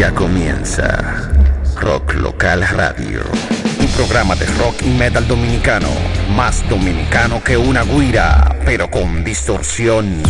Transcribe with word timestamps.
Ya 0.00 0.14
comienza 0.14 1.30
Rock 1.78 2.14
Local 2.14 2.66
Radio, 2.68 3.20
un 3.78 3.86
programa 3.88 4.34
de 4.34 4.46
rock 4.46 4.76
y 4.80 4.88
metal 4.94 5.28
dominicano, 5.28 5.88
más 6.34 6.66
dominicano 6.70 7.44
que 7.44 7.58
una 7.58 7.82
guira, 7.82 8.56
pero 8.64 8.90
con 8.90 9.22
distorsión. 9.22 10.22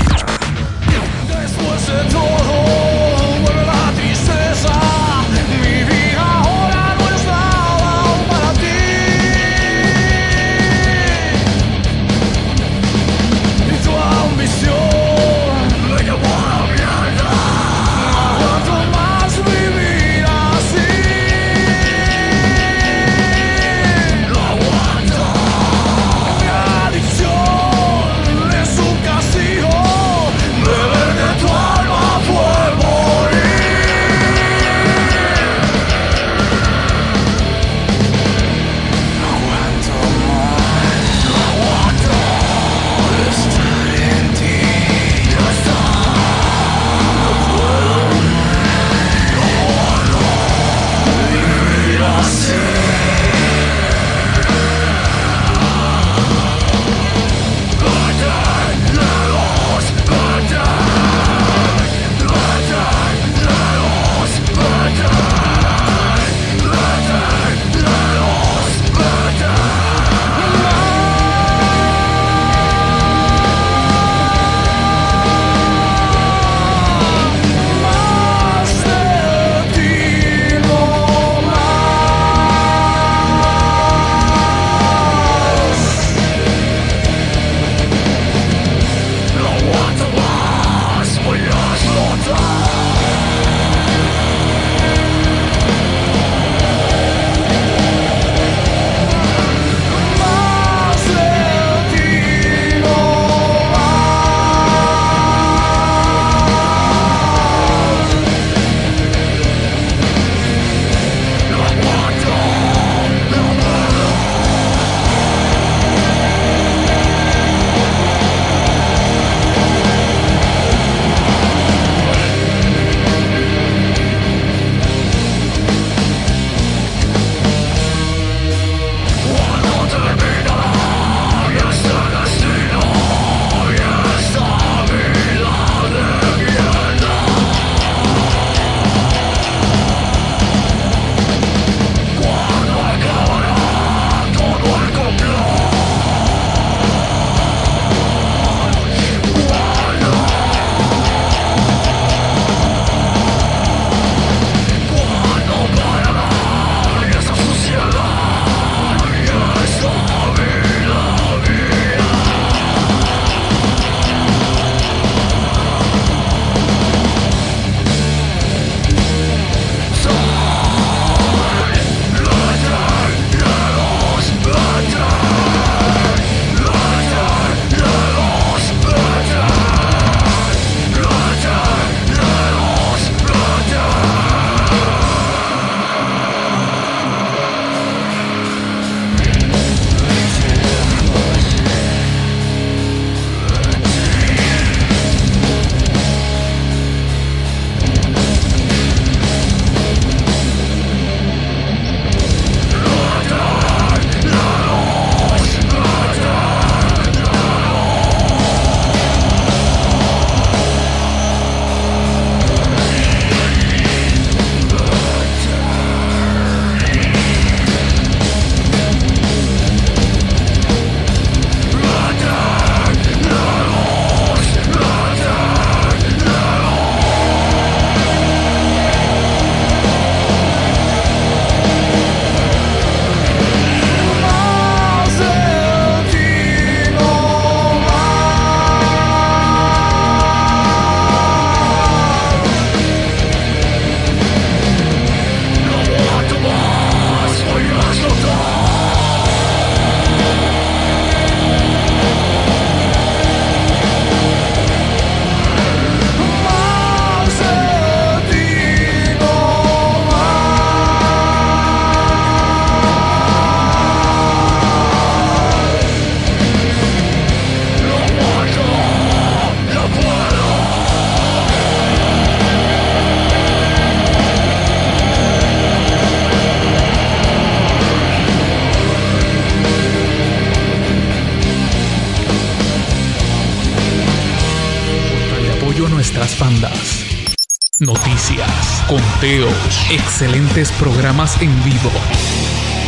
Conteos, 288.91 289.55
excelentes 289.89 290.73
programas 290.73 291.41
en 291.41 291.63
vivo, 291.63 291.93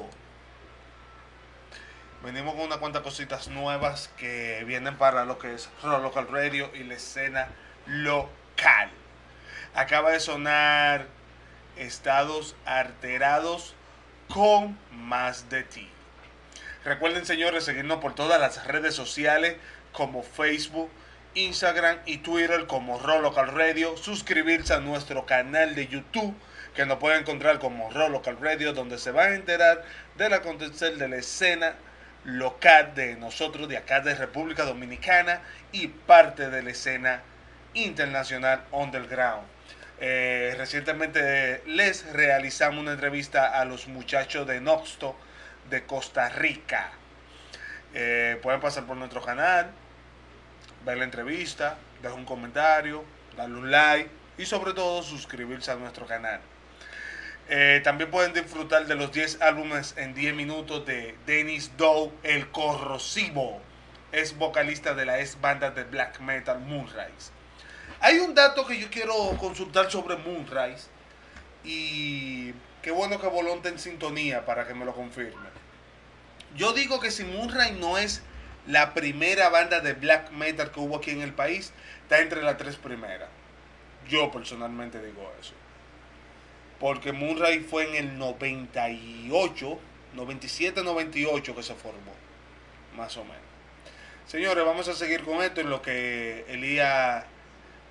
Venimos 2.23 2.55
con 2.55 2.65
unas 2.67 2.79
cuantas 2.79 3.03
cositas 3.03 3.49
nuevas 3.49 4.09
que 4.17 4.63
vienen 4.65 4.97
para 4.97 5.25
lo 5.25 5.39
que 5.39 5.55
es 5.55 5.69
Local 5.83 6.29
Radio 6.31 6.71
y 6.75 6.85
la 6.85 6.95
escena 6.95 7.49
local. 7.87 8.91
Acaba 9.75 10.13
de 10.13 10.21
sonar 10.21 11.09
Estados 11.77 12.55
Alterados 12.65 13.75
con 14.29 14.79
más 14.93 15.49
de 15.51 15.65
ti. 15.65 15.92
Recuerden, 16.85 17.25
señores, 17.25 17.65
seguirnos 17.65 18.01
por 18.01 18.17
todas 18.17 18.41
las 18.41 18.67
redes 18.67 18.93
sociales 18.93 19.55
como 19.93 20.25
Facebook, 20.25 20.91
Instagram 21.35 21.99
y 22.07 22.19
Twitter 22.19 22.67
como 22.67 22.99
Raw 22.99 23.23
Local 23.23 23.55
Radio. 23.55 23.97
Suscribirse 23.97 24.75
a 24.75 24.81
nuestro 24.81 25.25
canal 25.25 25.77
de 25.77 25.87
YouTube 25.87 26.35
que 26.75 26.85
nos 26.85 26.99
pueden 26.99 27.21
encontrar 27.21 27.61
como 27.61 27.89
Raw 27.91 28.09
Local 28.09 28.37
Radio, 28.41 28.73
donde 28.73 28.99
se 28.99 29.13
van 29.13 29.31
a 29.31 29.35
enterar 29.37 29.85
del 30.17 30.33
acontecer 30.33 30.97
de 30.97 31.09
la 31.09 31.19
escena 31.19 31.75
local 32.25 32.97
de 32.97 33.15
nosotros, 33.15 33.69
de 33.69 33.77
acá 33.77 34.01
de 34.01 34.17
República 34.17 34.65
Dominicana 34.65 35.41
y 35.71 35.87
parte 35.87 36.51
de 36.51 36.65
la 36.65 36.71
escena 36.71 37.23
internacional 37.75 38.65
underground. 38.73 39.47
Eh, 40.01 40.57
recientemente 40.59 41.63
les 41.65 42.13
realizamos 42.13 42.81
una 42.81 42.95
entrevista 42.95 43.61
a 43.61 43.65
los 43.65 43.87
muchachos 43.87 44.49
de 44.49 44.61
Noxto 44.61 45.15
de 45.71 45.85
Costa 45.85 46.29
Rica. 46.29 46.93
Eh, 47.95 48.39
pueden 48.43 48.61
pasar 48.61 48.85
por 48.85 48.97
nuestro 48.97 49.23
canal, 49.23 49.71
ver 50.85 50.99
la 50.99 51.05
entrevista, 51.05 51.77
dejar 52.01 52.19
un 52.19 52.25
comentario, 52.25 53.05
darle 53.37 53.59
un 53.59 53.71
like 53.71 54.11
y 54.39 54.47
sobre 54.47 54.73
todo 54.73 55.03
suscribirse 55.03 55.71
a 55.71 55.77
nuestro 55.77 56.07
canal. 56.07 56.41
Eh, 57.49 57.81
también 57.85 58.11
pueden 58.11 58.33
disfrutar 58.33 58.87
de 58.87 58.95
los 58.95 59.13
10 59.13 59.43
álbumes 59.43 59.95
en 59.97 60.15
10 60.15 60.35
minutos 60.35 60.87
de 60.87 61.17
Dennis 61.27 61.77
Doe, 61.77 62.11
el 62.23 62.51
corrosivo. 62.51 63.61
Es 64.13 64.37
vocalista 64.37 64.95
de 64.95 65.07
la 65.07 65.21
ex 65.21 65.41
banda 65.41 65.71
de 65.71 65.85
black 65.85 66.21
metal 66.21 66.61
Moonrise. 66.61 67.33
Hay 68.01 68.19
un 68.19 68.35
dato 68.35 68.67
que 68.67 68.79
yo 68.79 68.91
quiero 68.91 69.15
consultar 69.39 69.91
sobre 69.91 70.17
Moonrise 70.17 70.89
y 71.65 72.53
qué 72.83 72.91
bueno 72.91 73.21
que 73.21 73.27
Bolón 73.27 73.59
está 73.59 73.69
en 73.69 73.79
sintonía 73.79 74.45
para 74.45 74.67
que 74.67 74.75
me 74.75 74.85
lo 74.85 74.95
confirme. 74.95 75.52
Yo 76.57 76.73
digo 76.73 77.01
que 77.01 77.11
si 77.11 77.25
Moonrise 77.25 77.73
no 77.73 77.99
es 77.99 78.23
la 78.67 78.95
primera 78.95 79.49
banda 79.49 79.81
de 79.81 79.95
black 79.95 80.31
metal 80.33 80.71
que 80.71 80.81
hubo 80.81 80.97
aquí 80.97 81.11
en 81.11 81.23
el 81.23 81.33
país, 81.33 81.73
está 82.03 82.21
entre 82.21 82.43
las 82.43 82.59
tres 82.59 82.77
primeras. 82.77 83.29
Yo 84.09 84.31
personalmente 84.31 85.05
digo 85.05 85.33
eso. 85.41 85.55
Porque 86.79 87.13
Moonrise 87.13 87.61
fue 87.61 87.89
en 87.89 87.95
el 87.95 88.19
98, 88.19 89.79
97-98 90.17 91.55
que 91.55 91.63
se 91.63 91.75
formó, 91.75 92.13
más 92.97 93.17
o 93.17 93.25
menos. 93.25 93.41
Señores, 94.27 94.65
vamos 94.65 94.89
a 94.89 94.95
seguir 94.95 95.23
con 95.23 95.43
esto 95.43 95.61
en 95.61 95.71
lo 95.71 95.81
que 95.81 96.45
Elías 96.49 97.25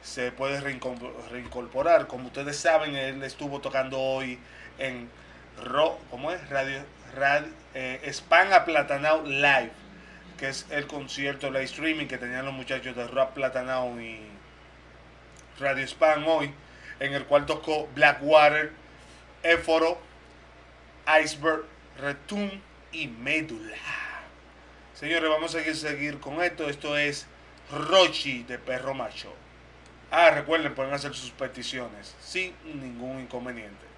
se 0.04 0.31
puede 0.31 0.62
reincorporar. 0.62 2.08
Como 2.08 2.28
ustedes 2.28 2.58
saben, 2.58 2.96
él 2.96 3.24
estuvo 3.24 3.60
tocando 3.60 4.00
hoy 4.00 4.40
en 4.78 5.10
Ro, 5.63 6.00
¿cómo 6.10 6.31
es? 6.31 6.50
Radio, 6.50 6.84
Radio 7.16 7.61
eh, 7.74 8.02
Span 8.12 8.54
Aplatanao 8.54 9.24
Live, 9.24 9.72
que 10.38 10.50
es 10.50 10.66
el 10.70 10.88
concierto 10.88 11.50
live 11.50 11.64
streaming 11.66 12.08
que 12.08 12.18
tenían 12.18 12.46
los 12.46 12.54
muchachos 12.54 12.96
de 12.96 13.08
Rap 13.08 13.34
Platanao 13.34 14.00
y 14.00 14.20
Radio 15.60 15.88
Span 15.88 16.24
hoy, 16.26 16.54
en 17.00 17.14
el 17.14 17.26
cual 17.26 17.46
tocó 17.46 17.88
Blackwater, 17.94 18.72
Éforo, 19.44 20.00
Iceberg, 21.24 21.66
Retum 22.00 22.50
y 22.92 23.08
Médula. 23.08 23.78
Señores, 24.94 25.30
vamos 25.30 25.56
a 25.56 25.74
seguir 25.74 26.20
con 26.20 26.42
esto. 26.44 26.70
Esto 26.70 26.98
es 26.98 27.26
Rochi 27.72 28.44
de 28.44 28.60
Perro 28.60 28.94
Macho. 28.94 29.34
Ah, 30.12 30.30
recuerden, 30.30 30.76
pueden 30.76 30.94
hacer 30.94 31.14
sus 31.14 31.32
peticiones 31.32 32.16
sin 32.22 32.54
ningún 32.66 33.22
inconveniente. 33.22 33.91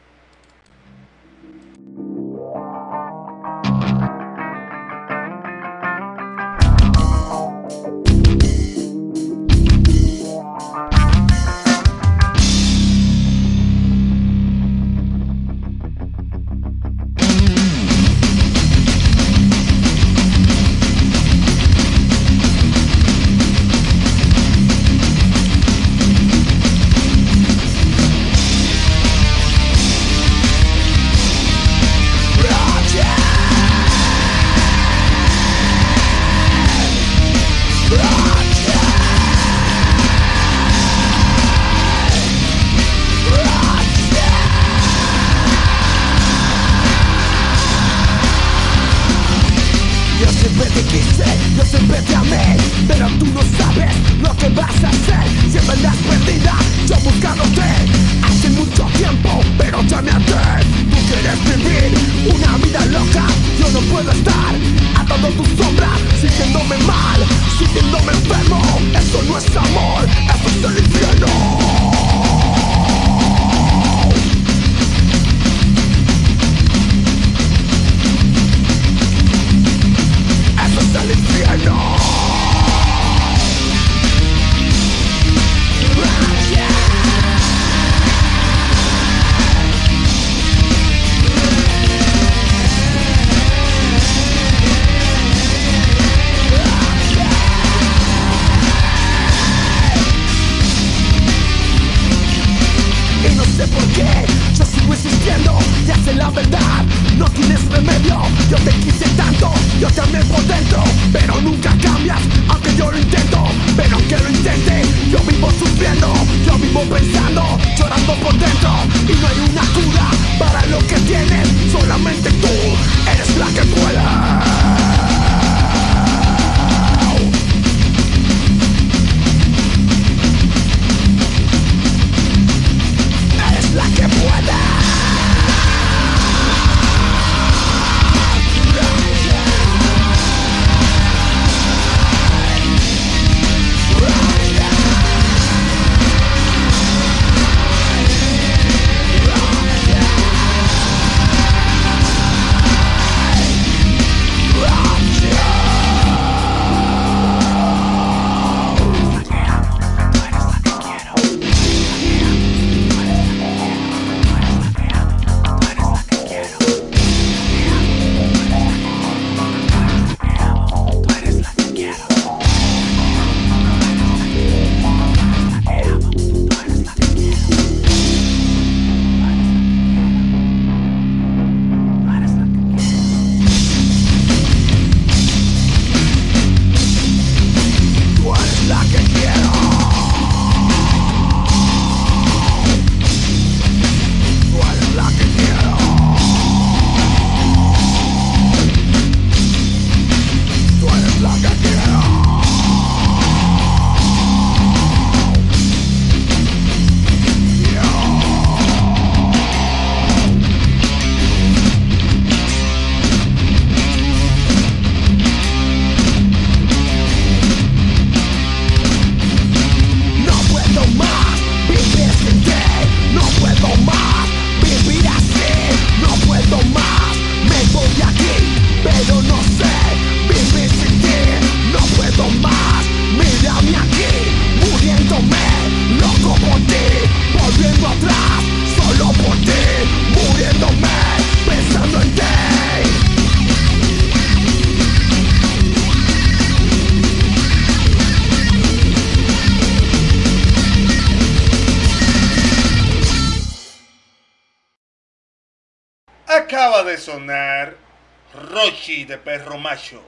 Macho. 259.63 260.01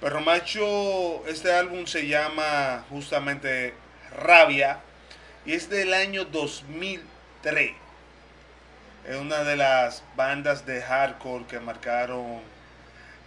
Perro 0.00 0.22
Macho, 0.22 1.26
este 1.26 1.52
álbum 1.52 1.84
se 1.84 2.06
llama 2.06 2.86
justamente 2.88 3.74
Rabia 4.16 4.80
y 5.44 5.52
es 5.52 5.68
del 5.68 5.92
año 5.92 6.24
2003. 6.24 7.72
Es 9.06 9.16
una 9.16 9.44
de 9.44 9.56
las 9.56 10.02
bandas 10.16 10.64
de 10.64 10.80
hardcore 10.80 11.44
que 11.44 11.60
marcaron 11.60 12.40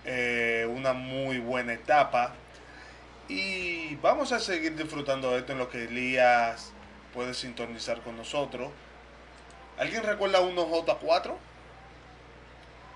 eh, 0.03 0.67
una 0.67 0.93
muy 0.93 1.37
buena 1.37 1.73
etapa. 1.73 2.33
Y 3.29 3.97
vamos 3.97 4.31
a 4.31 4.39
seguir 4.39 4.75
disfrutando 4.75 5.31
de 5.31 5.39
esto 5.39 5.51
en 5.51 5.59
lo 5.59 5.69
que 5.69 5.83
Elías 5.83 6.71
puede 7.13 7.35
sintonizar 7.35 8.01
con 8.01 8.17
nosotros. 8.17 8.71
¿Alguien 9.77 10.01
recuerda 10.01 10.41
1J4? 10.41 11.35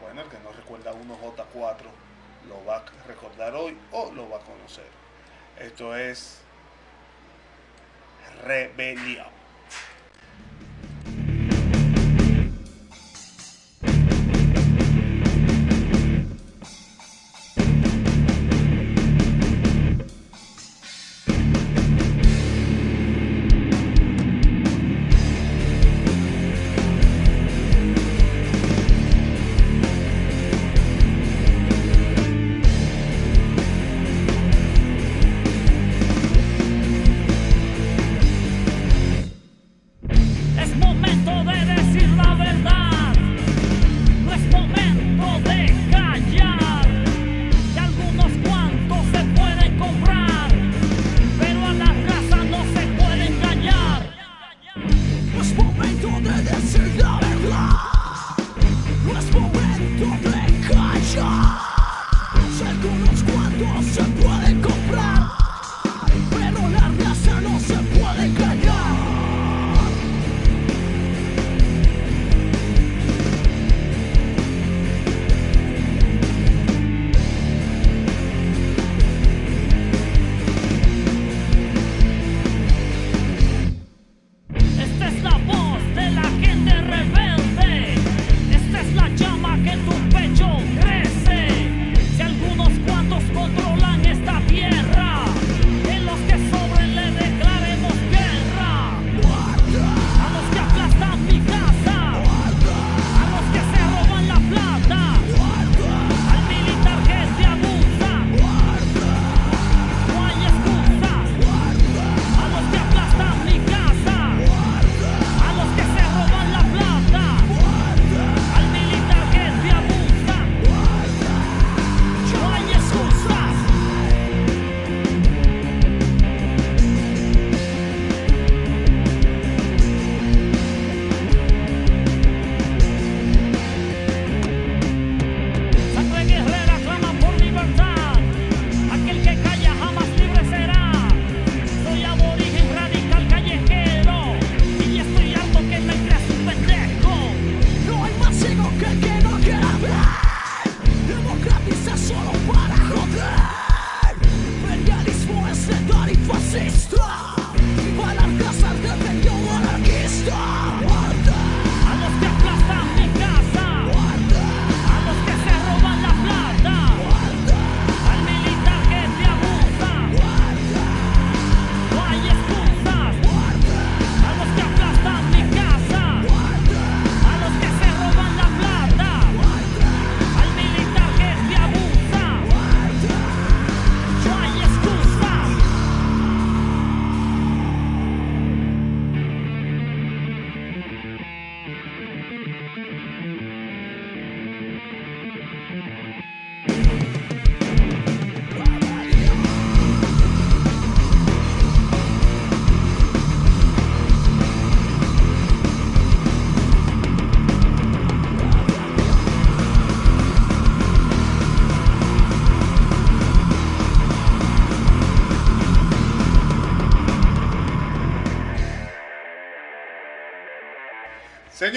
Bueno, 0.02 0.22
el 0.22 0.30
que 0.30 0.40
no 0.40 0.52
recuerda 0.52 0.94
1J4 0.94 2.09
lo 2.50 2.66
va 2.66 2.78
a 2.78 3.08
recordar 3.08 3.54
hoy 3.56 3.78
o 3.92 4.12
lo 4.12 4.30
va 4.30 4.38
a 4.38 4.42
conocer. 4.42 4.88
Esto 5.60 5.96
es 5.96 6.42
Rebelión. 8.44 9.39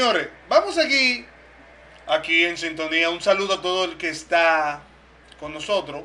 Señores, 0.02 0.30
vamos 0.48 0.78
aquí, 0.78 1.24
aquí 2.08 2.44
en 2.44 2.56
sintonía. 2.56 3.08
Un 3.08 3.20
saludo 3.20 3.54
a 3.54 3.62
todo 3.62 3.84
el 3.84 3.96
que 3.98 4.08
está 4.08 4.82
con 5.38 5.54
nosotros. 5.54 6.02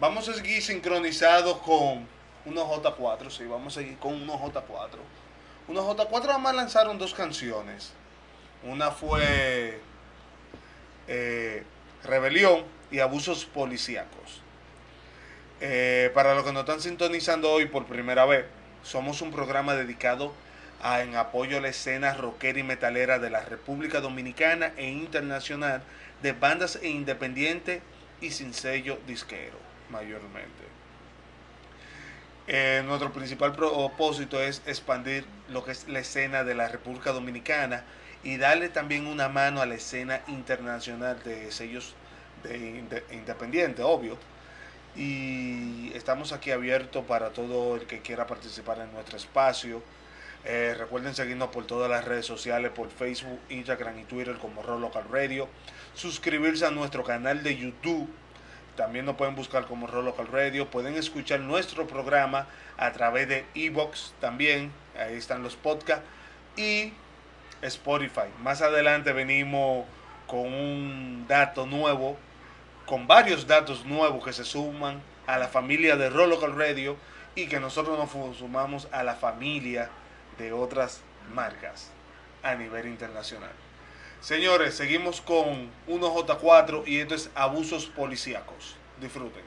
Vamos 0.00 0.26
a 0.30 0.32
seguir 0.32 0.62
sincronizados 0.62 1.58
con 1.58 2.08
unos 2.46 2.64
J4, 2.66 3.28
sí, 3.28 3.44
vamos 3.44 3.76
a 3.76 3.80
seguir 3.82 3.98
con 3.98 4.14
unos 4.14 4.36
J4. 4.36 4.96
Unos 5.68 5.84
J4 5.84 6.24
además 6.30 6.54
lanzaron 6.54 6.96
dos 6.96 7.12
canciones. 7.12 7.92
Una 8.62 8.90
fue 8.90 9.78
eh, 11.06 11.64
Rebelión 12.02 12.64
y 12.90 13.00
Abusos 13.00 13.44
Policíacos. 13.44 14.40
Eh, 15.60 16.10
para 16.14 16.34
los 16.34 16.44
que 16.44 16.52
nos 16.52 16.60
están 16.60 16.80
sintonizando 16.80 17.52
hoy 17.52 17.66
por 17.66 17.84
primera 17.84 18.24
vez, 18.24 18.46
somos 18.82 19.20
un 19.20 19.30
programa 19.32 19.74
dedicado 19.74 20.32
en 20.84 21.16
apoyo 21.16 21.58
a 21.58 21.60
la 21.60 21.68
escena 21.68 22.12
rockera 22.14 22.58
y 22.58 22.62
metalera 22.62 23.18
de 23.18 23.30
la 23.30 23.40
República 23.40 24.00
Dominicana 24.00 24.72
e 24.76 24.90
internacional 24.90 25.82
de 26.22 26.32
bandas 26.32 26.78
e 26.82 26.88
independientes 26.88 27.80
y 28.20 28.30
sin 28.30 28.52
sello 28.52 28.98
disquero, 29.06 29.58
mayormente. 29.90 30.64
Eh, 32.46 32.82
nuestro 32.84 33.10
principal 33.12 33.52
propósito 33.54 34.42
es 34.42 34.60
expandir 34.66 35.24
lo 35.48 35.64
que 35.64 35.72
es 35.72 35.88
la 35.88 36.00
escena 36.00 36.44
de 36.44 36.54
la 36.54 36.68
República 36.68 37.12
Dominicana 37.12 37.84
y 38.22 38.36
darle 38.36 38.68
también 38.68 39.06
una 39.06 39.30
mano 39.30 39.62
a 39.62 39.66
la 39.66 39.76
escena 39.76 40.20
internacional 40.28 41.22
de 41.24 41.50
sellos 41.50 41.94
de, 42.42 43.02
independiente, 43.12 43.82
obvio. 43.82 44.18
Y 44.94 45.92
estamos 45.94 46.32
aquí 46.32 46.50
abiertos 46.50 47.04
para 47.06 47.30
todo 47.30 47.76
el 47.76 47.86
que 47.86 48.00
quiera 48.00 48.26
participar 48.26 48.78
en 48.78 48.92
nuestro 48.92 49.16
espacio. 49.16 49.82
Eh, 50.46 50.74
recuerden 50.78 51.14
seguirnos 51.14 51.48
por 51.48 51.66
todas 51.66 51.90
las 51.90 52.04
redes 52.04 52.26
sociales, 52.26 52.70
por 52.70 52.90
Facebook, 52.90 53.38
Instagram 53.48 53.98
y 54.00 54.04
Twitter 54.04 54.36
como 54.36 54.62
Rock 54.62 54.80
Local 54.80 55.04
Radio. 55.10 55.48
Suscribirse 55.94 56.66
a 56.66 56.70
nuestro 56.70 57.02
canal 57.02 57.42
de 57.42 57.56
YouTube. 57.56 58.08
También 58.76 59.06
nos 59.06 59.16
pueden 59.16 59.36
buscar 59.36 59.66
como 59.66 59.86
Rock 59.86 60.04
Local 60.04 60.26
Radio. 60.30 60.70
Pueden 60.70 60.96
escuchar 60.96 61.40
nuestro 61.40 61.86
programa 61.86 62.46
a 62.76 62.92
través 62.92 63.28
de 63.28 63.46
Evox 63.54 64.12
también. 64.20 64.70
Ahí 64.98 65.14
están 65.14 65.42
los 65.42 65.56
podcasts. 65.56 66.04
Y 66.56 66.92
Spotify. 67.62 68.28
Más 68.42 68.60
adelante 68.60 69.12
venimos 69.12 69.86
con 70.26 70.52
un 70.52 71.26
dato 71.26 71.66
nuevo, 71.66 72.16
con 72.86 73.06
varios 73.06 73.46
datos 73.46 73.86
nuevos 73.86 74.22
que 74.24 74.32
se 74.32 74.44
suman 74.44 75.00
a 75.26 75.38
la 75.38 75.48
familia 75.48 75.96
de 75.96 76.10
Rock 76.10 76.28
Local 76.28 76.56
Radio 76.56 76.96
y 77.34 77.46
que 77.46 77.60
nosotros 77.60 77.98
nos 77.98 78.36
sumamos 78.36 78.88
a 78.92 79.02
la 79.02 79.14
familia 79.14 79.90
de 80.38 80.52
otras 80.52 81.00
marcas 81.32 81.90
a 82.42 82.54
nivel 82.54 82.86
internacional. 82.86 83.52
Señores, 84.20 84.74
seguimos 84.74 85.20
con 85.20 85.70
1J4 85.86 86.84
y 86.86 86.98
esto 86.98 87.14
es 87.14 87.30
abusos 87.34 87.86
policíacos. 87.86 88.76
Disfruten. 89.00 89.43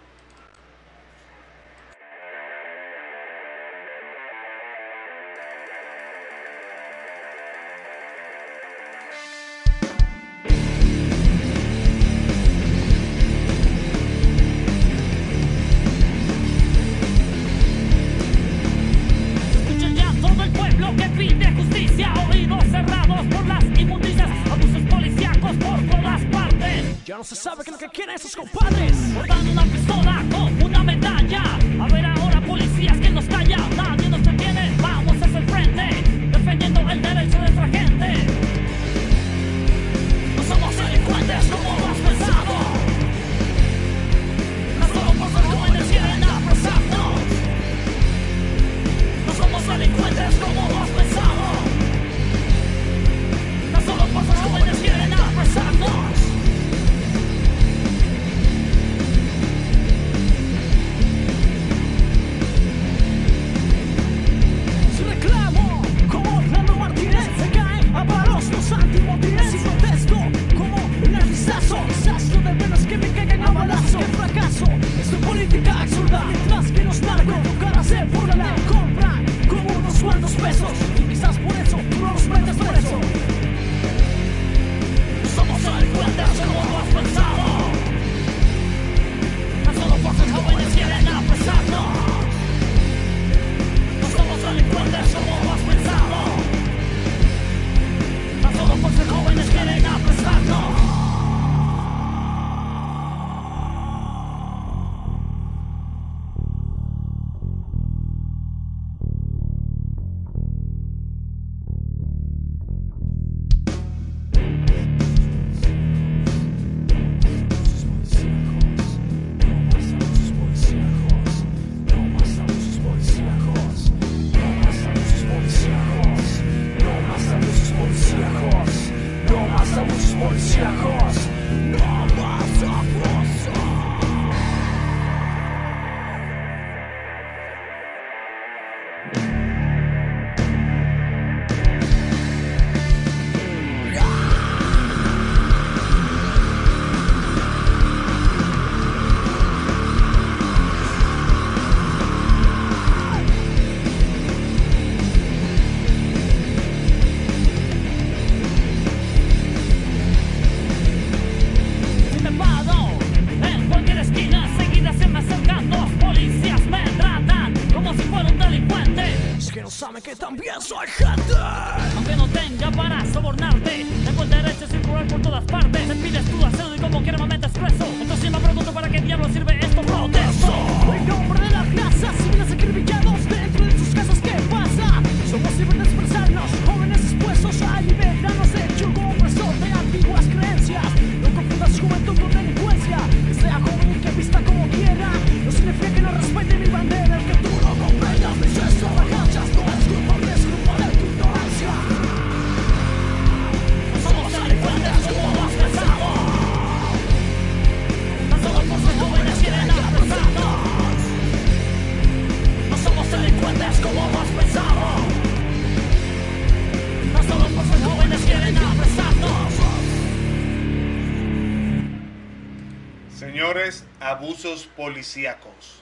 policíacos. 224.87 225.81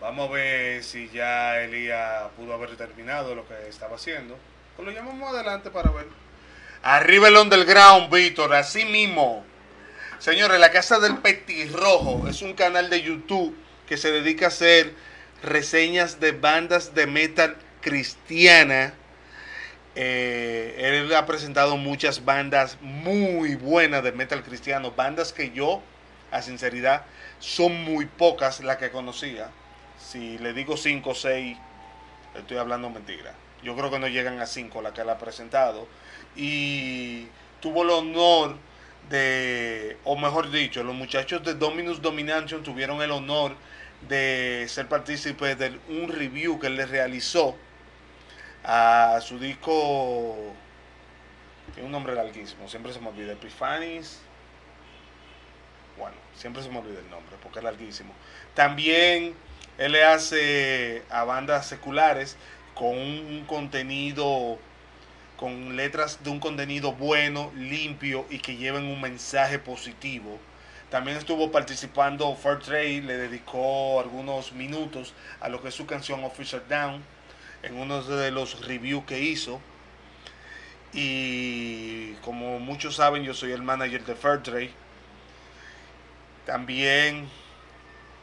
Vamos 0.00 0.28
a 0.28 0.32
ver 0.32 0.82
si 0.82 1.08
ya 1.10 1.60
Elías 1.60 2.24
pudo 2.36 2.52
haber 2.52 2.76
terminado 2.76 3.32
lo 3.36 3.46
que 3.46 3.68
estaba 3.68 3.94
haciendo. 3.94 4.36
Pues 4.74 4.88
lo 4.88 4.92
llamamos 4.92 5.32
adelante 5.32 5.70
para 5.70 5.92
ver. 5.92 6.06
Arriba 6.82 7.28
el 7.28 7.36
underground, 7.36 8.12
Víctor, 8.12 8.52
así 8.52 8.84
mismo. 8.86 9.44
Señores, 10.18 10.58
la 10.58 10.72
Casa 10.72 10.98
del 10.98 11.18
Petirrojo 11.18 12.26
es 12.26 12.42
un 12.42 12.54
canal 12.54 12.90
de 12.90 13.02
YouTube 13.02 13.56
que 13.86 13.96
se 13.96 14.10
dedica 14.10 14.46
a 14.46 14.48
hacer 14.48 14.92
reseñas 15.44 16.18
de 16.18 16.32
bandas 16.32 16.92
de 16.92 17.06
metal 17.06 17.56
cristiana. 17.82 18.94
Eh, 19.94 20.74
él 20.78 21.14
ha 21.14 21.24
presentado 21.24 21.76
muchas 21.76 22.24
bandas 22.24 22.78
muy 22.80 23.54
buenas 23.54 24.02
de 24.02 24.10
metal 24.10 24.42
cristiano, 24.42 24.90
bandas 24.90 25.32
que 25.32 25.52
yo, 25.52 25.84
a 26.32 26.42
sinceridad, 26.42 27.04
son 27.40 27.84
muy 27.84 28.06
pocas 28.06 28.60
las 28.60 28.76
que 28.76 28.90
conocía. 28.90 29.50
Si 29.98 30.38
le 30.38 30.52
digo 30.52 30.76
5 30.76 31.10
o 31.10 31.14
6, 31.14 31.56
estoy 32.34 32.56
hablando 32.56 32.90
mentira. 32.90 33.34
Yo 33.62 33.74
creo 33.76 33.90
que 33.90 33.98
no 33.98 34.08
llegan 34.08 34.40
a 34.40 34.46
5 34.46 34.82
las 34.82 34.92
que 34.92 35.02
él 35.02 35.10
ha 35.10 35.18
presentado. 35.18 35.86
Y 36.36 37.26
tuvo 37.60 37.82
el 37.82 37.90
honor 37.90 38.56
de, 39.08 39.98
o 40.04 40.16
mejor 40.16 40.50
dicho, 40.50 40.82
los 40.82 40.94
muchachos 40.94 41.42
de 41.44 41.54
Dominus 41.54 42.00
Domination 42.00 42.62
tuvieron 42.62 43.02
el 43.02 43.10
honor 43.10 43.54
de 44.08 44.66
ser 44.68 44.88
partícipes 44.88 45.58
de 45.58 45.78
un 45.88 46.08
review 46.08 46.58
que 46.58 46.66
él 46.66 46.76
les 46.76 46.90
realizó 46.90 47.56
a 48.64 49.18
su 49.20 49.38
disco, 49.38 50.36
tiene 51.74 51.86
un 51.86 51.92
nombre 51.92 52.14
larguísimo, 52.14 52.68
siempre 52.68 52.92
se 52.92 53.00
me 53.00 53.08
olvida, 53.08 53.32
Epiphanies, 53.32 54.20
bueno, 55.98 56.16
siempre 56.36 56.62
se 56.62 56.68
me 56.68 56.78
olvida 56.78 56.98
el 56.98 57.10
nombre 57.10 57.36
porque 57.42 57.58
es 57.58 57.64
larguísimo. 57.64 58.12
También 58.54 59.34
él 59.78 59.92
le 59.92 60.04
hace 60.04 61.02
a 61.10 61.24
bandas 61.24 61.66
seculares 61.66 62.36
con 62.74 62.96
un 62.96 63.44
contenido 63.46 64.58
con 65.36 65.76
letras 65.76 66.22
de 66.22 66.30
un 66.30 66.40
contenido 66.40 66.92
bueno, 66.92 67.52
limpio 67.56 68.24
y 68.30 68.38
que 68.38 68.56
lleven 68.56 68.84
un 68.84 69.00
mensaje 69.00 69.58
positivo. 69.58 70.38
También 70.90 71.16
estuvo 71.16 71.50
participando 71.50 72.36
Trade, 72.64 73.02
le 73.02 73.16
dedicó 73.16 74.00
algunos 74.00 74.52
minutos 74.52 75.12
a 75.40 75.48
lo 75.48 75.60
que 75.60 75.68
es 75.68 75.74
su 75.74 75.86
canción 75.86 76.22
Official 76.22 76.62
Down 76.68 77.02
en 77.62 77.76
uno 77.76 78.02
de 78.02 78.30
los 78.30 78.64
reviews 78.66 79.04
que 79.04 79.20
hizo. 79.20 79.60
Y 80.92 82.12
como 82.22 82.60
muchos 82.60 82.94
saben, 82.96 83.24
yo 83.24 83.34
soy 83.34 83.50
el 83.50 83.62
manager 83.62 84.04
de 84.04 84.14
Trade. 84.14 84.70
También 86.46 87.28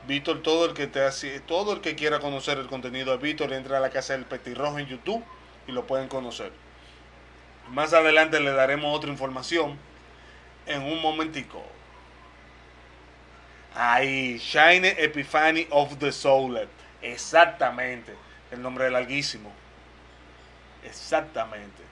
Víctor, 0.07 0.41
todo 0.41 0.65
el 0.65 0.73
que 0.73 0.88
te 0.88 1.03
hace, 1.03 1.39
todo 1.41 1.73
el 1.73 1.81
que 1.81 1.95
quiera 1.95 2.19
conocer 2.19 2.57
el 2.57 2.67
contenido 2.67 3.12
de 3.12 3.17
Víctor, 3.17 3.53
entra 3.53 3.77
a 3.77 3.79
la 3.79 3.89
casa 3.89 4.13
del 4.13 4.25
Petirrojo 4.25 4.79
en 4.79 4.88
YouTube 4.88 5.23
y 5.67 5.71
lo 5.71 5.86
pueden 5.86 6.07
conocer. 6.07 6.51
Más 7.69 7.93
adelante 7.93 8.39
le 8.39 8.51
daremos 8.51 8.95
otra 8.95 9.10
información 9.10 9.77
en 10.65 10.81
un 10.81 11.01
momentico. 11.01 11.63
Ahí, 13.75 14.38
Shine 14.38 14.95
Epiphany 14.97 15.67
of 15.69 15.97
the 15.97 16.12
Soul. 16.12 16.67
Exactamente. 17.01 18.13
El 18.51 18.62
nombre 18.62 18.86
del 18.86 18.95
Altísimo. 18.95 19.51
Exactamente. 20.84 21.84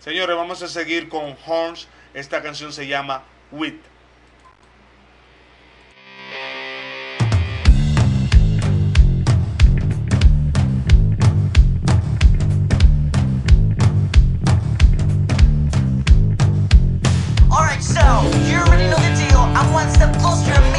Señores, 0.00 0.34
vamos 0.34 0.62
a 0.62 0.68
seguir 0.68 1.08
con 1.08 1.36
Horns. 1.46 1.86
Esta 2.12 2.42
canción 2.42 2.72
se 2.72 2.88
llama 2.88 3.22
One 19.70 19.88
step 19.90 20.14
closer 20.18 20.71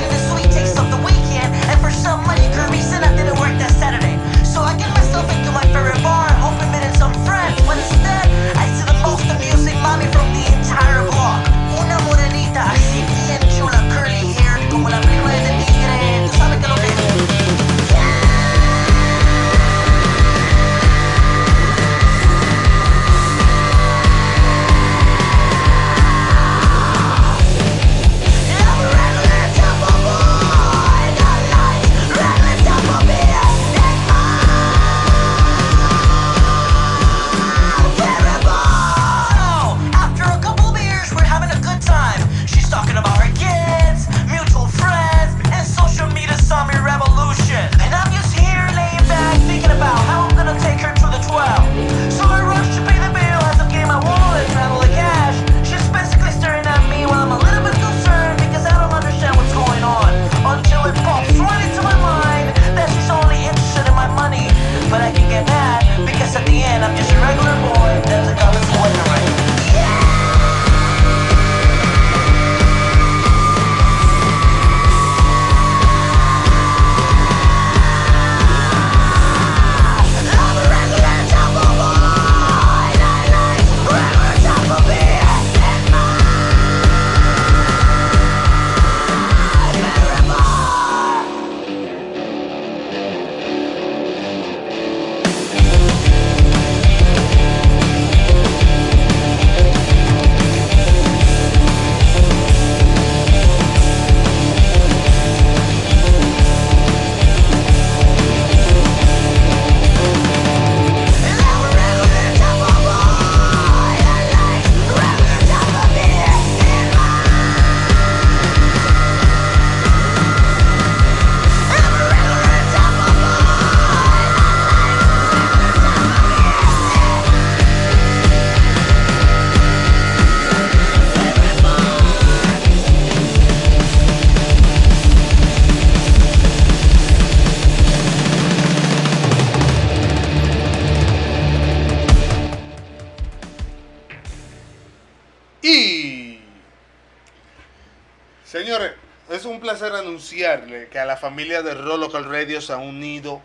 Que 150.54 151.00
a 151.00 151.06
la 151.06 151.18
familia 151.18 151.64
de 151.64 151.74
Rock 151.74 151.98
Local 151.98 152.26
Radio 152.26 152.62
se 152.62 152.74
ha 152.74 152.78
unido 152.78 153.42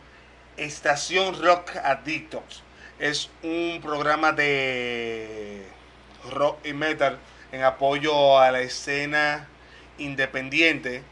Estación 0.59 1.43
Rock 1.43 1.75
Addictos. 1.83 2.63
Es 2.99 3.31
un 3.43 3.81
programa 3.83 4.33
de 4.33 5.65
rock 6.31 6.59
y 6.67 6.75
metal 6.75 7.19
en 7.51 7.63
apoyo 7.63 8.39
a 8.39 8.51
la 8.51 8.61
escena 8.61 9.49
independiente 9.97 11.03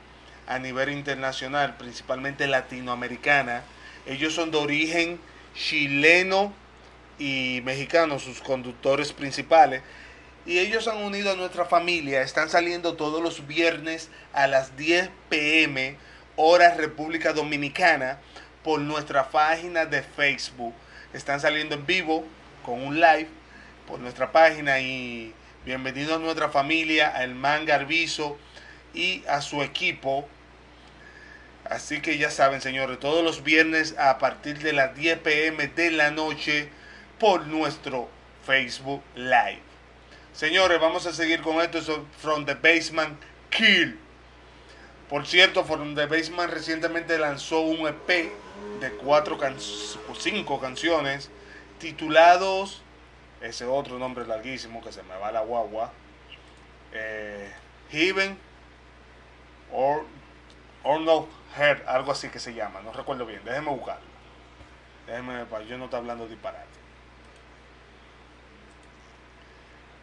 a 0.46 0.58
nivel 0.58 0.90
internacional, 0.90 1.78
principalmente 1.78 2.46
latinoamericana. 2.46 3.62
Ellos 4.04 4.34
son 4.34 4.50
de 4.50 4.58
origen 4.58 5.18
chileno 5.54 6.52
y 7.18 7.62
mexicano, 7.64 8.18
sus 8.18 8.42
conductores 8.42 9.14
principales 9.14 9.80
y 10.46 10.60
ellos 10.60 10.86
han 10.86 10.98
unido 10.98 11.32
a 11.32 11.36
nuestra 11.36 11.64
familia. 11.64 12.22
Están 12.22 12.48
saliendo 12.48 12.94
todos 12.94 13.20
los 13.20 13.46
viernes 13.48 14.08
a 14.32 14.46
las 14.46 14.76
10 14.76 15.10
pm, 15.28 15.96
hora 16.36 16.74
República 16.74 17.32
Dominicana, 17.32 18.20
por 18.62 18.80
nuestra 18.80 19.28
página 19.30 19.86
de 19.86 20.02
Facebook. 20.02 20.74
Están 21.12 21.40
saliendo 21.40 21.74
en 21.74 21.84
vivo 21.84 22.24
con 22.64 22.80
un 22.80 23.00
live 23.00 23.28
por 23.88 23.98
nuestra 23.98 24.30
página 24.30 24.78
y 24.78 25.34
bienvenido 25.64 26.14
a 26.14 26.18
nuestra 26.18 26.48
familia, 26.48 27.08
al 27.08 27.34
man 27.34 27.66
Garbizo 27.66 28.38
y 28.94 29.24
a 29.28 29.40
su 29.40 29.62
equipo. 29.62 30.28
Así 31.64 32.00
que 32.00 32.18
ya 32.18 32.30
saben, 32.30 32.60
señores, 32.60 33.00
todos 33.00 33.24
los 33.24 33.42
viernes 33.42 33.96
a 33.98 34.18
partir 34.18 34.60
de 34.60 34.72
las 34.72 34.94
10 34.94 35.18
pm 35.18 35.66
de 35.66 35.90
la 35.90 36.12
noche 36.12 36.68
por 37.18 37.48
nuestro 37.48 38.08
Facebook 38.44 39.02
Live. 39.16 39.75
Señores, 40.36 40.78
vamos 40.78 41.06
a 41.06 41.14
seguir 41.14 41.40
con 41.40 41.62
esto 41.62 42.04
From 42.18 42.44
the 42.44 42.52
Basement 42.52 43.18
Kill. 43.48 43.98
Por 45.08 45.26
cierto, 45.26 45.64
From 45.64 45.94
the 45.94 46.04
Basement 46.04 46.52
recientemente 46.52 47.18
lanzó 47.18 47.60
un 47.60 47.88
EP 47.88 48.06
de 48.78 48.90
cuatro 49.02 49.38
can 49.38 49.56
cinco 49.58 50.60
canciones 50.60 51.30
titulados 51.78 52.82
ese 53.40 53.64
otro 53.64 53.98
nombre 53.98 54.26
larguísimo 54.26 54.82
que 54.82 54.92
se 54.92 55.02
me 55.04 55.16
va 55.16 55.32
la 55.32 55.40
guagua 55.40 55.90
eh, 56.92 57.50
Heaven 57.90 58.36
or, 59.72 60.04
or 60.82 61.00
No 61.00 61.28
Head, 61.56 61.78
algo 61.86 62.12
así 62.12 62.28
que 62.28 62.40
se 62.40 62.52
llama, 62.52 62.82
no 62.82 62.92
recuerdo 62.92 63.24
bien, 63.24 63.40
déjenme 63.42 63.70
buscarlo. 63.70 64.04
Déjenme, 65.06 65.46
yo 65.66 65.78
no 65.78 65.86
estoy 65.86 66.00
hablando 66.00 66.28
disparate. 66.28 66.75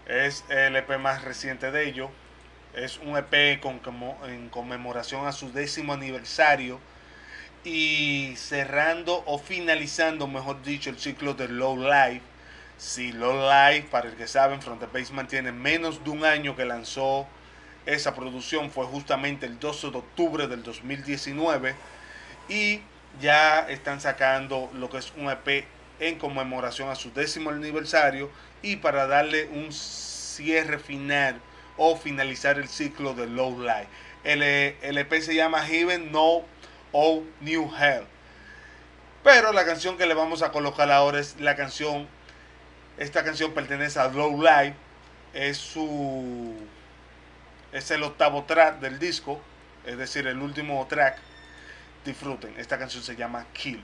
Es 0.07 0.43
el 0.49 0.75
EP 0.75 0.97
más 0.99 1.23
reciente 1.23 1.71
de 1.71 1.87
ellos. 1.87 2.09
Es 2.73 2.97
un 2.97 3.17
EP 3.17 3.59
con, 3.61 3.81
en 4.25 4.49
conmemoración 4.49 5.27
a 5.27 5.31
su 5.31 5.51
décimo 5.51 5.93
aniversario 5.93 6.79
y 7.63 8.33
cerrando 8.35 9.23
o 9.25 9.37
finalizando, 9.37 10.27
mejor 10.27 10.61
dicho, 10.63 10.89
el 10.89 10.99
ciclo 10.99 11.33
de 11.33 11.47
Low 11.47 11.77
Life. 11.77 12.21
Si 12.77 13.13
Low 13.13 13.49
Life, 13.49 13.87
para 13.89 14.09
el 14.09 14.15
que 14.15 14.27
saben, 14.27 14.61
Front 14.61 14.81
the 14.81 14.87
Basement 14.87 15.29
tiene 15.29 15.51
menos 15.51 16.03
de 16.03 16.09
un 16.09 16.25
año 16.25 16.55
que 16.55 16.65
lanzó 16.65 17.27
esa 17.85 18.15
producción, 18.15 18.71
fue 18.71 18.85
justamente 18.85 19.45
el 19.45 19.59
12 19.59 19.91
de 19.91 19.97
octubre 19.97 20.47
del 20.47 20.63
2019 20.63 21.75
y 22.49 22.81
ya 23.21 23.59
están 23.69 24.01
sacando 24.01 24.69
lo 24.73 24.89
que 24.89 24.97
es 24.97 25.13
un 25.15 25.29
EP 25.29 25.65
en 25.99 26.17
conmemoración 26.17 26.89
a 26.89 26.95
su 26.95 27.11
décimo 27.13 27.49
aniversario 27.49 28.29
y 28.61 28.77
para 28.77 29.07
darle 29.07 29.45
un 29.45 29.71
cierre 29.71 30.79
final 30.79 31.39
o 31.77 31.95
finalizar 31.95 32.57
el 32.57 32.67
ciclo 32.67 33.13
de 33.13 33.27
Low 33.27 33.59
Life. 33.61 33.87
El, 34.23 34.41
el 34.41 34.97
EP 34.97 35.13
se 35.21 35.35
llama 35.35 35.65
Heaven 35.65 36.11
No 36.11 36.43
o 36.91 37.23
New 37.41 37.69
Hell. 37.75 38.05
Pero 39.23 39.53
la 39.53 39.65
canción 39.65 39.97
que 39.97 40.05
le 40.05 40.13
vamos 40.13 40.41
a 40.41 40.51
colocar 40.51 40.91
ahora 40.91 41.19
es 41.19 41.39
la 41.39 41.55
canción. 41.55 42.07
Esta 42.97 43.23
canción 43.23 43.53
pertenece 43.53 43.99
a 43.99 44.07
Low 44.09 44.41
Life. 44.41 44.75
Es 45.33 45.57
su. 45.57 46.55
Es 47.71 47.89
el 47.91 48.03
octavo 48.03 48.43
track 48.43 48.79
del 48.79 48.99
disco. 48.99 49.41
Es 49.85 49.97
decir, 49.97 50.27
el 50.27 50.39
último 50.39 50.85
track. 50.87 51.17
Disfruten. 52.05 52.53
Esta 52.57 52.77
canción 52.77 53.01
se 53.01 53.15
llama 53.15 53.45
Kill. 53.53 53.81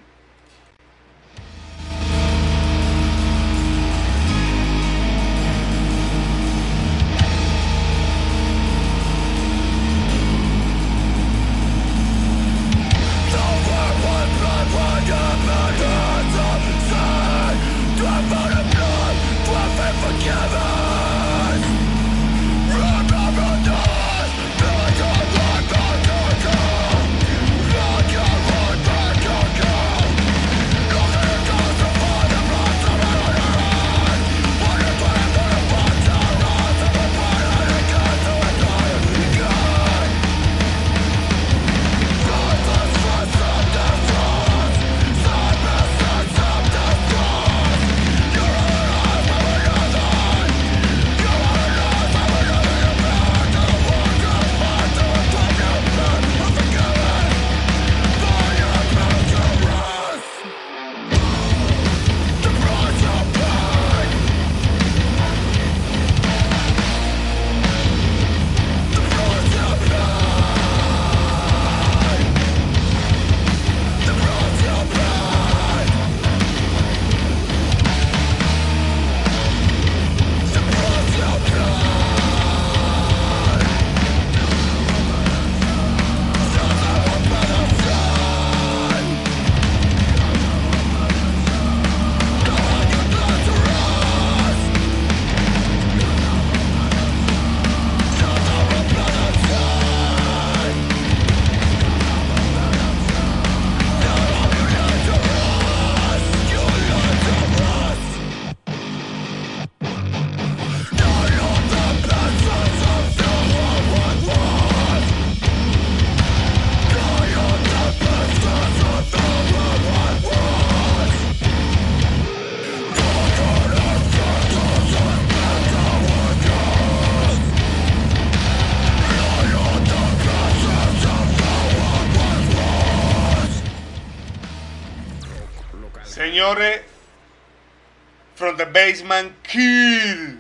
Basement 138.72 139.34
kill. 139.44 140.40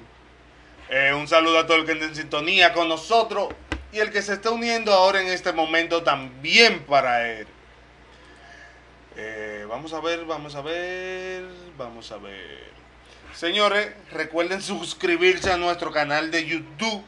Eh, 0.89 1.13
un 1.13 1.28
saludo 1.28 1.60
a 1.60 1.68
todo 1.68 1.78
el 1.78 1.86
que 1.86 1.92
está 1.92 2.06
en 2.06 2.15
sintonía 2.15 2.74
con 2.74 2.89
nosotros 2.89 3.50
y 3.92 4.00
el 4.00 4.12
que 4.12 4.22
se 4.22 4.34
está 4.34 4.52
uniendo 4.52 4.92
ahora 4.92 5.22
en 5.22 5.28
este 5.28 5.54
momento 5.54 6.04
también 6.04 6.84
para 6.86 7.30
él. 7.30 7.48
Eh, 9.15 9.65
vamos 9.68 9.94
a 9.94 10.00
ver, 10.00 10.26
vamos 10.26 10.56
a 10.56 10.62
ver, 10.62 11.44
vamos 11.78 12.12
a 12.12 12.18
ver. 12.18 12.70
Señores, 13.34 13.92
recuerden 14.12 14.62
suscribirse 14.62 15.52
a 15.52 15.58
nuestro 15.58 15.92
canal 15.92 16.32
de 16.32 16.46
YouTube. 16.46 17.04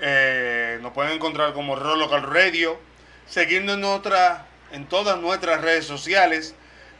Eh, 0.00 0.78
nos 0.82 0.92
pueden 0.92 1.12
encontrar 1.12 1.52
como 1.52 1.76
Rolocal 1.76 2.22
Radio. 2.22 2.78
Seguirnos 3.26 3.76
en, 3.76 4.44
en 4.72 4.86
todas 4.86 5.18
nuestras 5.20 5.60
redes 5.60 5.86
sociales 5.86 6.54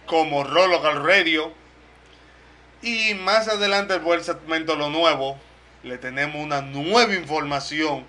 como 0.06 0.44
Rolocal 0.44 1.04
Radio. 1.04 1.52
Y 2.84 3.14
más 3.14 3.48
adelante 3.48 3.94
el 3.94 4.22
segmento 4.22 4.76
Lo 4.76 4.90
Nuevo, 4.90 5.38
le 5.84 5.96
tenemos 5.96 6.36
una 6.36 6.60
nueva 6.60 7.14
información 7.14 8.04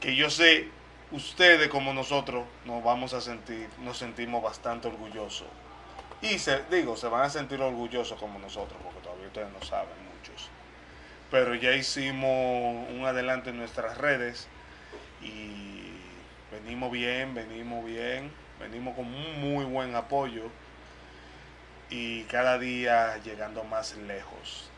que 0.00 0.16
yo 0.16 0.30
sé 0.30 0.70
ustedes 1.12 1.68
como 1.68 1.92
nosotros 1.92 2.46
nos 2.64 2.82
vamos 2.82 3.12
a 3.12 3.20
sentir, 3.20 3.68
nos 3.84 3.98
sentimos 3.98 4.42
bastante 4.42 4.88
orgullosos. 4.88 5.48
Y 6.22 6.38
se, 6.38 6.62
digo, 6.70 6.96
se 6.96 7.08
van 7.08 7.24
a 7.24 7.28
sentir 7.28 7.60
orgullosos 7.60 8.18
como 8.18 8.38
nosotros, 8.38 8.80
porque 8.82 9.00
todavía 9.00 9.26
ustedes 9.26 9.52
no 9.52 9.60
saben 9.60 9.92
muchos. 10.16 10.48
Pero 11.30 11.54
ya 11.54 11.72
hicimos 11.72 12.88
un 12.88 13.04
adelante 13.04 13.50
en 13.50 13.58
nuestras 13.58 13.98
redes 13.98 14.48
y 15.20 15.82
venimos 16.50 16.90
bien, 16.90 17.34
venimos 17.34 17.84
bien, 17.84 18.32
venimos 18.58 18.96
con 18.96 19.04
un 19.04 19.40
muy 19.42 19.66
buen 19.66 19.94
apoyo 19.94 20.44
y 21.90 22.22
cada 22.24 22.58
día 22.58 23.18
llegando 23.18 23.64
más 23.64 23.96
lejos. 23.96 24.70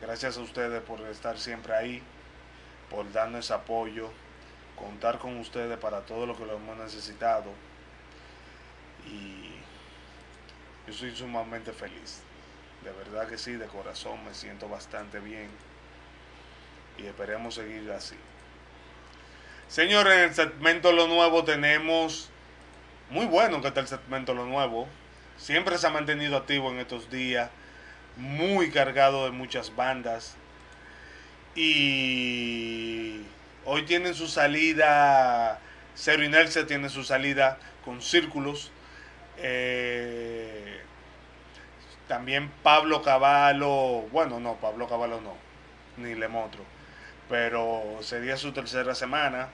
Gracias 0.00 0.36
a 0.36 0.40
ustedes 0.40 0.82
por 0.82 1.00
estar 1.02 1.38
siempre 1.38 1.74
ahí, 1.74 2.02
por 2.90 3.10
darnos 3.12 3.50
apoyo, 3.50 4.10
contar 4.76 5.18
con 5.18 5.38
ustedes 5.38 5.78
para 5.78 6.00
todo 6.00 6.26
lo 6.26 6.36
que 6.36 6.44
lo 6.44 6.56
hemos 6.56 6.76
necesitado. 6.76 7.50
Y 9.06 9.50
yo 10.86 10.92
soy 10.92 11.14
sumamente 11.14 11.72
feliz. 11.72 12.20
De 12.84 12.90
verdad 12.90 13.28
que 13.28 13.38
sí, 13.38 13.52
de 13.52 13.66
corazón 13.66 14.24
me 14.24 14.34
siento 14.34 14.68
bastante 14.68 15.20
bien. 15.20 15.48
Y 16.98 17.06
esperemos 17.06 17.54
seguir 17.54 17.90
así. 17.92 18.16
Señores, 19.68 20.12
en 20.12 20.20
el 20.20 20.34
segmento 20.34 20.92
Lo 20.92 21.06
Nuevo 21.06 21.44
tenemos... 21.44 22.28
Muy 23.10 23.26
bueno 23.26 23.60
que 23.60 23.68
está 23.68 23.80
el 23.80 23.88
segmento 23.88 24.34
Lo 24.34 24.46
Nuevo. 24.46 24.88
Siempre 25.36 25.78
se 25.78 25.86
ha 25.86 25.90
mantenido 25.90 26.36
activo 26.36 26.70
en 26.70 26.78
estos 26.78 27.10
días. 27.10 27.50
Muy 28.16 28.70
cargado 28.70 29.24
de 29.24 29.30
muchas 29.30 29.74
bandas. 29.74 30.36
Y 31.54 33.22
hoy 33.64 33.82
tienen 33.82 34.14
su 34.14 34.28
salida... 34.28 35.60
Cero 35.94 36.24
Inercia 36.24 36.66
tiene 36.66 36.88
su 36.88 37.04
salida 37.04 37.58
con 37.84 38.00
círculos. 38.00 38.70
Eh, 39.38 40.80
también 42.08 42.50
Pablo 42.62 43.02
Caballo, 43.02 44.02
bueno, 44.12 44.38
no, 44.40 44.56
Pablo 44.56 44.88
Caballo 44.88 45.20
no, 45.20 45.34
ni 45.96 46.14
Lemotro, 46.14 46.62
pero 47.28 47.98
sería 48.02 48.36
su 48.36 48.52
tercera 48.52 48.94
semana. 48.94 49.48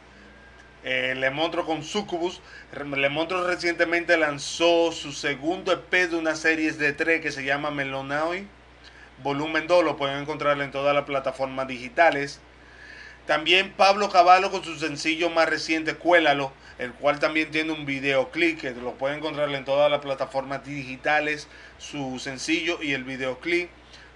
Eh, 0.85 1.15
Lemotro 1.17 1.67
con 1.67 1.83
Sucubus. 1.83 2.41
Lemotro 2.73 3.47
recientemente 3.47 4.17
lanzó 4.17 4.93
su 4.93 5.13
segundo 5.13 5.73
EP 5.73 6.11
de 6.11 6.17
una 6.17 6.37
serie 6.37 6.73
de 6.73 6.93
tres 6.93 7.21
que 7.21 7.33
se 7.33 7.45
llama 7.45 7.71
Melonaoi. 7.71 8.47
Volumen 9.23 9.67
2, 9.67 9.85
lo 9.85 9.97
pueden 9.97 10.19
encontrar 10.19 10.61
en 10.61 10.71
todas 10.71 10.95
las 10.95 11.05
plataformas 11.05 11.67
digitales. 11.67 12.41
También 13.27 13.73
Pablo 13.73 14.09
Caballo 14.09 14.51
con 14.51 14.65
su 14.65 14.79
sencillo 14.79 15.29
más 15.29 15.49
reciente, 15.49 15.97
Cuélalo, 15.97 16.53
el 16.79 16.93
cual 16.93 17.19
también 17.19 17.51
tiene 17.51 17.73
un 17.73 17.85
videoclip 17.85 18.61
que 18.61 18.71
lo 18.71 18.95
pueden 18.95 19.19
encontrar 19.19 19.51
en 19.51 19.65
todas 19.65 19.91
las 19.91 20.01
plataformas 20.01 20.65
digitales, 20.65 21.49
su 21.77 22.19
sencillo 22.19 22.83
y 22.83 22.93
el 22.93 23.05
videoclip. 23.05 23.69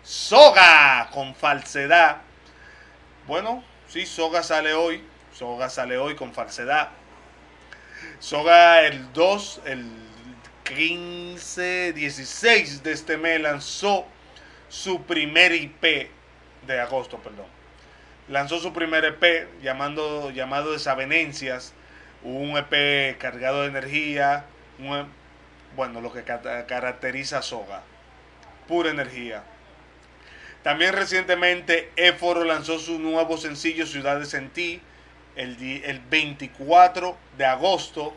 Soga 0.02 1.10
con 1.12 1.34
falsedad. 1.34 2.22
Bueno, 3.26 3.62
sí, 3.88 4.06
Soga 4.06 4.42
sale 4.42 4.72
hoy. 4.72 5.02
Soga 5.32 5.70
sale 5.70 5.96
hoy 5.96 6.14
con 6.14 6.34
falsedad. 6.34 6.90
Soga 8.18 8.82
el 8.82 9.12
2, 9.12 9.62
el 9.64 9.86
15, 10.64 11.94
16 11.94 12.82
de 12.82 12.92
este 12.92 13.16
mes 13.16 13.40
lanzó 13.40 14.06
su 14.68 15.02
primer 15.02 15.52
IP 15.52 16.10
de 16.66 16.80
agosto, 16.80 17.18
perdón. 17.18 17.46
Lanzó 18.28 18.58
su 18.58 18.72
primer 18.72 19.04
EP 19.04 19.48
llamando, 19.62 20.30
llamado 20.30 20.72
Desavenencias, 20.72 21.72
un 22.22 22.56
EP 22.56 23.16
cargado 23.18 23.62
de 23.62 23.68
energía, 23.68 24.44
un, 24.78 25.08
bueno, 25.76 26.00
lo 26.00 26.12
que 26.12 26.24
caracteriza 26.24 27.38
a 27.38 27.42
Soga, 27.42 27.82
pura 28.68 28.90
energía. 28.90 29.42
También 30.62 30.92
recientemente 30.92 31.90
Éforo 31.96 32.44
lanzó 32.44 32.78
su 32.78 32.98
nuevo 32.98 33.38
sencillo 33.38 33.86
Ciudades 33.86 34.34
en 34.34 34.50
Ti 34.50 34.80
el, 35.36 35.82
el 35.84 36.00
24 36.00 37.16
de 37.36 37.44
agosto. 37.44 38.14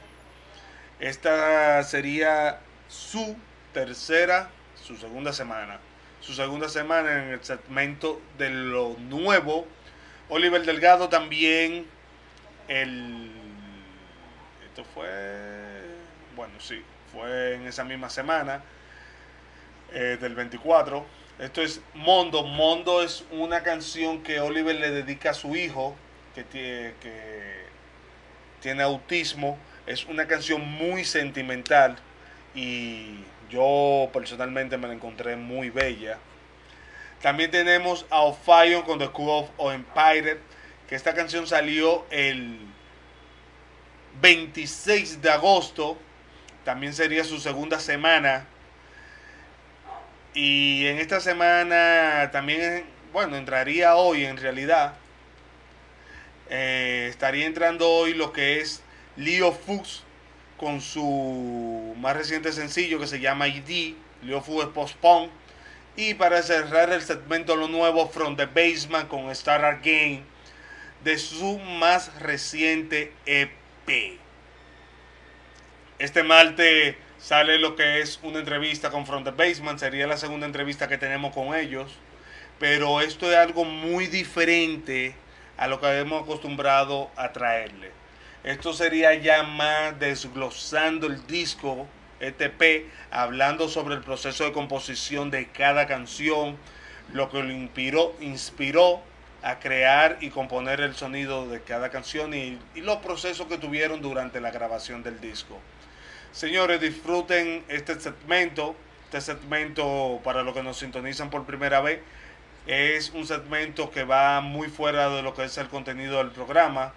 Esta 0.99 1.83
sería 1.83 2.59
su 2.87 3.35
tercera, 3.73 4.49
su 4.75 4.95
segunda 4.95 5.33
semana. 5.33 5.79
Su 6.21 6.33
segunda 6.33 6.69
semana 6.69 7.23
en 7.23 7.29
el 7.29 7.43
segmento 7.43 8.21
de 8.37 8.49
lo 8.49 8.95
nuevo. 8.99 9.67
Oliver 10.29 10.65
Delgado 10.65 11.09
también 11.09 11.85
el 12.67 13.31
esto 14.65 14.83
fue 14.93 15.09
bueno 16.35 16.53
sí 16.59 16.81
fue 17.11 17.55
en 17.55 17.67
esa 17.67 17.83
misma 17.83 18.09
semana 18.09 18.63
eh, 19.93 20.17
del 20.19 20.33
24 20.33 21.05
esto 21.39 21.61
es 21.61 21.81
Mondo 21.93 22.43
Mondo 22.43 23.03
es 23.03 23.23
una 23.31 23.61
canción 23.61 24.23
que 24.23 24.39
Oliver 24.39 24.75
le 24.75 24.89
dedica 24.89 25.31
a 25.31 25.33
su 25.35 25.55
hijo 25.55 25.95
que 26.35 26.43
tiene, 26.43 26.93
que 27.01 27.65
tiene 28.61 28.83
autismo. 28.83 29.57
Es 29.87 30.05
una 30.05 30.27
canción 30.27 30.61
muy 30.61 31.05
sentimental 31.05 31.95
y 32.53 33.23
yo 33.49 34.09
personalmente 34.13 34.77
me 34.77 34.87
la 34.87 34.93
encontré 34.93 35.35
muy 35.37 35.69
bella. 35.69 36.19
También 37.21 37.49
tenemos 37.49 38.05
a 38.09 38.19
Ophion 38.21 38.83
con 38.83 38.99
The 38.99 39.09
Cool 39.09 39.47
of 39.57 39.73
Empire, 39.73 40.39
que 40.87 40.95
esta 40.95 41.15
canción 41.15 41.47
salió 41.47 42.05
el 42.11 42.59
26 44.21 45.21
de 45.21 45.31
agosto. 45.31 45.97
También 46.63 46.93
sería 46.93 47.23
su 47.23 47.39
segunda 47.39 47.79
semana. 47.79 48.45
Y 50.33 50.85
en 50.87 50.97
esta 50.99 51.21
semana 51.21 52.29
también, 52.31 52.85
bueno, 53.13 53.37
entraría 53.37 53.95
hoy 53.95 54.25
en 54.25 54.37
realidad 54.37 54.95
eh, 56.49 57.07
estaría 57.09 57.45
entrando 57.45 57.89
hoy 57.89 58.13
lo 58.13 58.31
que 58.31 58.59
es 58.59 58.81
Leo 59.17 59.51
Fuchs 59.51 60.03
con 60.57 60.81
su 60.81 61.95
más 61.97 62.15
reciente 62.15 62.51
sencillo 62.51 62.99
que 62.99 63.07
se 63.07 63.19
llama 63.19 63.47
ID. 63.47 63.95
Leo 64.23 64.41
Fuchs 64.41 64.65
es 64.65 64.69
postpone. 64.69 65.29
Y 65.97 66.13
para 66.15 66.43
cerrar 66.43 66.91
el 66.91 67.01
segmento 67.01 67.55
lo 67.55 67.67
nuevo 67.67 68.09
From 68.09 68.35
the 68.35 68.45
Basement 68.45 69.07
con 69.07 69.29
Star 69.31 69.79
Game 69.81 70.23
de 71.03 71.17
su 71.17 71.57
más 71.57 72.19
reciente 72.19 73.13
EP. 73.25 74.19
Este 75.97 76.23
martes 76.23 76.95
sale 77.17 77.57
lo 77.59 77.75
que 77.77 78.01
es 78.01 78.19
una 78.23 78.39
entrevista 78.39 78.89
con 78.89 79.05
From 79.05 79.23
the 79.23 79.31
Basement. 79.31 79.79
Sería 79.79 80.05
la 80.07 80.17
segunda 80.17 80.45
entrevista 80.45 80.89
que 80.89 80.97
tenemos 80.97 81.33
con 81.33 81.55
ellos. 81.55 81.91
Pero 82.59 83.01
esto 83.01 83.31
es 83.31 83.37
algo 83.37 83.63
muy 83.63 84.07
diferente 84.07 85.15
a 85.57 85.67
lo 85.67 85.79
que 85.79 85.99
hemos 85.99 86.23
acostumbrado 86.23 87.09
a 87.15 87.31
traerle. 87.31 87.91
Esto 88.43 88.73
sería 88.73 89.13
ya 89.15 89.43
más 89.43 89.99
desglosando 89.99 91.07
el 91.07 91.25
disco 91.27 91.87
ETP, 92.19 92.87
hablando 93.11 93.67
sobre 93.67 93.95
el 93.95 94.01
proceso 94.01 94.43
de 94.45 94.51
composición 94.51 95.31
de 95.31 95.47
cada 95.47 95.87
canción, 95.87 96.57
lo 97.11 97.29
que 97.29 97.41
lo 97.41 97.51
inspiró, 97.51 98.15
inspiró 98.19 99.01
a 99.41 99.59
crear 99.59 100.17
y 100.21 100.29
componer 100.29 100.81
el 100.81 100.95
sonido 100.95 101.47
de 101.47 101.61
cada 101.61 101.89
canción 101.89 102.33
y, 102.33 102.57
y 102.73 102.81
los 102.81 102.97
procesos 102.97 103.47
que 103.47 103.57
tuvieron 103.57 104.01
durante 104.01 104.41
la 104.41 104.51
grabación 104.51 105.03
del 105.03 105.19
disco. 105.19 105.59
Señores, 106.31 106.81
disfruten 106.81 107.63
este 107.67 107.99
segmento, 107.99 108.75
este 109.05 109.21
segmento 109.21 110.19
para 110.23 110.43
los 110.43 110.53
que 110.53 110.63
nos 110.63 110.77
sintonizan 110.77 111.29
por 111.29 111.45
primera 111.45 111.79
vez 111.79 111.99
es 112.67 113.11
un 113.11 113.25
segmento 113.25 113.91
que 113.91 114.03
va 114.03 114.41
muy 114.41 114.69
fuera 114.69 115.09
de 115.09 115.21
lo 115.21 115.33
que 115.33 115.45
es 115.45 115.57
el 115.57 115.67
contenido 115.67 116.17
del 116.17 116.31
programa 116.31 116.93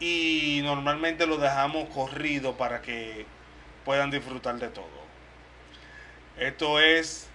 y 0.00 0.60
normalmente 0.64 1.26
lo 1.26 1.38
dejamos 1.38 1.88
corrido 1.88 2.56
para 2.56 2.82
que 2.82 3.24
puedan 3.84 4.10
disfrutar 4.10 4.56
de 4.56 4.68
todo. 4.68 5.02
Esto 6.38 6.80
es 6.80 7.28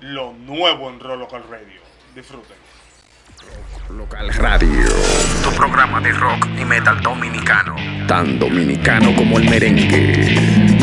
lo 0.00 0.32
nuevo 0.32 0.90
en 0.90 1.00
Rock 1.00 1.18
Local 1.18 1.44
Radio. 1.50 1.80
Disfruten. 2.14 2.56
Rock 3.40 3.90
Local 3.90 4.34
Radio. 4.34 4.88
Tu 5.42 5.50
programa 5.56 6.00
de 6.00 6.12
rock 6.12 6.46
y 6.58 6.64
metal 6.64 7.00
dominicano. 7.00 7.76
Tan 8.06 8.38
dominicano 8.38 9.14
como 9.14 9.38
el 9.38 9.48
merengue. 9.48 10.80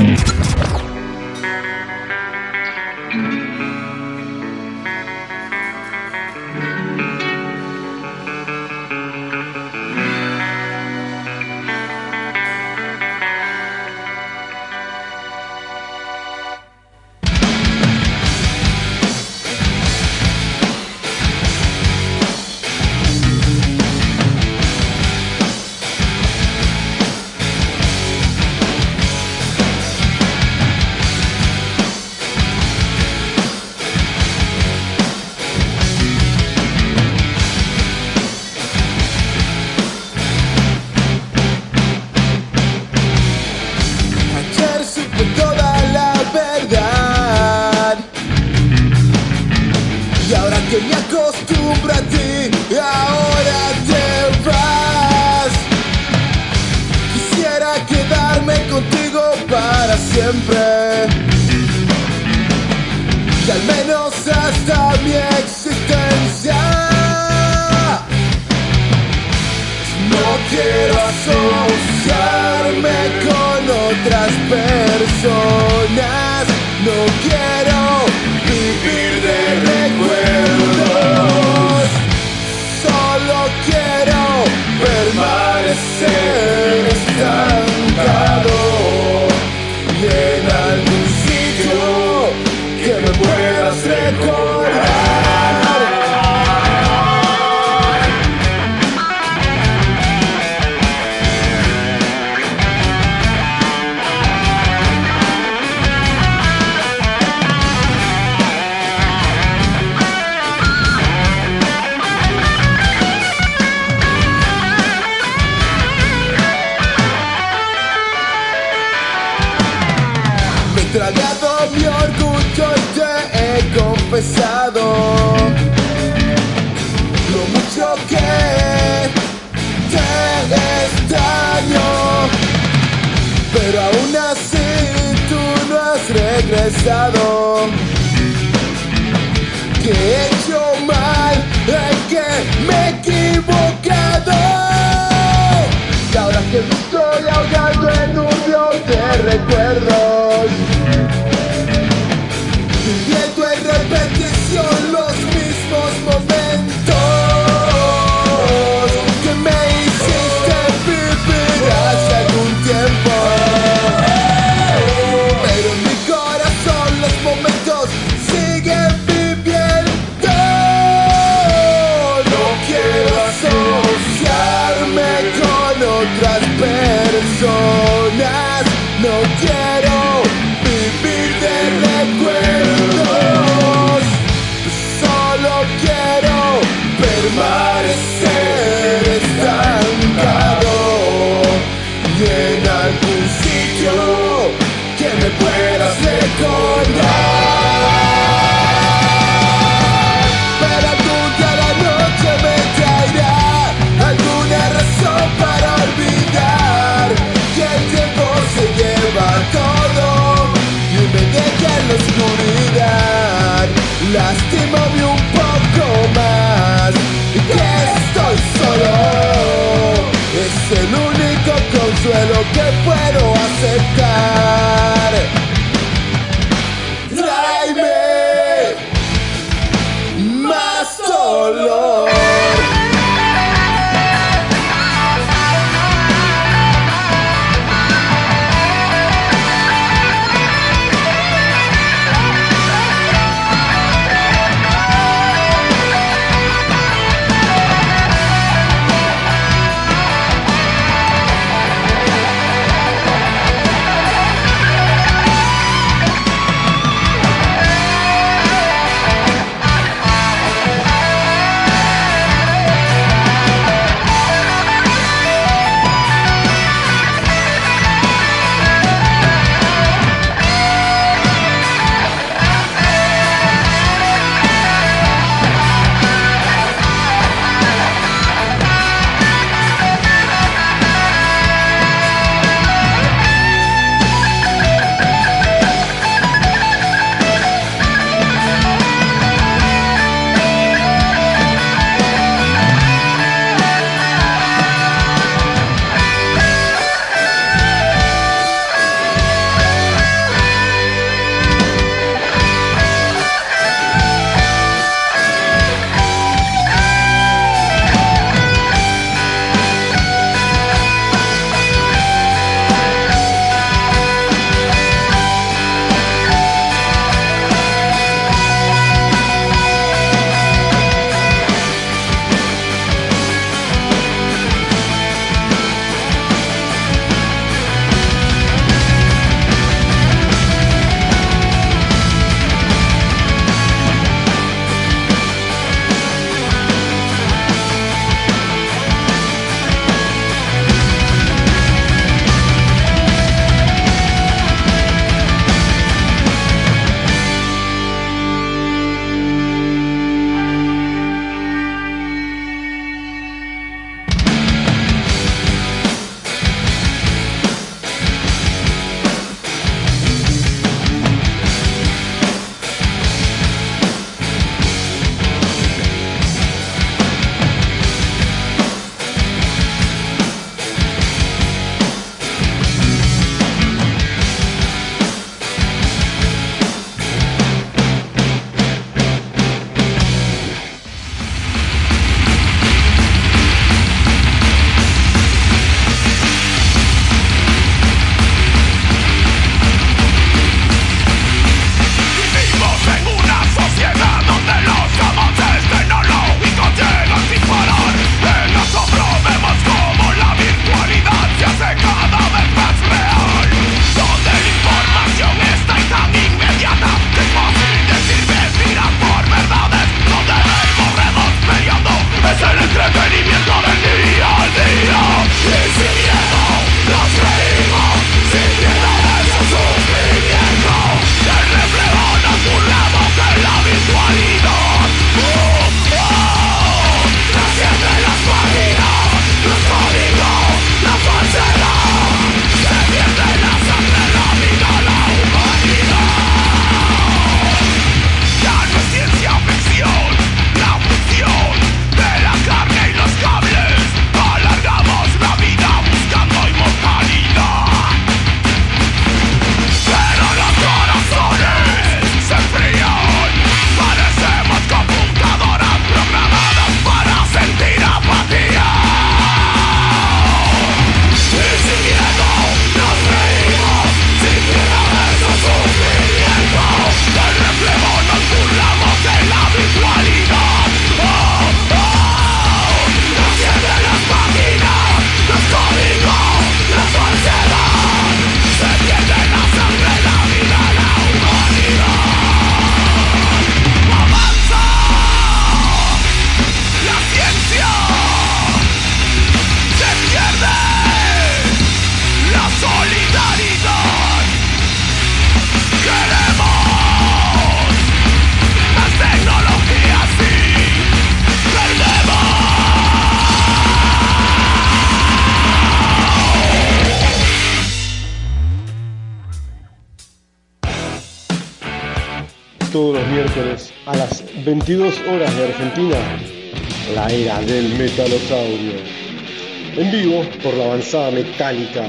Guitarra 521.08 521.12
Metálica 521.12 521.84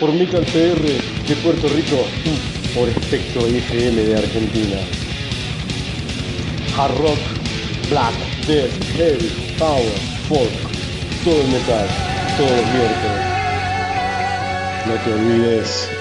por 0.00 0.12
Metal 0.12 0.42
PR 0.44 1.28
de 1.28 1.36
Puerto 1.42 1.68
Rico 1.68 2.06
por 2.74 2.88
Espectro 2.88 3.46
FM 3.46 4.02
de 4.02 4.16
Argentina. 4.16 4.76
Hard 6.76 6.96
rock, 6.98 7.18
black, 7.90 8.14
death, 8.46 8.72
heavy, 8.96 9.30
power, 9.58 9.92
folk, 10.28 10.50
todo 11.24 11.40
el 11.40 11.48
metal, 11.48 11.86
todos 12.36 12.50
los 12.50 12.66
miércoles. 12.72 13.24
No 14.86 14.94
te 15.04 15.12
olvides 15.12 15.93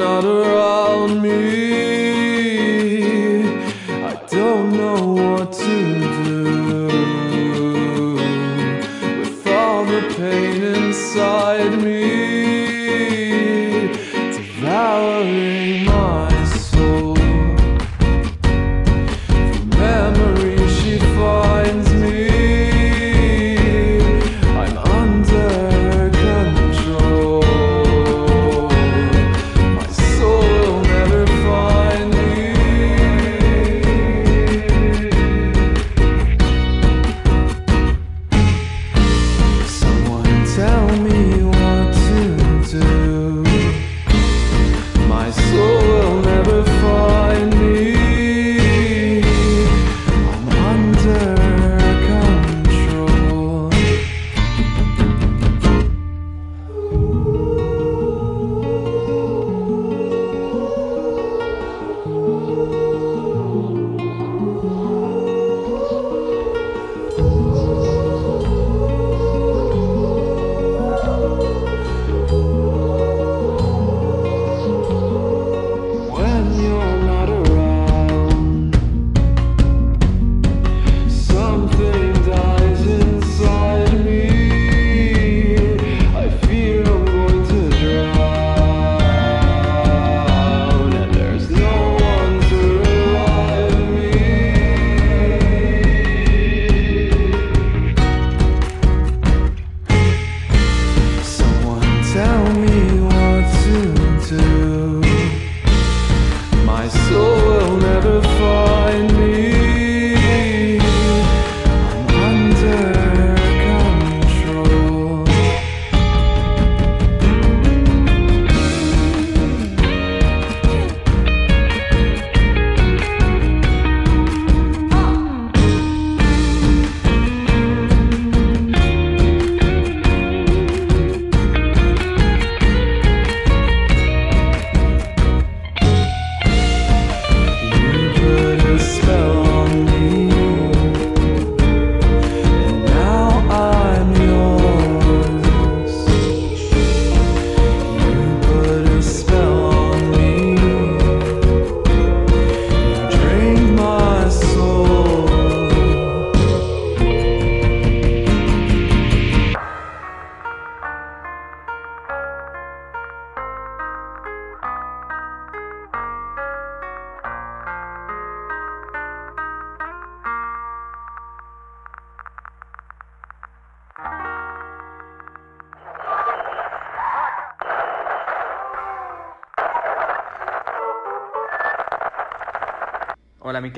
not 0.00 0.24
a 0.24 0.39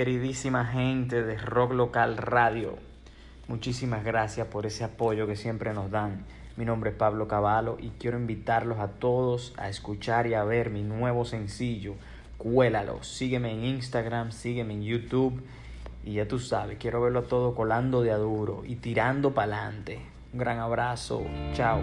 queridísima 0.05 0.65
gente 0.65 1.23
de 1.23 1.39
Rock 1.39 1.75
Local 1.75 2.17
Radio. 2.17 2.77
Muchísimas 3.47 4.03
gracias 4.03 4.49
por 4.49 4.67
ese 4.67 4.83
apoyo 4.83 5.29
que 5.29 5.37
siempre 5.37 5.73
nos 5.73 5.93
dan. 5.93 6.25
Mi 6.57 6.65
nombre 6.65 6.91
es 6.91 6.97
Pablo 6.97 7.29
Cavallo 7.29 7.77
y 7.81 7.91
quiero 8.01 8.19
invitarlos 8.19 8.81
a 8.81 8.89
todos 8.89 9.55
a 9.59 9.69
escuchar 9.69 10.27
y 10.27 10.35
a 10.35 10.43
ver 10.43 10.71
mi 10.71 10.83
nuevo 10.83 11.25
sencillo. 11.25 11.95
Cuélalo. 12.37 13.05
Sígueme 13.05 13.53
en 13.53 13.65
Instagram, 13.65 14.33
sígueme 14.33 14.75
en 14.75 14.83
YouTube. 14.83 15.41
Y 16.05 16.15
ya 16.15 16.27
tú 16.27 16.41
sabes, 16.41 16.79
quiero 16.81 17.01
verlo 17.01 17.23
todo 17.23 17.55
colando 17.55 18.03
de 18.03 18.11
aduro 18.11 18.65
y 18.67 18.75
tirando 18.75 19.35
para 19.35 19.67
adelante. 19.67 20.01
Un 20.33 20.41
gran 20.41 20.59
abrazo. 20.59 21.23
Chao. 21.55 21.81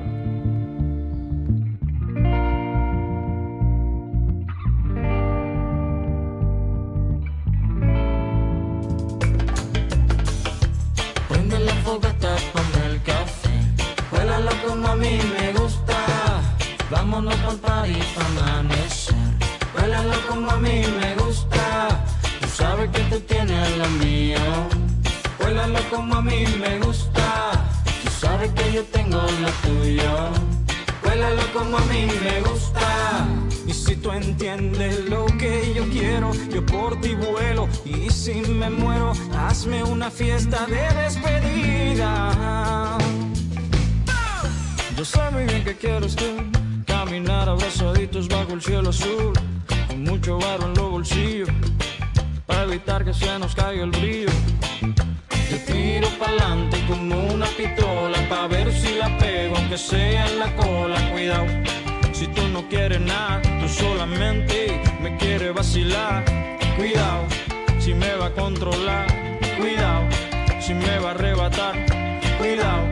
Tú 62.97 63.69
solamente 63.69 64.81
me 64.99 65.15
quieres 65.17 65.53
vacilar. 65.53 66.25
Cuidado, 66.75 67.27
si 67.79 67.93
me 67.93 68.15
va 68.15 68.27
a 68.27 68.31
controlar. 68.31 69.05
Cuidado, 69.59 70.07
si 70.59 70.73
me 70.73 70.97
va 70.97 71.09
a 71.09 71.11
arrebatar. 71.11 71.75
Cuidado, 72.39 72.87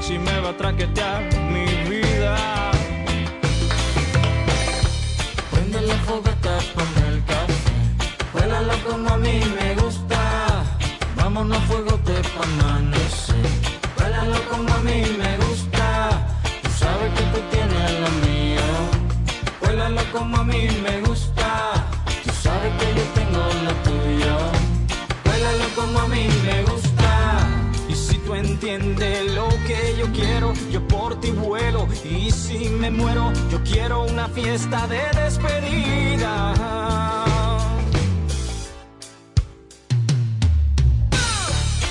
si 0.00 0.18
me 0.18 0.38
va 0.40 0.50
a 0.50 0.56
traquetear 0.56 1.22
mi 1.50 1.66
vida. 1.90 2.36
Prende 5.50 5.80
la 5.80 5.94
fogata, 6.06 6.58
ponme 6.74 7.08
el 7.08 7.24
café. 7.24 7.54
Huélalo 8.32 8.74
como 8.86 9.10
a 9.10 9.18
mí 9.18 9.40
me 9.58 9.74
gusta. 9.82 10.64
Vámonos 11.16 11.58
a 11.58 11.60
fuego 11.62 11.98
de 12.04 12.22
pa' 12.22 12.44
amanecer. 12.44 13.50
Como 14.48 14.72
a 14.72 14.78
mí 14.78 15.02
me 15.18 15.36
gusta. 15.38 16.10
Tú 16.62 16.70
sabes 16.78 17.10
que 17.14 17.22
tú 17.32 17.40
tienes 17.50 18.00
lo 18.00 18.10
mío. 18.20 18.29
Huélalo 19.90 20.12
como 20.12 20.36
a 20.36 20.44
mí 20.44 20.68
me 20.84 21.00
gusta. 21.00 21.84
Tú 22.22 22.30
sabes 22.42 22.72
que 22.78 22.94
yo 22.94 23.02
tengo 23.12 23.40
lo 23.64 23.72
tuyo. 23.82 24.36
Huélalo 25.26 25.64
como 25.74 25.98
a 25.98 26.06
mí 26.06 26.28
me 26.44 26.62
gusta. 26.62 27.48
Y 27.88 27.94
si 27.96 28.18
tú 28.18 28.36
entiendes 28.36 29.34
lo 29.34 29.48
que 29.66 29.96
yo 29.98 30.06
quiero, 30.12 30.52
yo 30.70 30.86
por 30.86 31.20
ti 31.20 31.32
vuelo. 31.32 31.88
Y 32.04 32.30
si 32.30 32.68
me 32.68 32.88
muero, 32.92 33.32
yo 33.50 33.60
quiero 33.64 34.04
una 34.04 34.28
fiesta 34.28 34.86
de 34.86 35.02
despedida. 35.20 36.54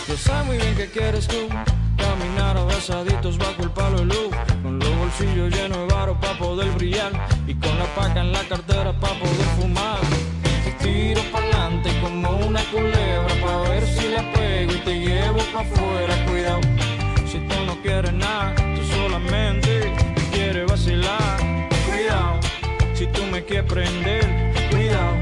Yo 0.08 0.16
sé 0.16 0.44
muy 0.46 0.56
bien 0.56 0.76
que 0.78 0.88
quieres 0.90 1.28
tú 1.28 1.50
Caminar 2.20 2.58
abrazaditos 2.58 3.38
bajo 3.38 3.64
el 3.64 3.72
palo 3.72 4.00
de 4.00 4.06
luz. 4.06 4.36
Con 4.62 4.78
los 4.78 4.98
bolsillos 4.98 5.56
llenos 5.56 5.78
de 5.78 5.94
varo 5.94 6.20
pa' 6.20 6.38
poder 6.38 6.70
brillar. 6.72 7.14
Y 7.48 7.54
con 7.54 7.80
la 7.80 7.86
paca 7.96 8.20
en 8.20 8.34
la 8.34 8.44
cartera 8.44 8.92
pa' 8.92 9.14
poder 9.14 9.48
fumar. 9.58 10.00
Te 10.66 10.72
tiro 10.84 11.22
pa'lante 11.32 11.90
como 12.02 12.30
una 12.46 12.62
culebra 12.66 13.34
Pa' 13.42 13.70
ver 13.70 13.88
si 13.88 14.10
la 14.10 14.34
pego 14.34 14.74
y 14.74 14.78
te 14.80 15.00
llevo 15.00 15.40
pa' 15.54 15.62
afuera 15.62 16.26
Cuidado, 16.26 16.60
si 17.26 17.40
tú 17.40 17.56
no 17.66 17.82
quieres 17.82 18.14
nada 18.14 18.54
Tú 18.76 18.84
solamente 18.96 19.94
quieres 20.34 20.68
vacilar 20.68 21.38
Cuidado, 21.88 22.40
si 22.96 23.08
tú 23.08 23.24
me 23.32 23.44
quieres 23.46 23.72
prender 23.72 24.26
Cuidado, 24.70 25.16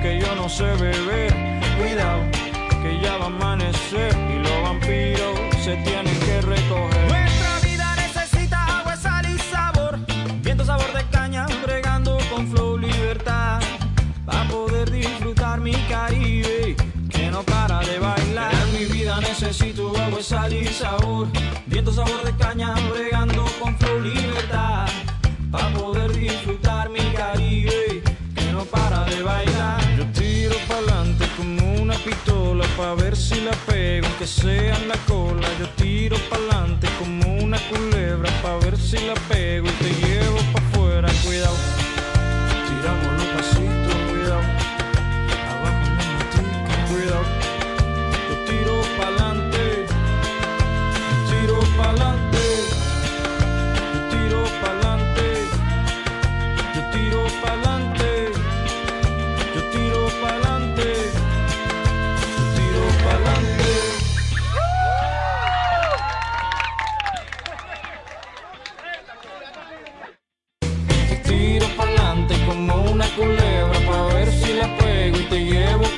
que 0.00 0.20
yo 0.20 0.34
no 0.36 0.48
sé 0.48 0.64
beber 0.76 1.34
Cuidado 1.76 2.35
que 2.82 3.00
ya 3.00 3.16
va 3.16 3.24
a 3.24 3.26
amanecer 3.26 4.14
y 4.34 4.38
los 4.38 4.62
vampiros 4.62 5.38
se 5.62 5.76
tienen 5.76 6.18
que 6.20 6.40
recoger. 6.42 7.08
Nuestra 7.08 7.60
vida 7.62 7.96
necesita 7.96 8.78
agua, 8.78 8.96
sal 8.96 9.26
y 9.28 9.38
sabor, 9.38 9.98
viento 10.42 10.64
sabor 10.64 10.92
de 10.92 11.04
caña, 11.10 11.46
bregando 11.64 12.18
con 12.30 12.48
flow 12.48 12.78
libertad, 12.78 13.60
para 14.24 14.44
poder 14.48 14.90
disfrutar 14.90 15.60
mi 15.60 15.72
Caribe, 15.88 16.76
que 17.10 17.30
no 17.30 17.42
para 17.42 17.80
de 17.80 17.98
bailar. 17.98 18.52
En 18.54 18.72
mi 18.78 18.84
vida 18.84 19.20
necesito 19.20 19.92
agua, 19.96 20.22
sal 20.22 20.52
y 20.52 20.66
sabor, 20.66 21.28
viento 21.66 21.92
sabor 21.92 22.22
de 22.24 22.34
caña, 22.36 22.74
bregando 22.92 23.44
con 23.60 23.76
flow 23.78 24.00
libertad, 24.00 24.86
para 25.50 25.68
poder 25.70 26.12
disfrutar 26.12 26.90
mi 26.90 27.00
Caribe, 27.12 28.02
no 28.56 28.64
para 28.64 29.04
de 29.04 29.22
bailar. 29.22 29.80
Yo 29.96 30.04
tiro 30.12 30.56
pa'lante 30.68 31.26
como 31.36 31.82
una 31.82 31.94
pistola 31.94 32.64
pa' 32.76 32.94
ver 32.94 33.14
si 33.16 33.40
la 33.42 33.52
pego, 33.68 34.06
aunque 34.06 34.26
sea 34.26 34.74
en 34.80 34.88
la 34.88 34.98
cola. 35.06 35.48
Yo 35.60 35.68
tiro 35.76 36.16
pa'lante 36.30 36.88
como 36.98 37.24
una 37.44 37.58
culebra 37.70 38.30
pa' 38.42 38.56
ver 38.64 38.76
si 38.78 38.98
la 39.06 39.14
pego 39.28 39.68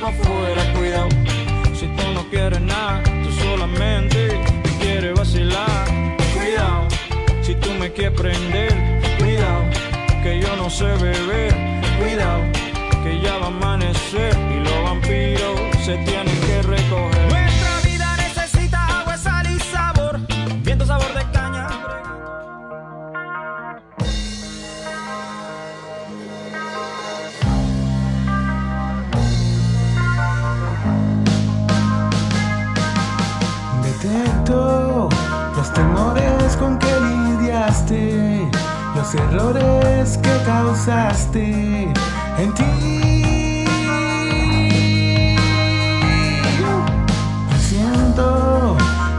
afuera 0.09 0.73
Cuidado, 0.73 1.09
si 1.73 1.87
tú 1.87 2.03
no 2.13 2.23
quieres 2.29 2.61
nada 2.61 3.03
Tú 3.03 3.31
solamente 3.43 4.39
quieres 4.79 5.13
vacilar. 5.13 5.85
Cuidado, 6.33 6.87
si 7.41 7.55
tú 7.55 7.71
me 7.79 7.91
quieres 7.91 8.19
prender 8.19 8.73
Cuidado, 9.19 9.63
que 10.23 10.39
yo 10.39 10.55
no 10.55 10.69
sé 10.69 10.85
beber 10.85 11.53
Cuidado, 11.99 12.43
que 13.03 13.19
ya 13.21 13.37
va 13.37 13.45
a 13.45 13.47
amanecer 13.47 14.35
Y 14.55 14.63
los 14.63 14.83
vampiros 14.83 15.59
se 15.85 15.97
tienen 15.97 16.39
que 16.41 16.61
recoger 16.63 16.88
los 39.09 39.15
errores 39.15 40.17
que 40.17 40.43
causaste 40.45 41.91
en 42.37 42.53
ti. 42.53 43.65
Lo 47.49 47.57
siento, 47.59 48.77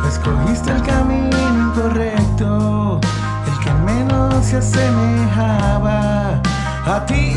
escogiste 0.09 0.71
el 0.71 0.83
camino 0.83 1.37
incorrecto, 1.67 3.01
el 3.47 3.65
que 3.65 3.73
menos 3.73 4.45
se 4.45 4.59
asemejaba 4.59 6.41
a 6.87 7.07
ti. 7.07 7.30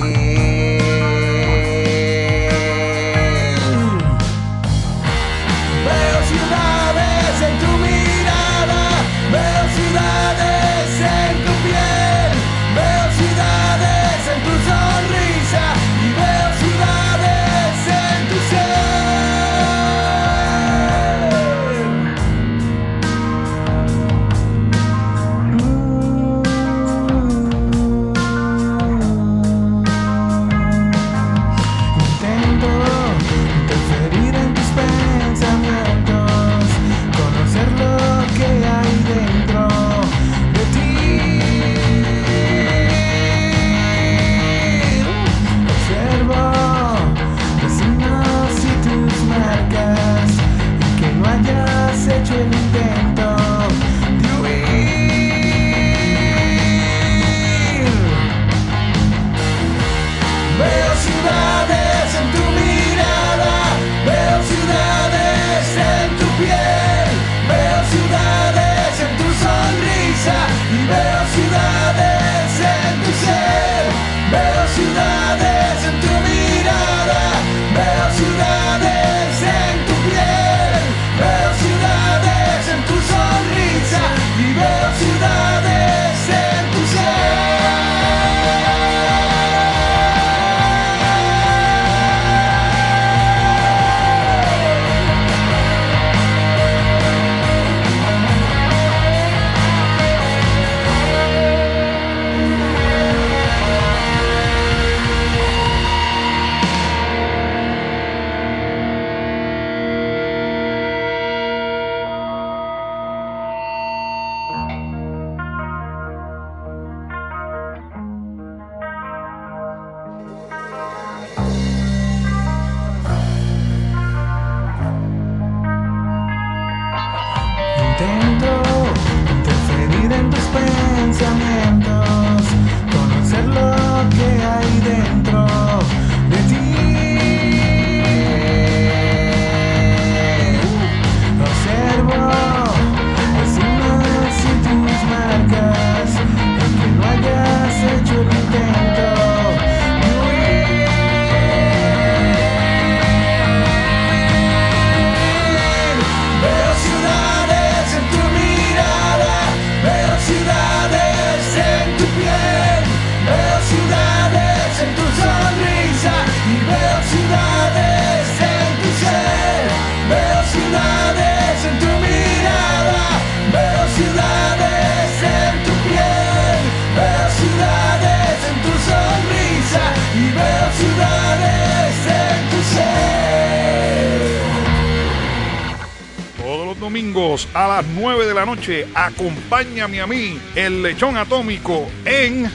Noche, 188.63 188.87
acompáñame 188.95 189.99
a 189.99 190.07
mí, 190.07 190.39
el 190.55 190.81
lechón 190.81 191.17
atómico, 191.17 191.85
en. 192.05 192.49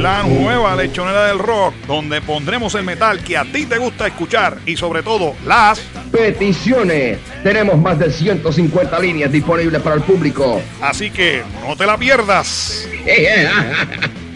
La 0.00 0.22
nueva 0.22 0.76
lechonera 0.76 1.26
del 1.26 1.40
rock, 1.40 1.74
donde 1.88 2.20
pondremos 2.20 2.76
el 2.76 2.84
metal 2.84 3.18
que 3.24 3.36
a 3.36 3.44
ti 3.44 3.66
te 3.66 3.78
gusta 3.78 4.06
escuchar 4.06 4.58
y 4.64 4.76
sobre 4.76 5.02
todo 5.02 5.34
las 5.44 5.80
Peticiones. 6.12 7.18
Tenemos 7.42 7.76
más 7.78 7.98
de 7.98 8.12
150 8.12 8.98
líneas 9.00 9.32
disponibles 9.32 9.82
para 9.82 9.96
el 9.96 10.02
público. 10.02 10.62
Así 10.80 11.10
que 11.10 11.42
no 11.66 11.76
te 11.76 11.84
la 11.84 11.98
pierdas. 11.98 12.88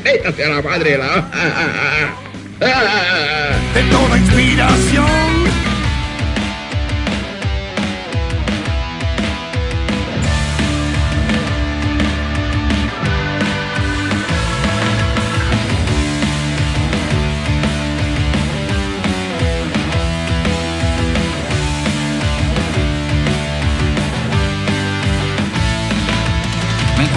Esta 0.05 0.33
sea 0.33 0.49
la 0.49 0.63
madre. 0.63 0.99
La... 0.99 1.29
De 3.75 3.83
toda 3.91 4.19
inspiración. 4.19 5.42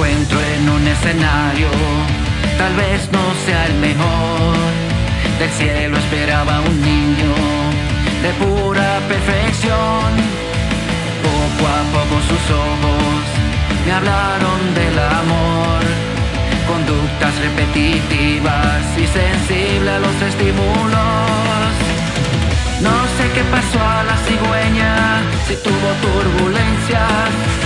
Encuentro 0.06 0.40
en 0.40 0.70
un 0.70 0.88
escenario, 0.88 1.68
tal 2.58 2.76
vez 2.76 3.10
no 3.12 3.24
sea 3.46 3.66
el 3.66 3.74
mejor. 3.76 4.56
Del 5.40 5.50
cielo 5.50 5.98
esperaba 5.98 6.62
un 6.62 6.82
niño 6.82 7.34
de 8.22 8.32
pura 8.46 9.00
perfección. 9.08 10.08
Poco 11.26 11.64
a 11.68 11.82
poco 11.96 12.16
sus 12.30 12.46
ojos 12.52 13.22
me 13.86 13.92
hablaron 13.94 14.60
del 14.76 15.00
amor. 15.00 15.82
Conductas 16.68 17.34
repetitivas 17.40 18.84
y 18.98 19.08
sensible 19.08 19.90
a 19.90 20.00
los 20.00 20.22
estímulos. 20.22 21.72
No 22.82 22.96
sé 23.18 23.24
qué 23.34 23.44
pasó 23.46 23.80
a 23.82 24.04
la 24.04 24.18
cigüeña, 24.18 25.22
si 25.48 25.56
tuvo 25.64 25.90
turbulencias. 26.04 27.65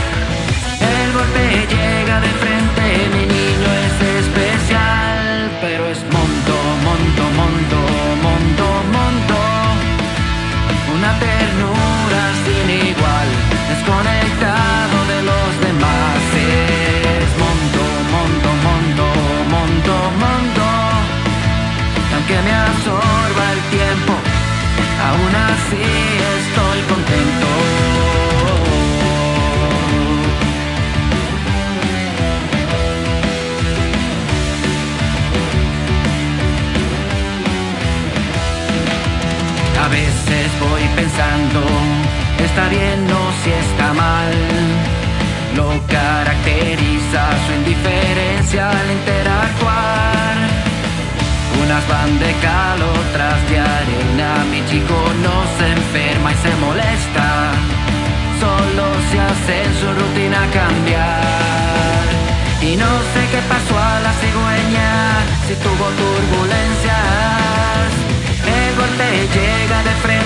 El 0.98 1.14
golpe 1.14 1.68
llega 1.70 2.20
de 2.20 2.32
frente, 2.42 2.84
mi 3.14 3.24
niño 3.36 3.70
es 3.86 3.96
especial, 4.24 5.52
pero 5.62 5.88
es 5.88 6.00
monto, 6.16 6.56
monto, 6.88 7.24
monto, 7.40 7.80
monto, 8.26 8.68
monto. 8.96 9.38
Una 10.96 11.12
ternura 11.20 12.22
sin 12.44 12.68
igual, 12.90 13.30
desconectado 13.70 14.98
de 15.12 15.20
los 15.30 15.50
demás. 15.68 16.22
Es 17.22 17.30
monto, 17.44 17.84
monto, 18.14 18.50
monto, 18.68 19.06
monto, 19.54 19.94
monto. 20.24 20.66
Aunque 22.16 22.38
me 22.46 22.54
absorba 22.68 23.44
el 23.56 23.62
tiempo, 23.78 24.14
aún 25.08 25.34
así 25.50 25.86
estoy 26.38 26.80
contento. 26.92 27.89
Pensando, 41.00 41.62
está 42.44 42.68
bien 42.68 43.00
o 43.20 43.24
si 43.42 43.52
está 43.64 43.94
mal. 43.94 44.32
Lo 45.56 45.70
caracteriza 45.88 47.22
su 47.44 47.52
indiferencia 47.62 48.70
al 48.70 48.88
interactuar. 49.00 50.36
Unas 51.64 51.84
van 51.92 52.12
de 52.20 52.32
cal, 52.46 52.80
otras 53.00 53.40
de 53.50 53.58
arena. 53.60 54.30
Mi 54.52 54.62
chico 54.70 54.98
no 55.26 55.38
se 55.58 55.66
enferma 55.80 56.28
y 56.36 56.38
se 56.46 56.52
molesta. 56.66 57.28
Solo 58.44 58.86
se 59.10 59.18
hace 59.28 59.56
en 59.66 59.74
su 59.80 59.88
rutina 60.00 60.40
cambiar. 60.60 62.04
Y 62.62 62.76
no 62.76 62.92
sé 63.12 63.22
qué 63.32 63.42
pasó 63.54 63.76
a 63.92 64.00
la 64.06 64.14
cigüeña, 64.22 64.92
si 65.48 65.54
tuvo 65.66 65.86
turbulencias. 66.00 67.90
El 68.58 68.76
golpe 68.76 69.08
llega 69.36 69.78
de 69.88 69.94
frente, 70.04 70.19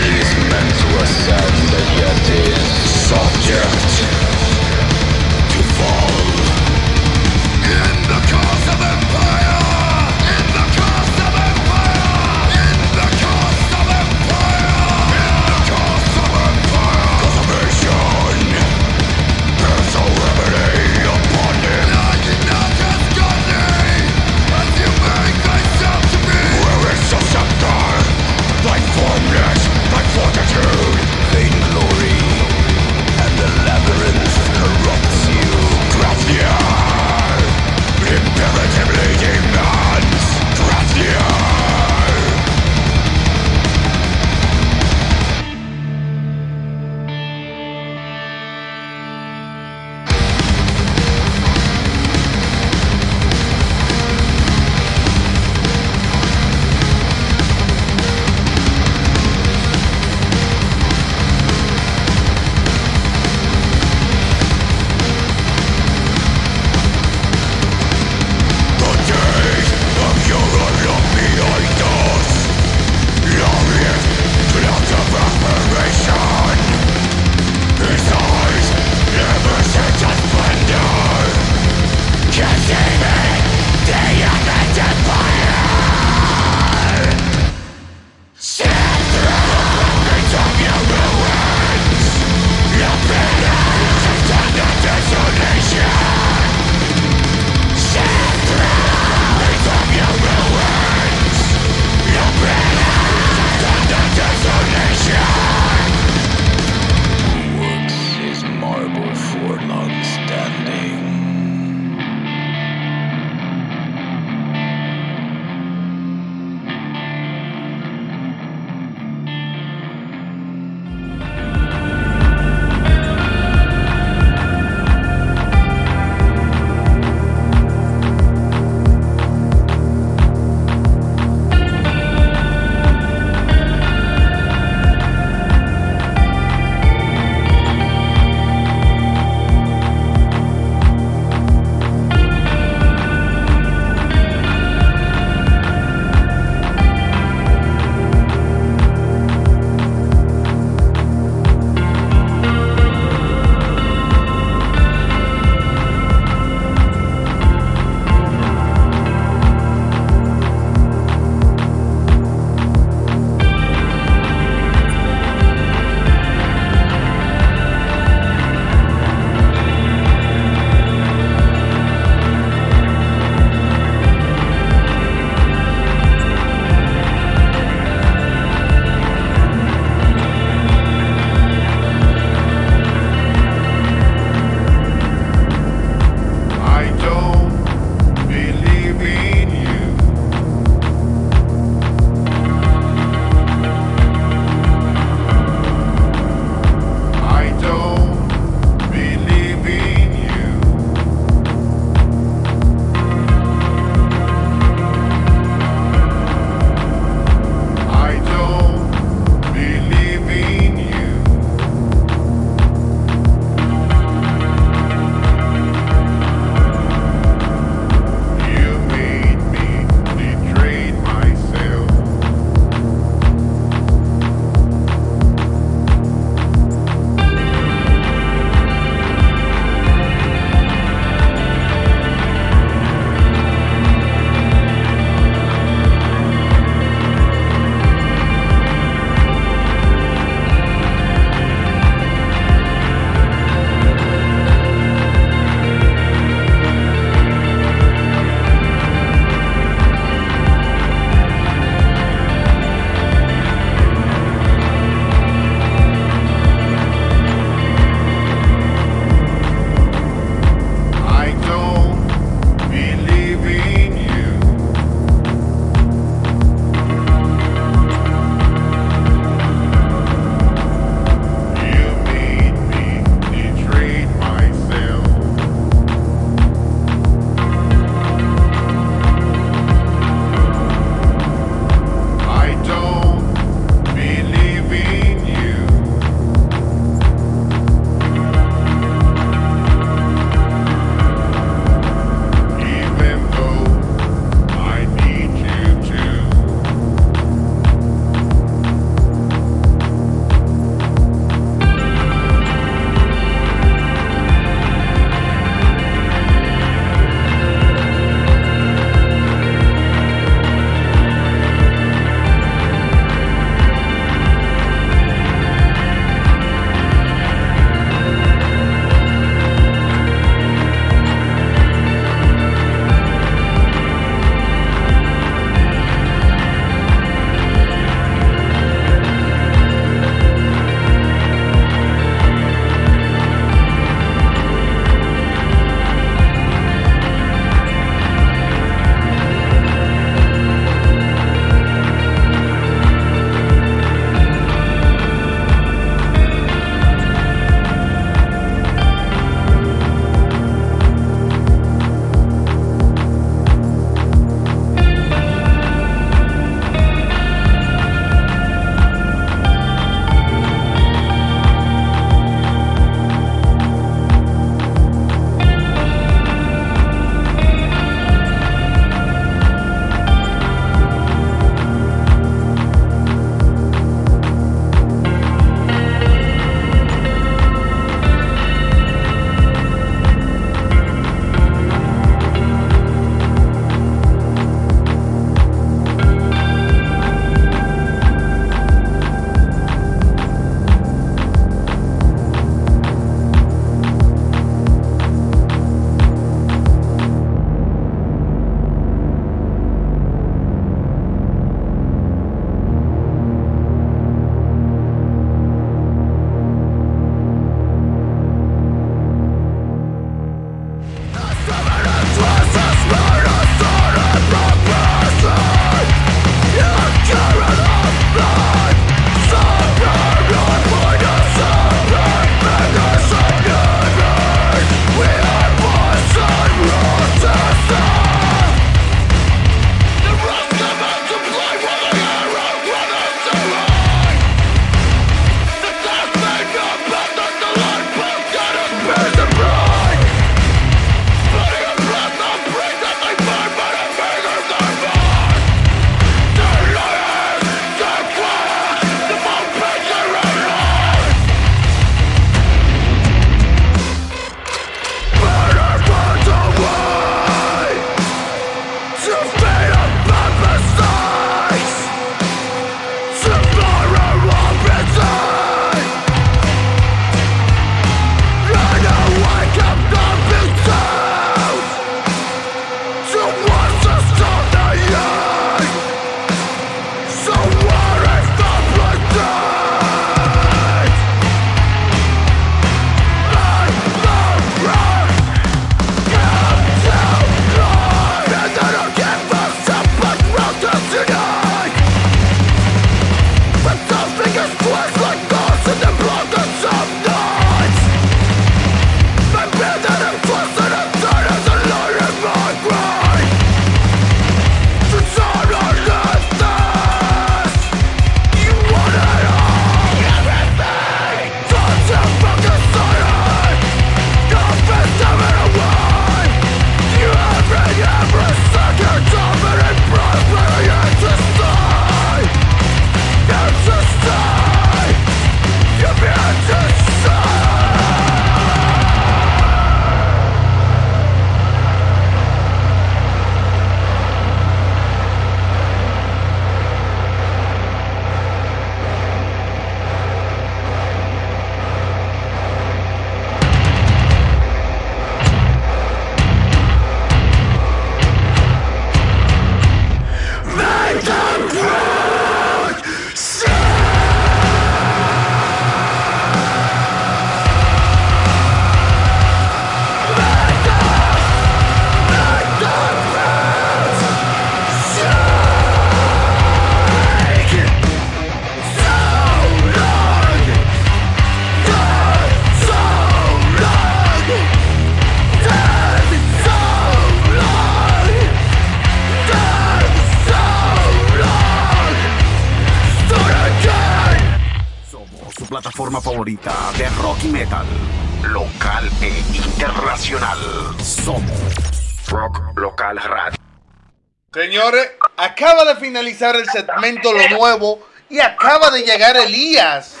finalizar 595.98 596.36
el 596.36 596.46
segmento 596.46 597.12
Lo 597.12 597.28
Nuevo 597.36 597.80
y 598.08 598.20
acaba 598.20 598.70
de 598.70 598.82
llegar 598.82 599.16
Elías. 599.16 600.00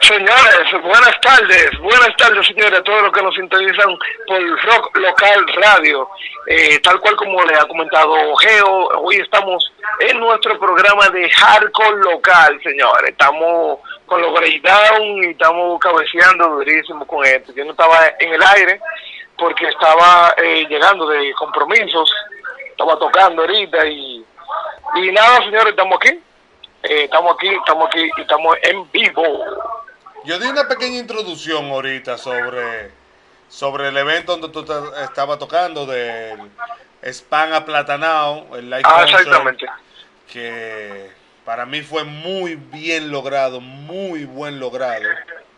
Señores, 0.00 0.82
buenas 0.82 1.20
tardes, 1.20 1.70
buenas 1.80 2.16
tardes 2.16 2.46
señores, 2.46 2.78
a 2.78 2.82
todos 2.84 3.02
los 3.02 3.12
que 3.12 3.22
nos 3.22 3.34
sintonizan 3.34 3.98
por 4.28 4.64
Rock 4.64 4.96
Local 4.96 5.46
Radio. 5.56 6.08
Eh, 6.46 6.78
tal 6.80 7.00
cual 7.00 7.16
como 7.16 7.42
le 7.42 7.54
ha 7.56 7.66
comentado 7.66 8.14
Geo, 8.36 8.88
hoy 9.00 9.16
estamos 9.16 9.72
en 10.00 10.20
nuestro 10.20 10.56
programa 10.60 11.08
de 11.08 11.28
Hardcore 11.28 11.96
Local, 12.04 12.60
señores. 12.62 13.10
Estamos 13.10 13.80
con 14.06 14.20
los 14.20 14.32
breakdown 14.34 15.24
y 15.24 15.30
estamos 15.30 15.80
cabeceando 15.80 16.48
durísimo 16.50 17.04
con 17.06 17.24
esto. 17.24 17.52
Yo 17.56 17.64
no 17.64 17.72
estaba 17.72 17.98
en 18.20 18.34
el 18.34 18.42
aire 18.42 18.80
porque 19.36 19.66
estaba 19.66 20.32
eh, 20.36 20.64
llegando 20.68 21.08
de 21.08 21.32
compromisos, 21.32 22.12
estaba 22.70 22.96
tocando 22.98 23.42
ahorita 23.42 23.84
y, 23.86 24.24
y 24.96 25.12
nada, 25.12 25.38
señores, 25.38 25.68
estamos 25.70 25.96
aquí. 26.00 26.20
Eh, 26.82 27.04
estamos 27.04 27.34
aquí, 27.36 27.48
estamos 27.48 27.86
aquí 27.88 28.10
y 28.16 28.20
estamos 28.20 28.56
en 28.62 28.90
vivo. 28.90 29.22
Yo 30.24 30.38
di 30.38 30.46
una 30.48 30.66
pequeña 30.68 30.98
introducción 30.98 31.70
ahorita 31.70 32.18
sobre, 32.18 32.90
sobre 33.48 33.88
el 33.88 33.96
evento 33.96 34.32
donde 34.36 34.48
tú 34.50 34.64
ta- 34.64 35.02
estabas 35.04 35.38
tocando 35.38 35.86
del 35.86 36.50
Span 37.02 37.52
Aplatanao, 37.54 38.56
el 38.56 38.68
live 38.70 38.82
Ah, 38.84 39.00
concert, 39.00 39.20
exactamente. 39.20 39.66
que 40.32 41.10
para 41.44 41.66
mí 41.66 41.82
fue 41.82 42.04
muy 42.04 42.56
bien 42.56 43.10
logrado, 43.10 43.60
muy 43.60 44.24
buen 44.24 44.58
logrado. 44.60 45.04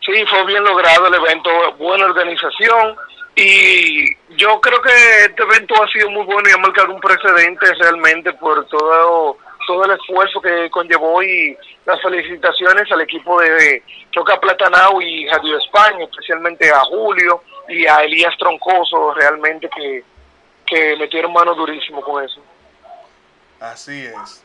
Sí, 0.05 0.25
fue 0.29 0.45
bien 0.45 0.63
logrado 0.63 1.07
el 1.07 1.13
evento, 1.15 1.49
buena 1.77 2.05
organización 2.05 2.95
y 3.39 4.17
yo 4.35 4.59
creo 4.59 4.81
que 4.81 5.25
este 5.25 5.43
evento 5.43 5.75
ha 5.81 5.87
sido 5.89 6.09
muy 6.09 6.25
bueno 6.25 6.49
y 6.49 6.53
ha 6.53 6.57
marcado 6.57 6.91
un 6.91 6.99
precedente 6.99 7.71
realmente 7.75 8.33
por 8.33 8.65
todo 8.67 9.37
todo 9.67 9.83
el 9.83 9.91
esfuerzo 9.91 10.41
que 10.41 10.69
conllevó 10.71 11.21
y 11.21 11.55
las 11.85 12.01
felicitaciones 12.01 12.89
al 12.91 13.01
equipo 13.01 13.39
de 13.41 13.83
Choca 14.11 14.39
Platanao 14.39 15.01
y 15.01 15.27
Radio 15.27 15.57
España, 15.57 16.05
especialmente 16.05 16.71
a 16.71 16.79
Julio 16.85 17.43
y 17.67 17.85
a 17.85 17.97
Elías 17.97 18.33
Troncoso, 18.39 19.13
realmente 19.13 19.69
que, 19.75 20.03
que 20.65 20.95
metieron 20.95 21.33
mano 21.33 21.53
durísimo 21.53 22.01
con 22.01 22.23
eso. 22.23 22.41
Así 23.59 24.05
es. 24.05 24.43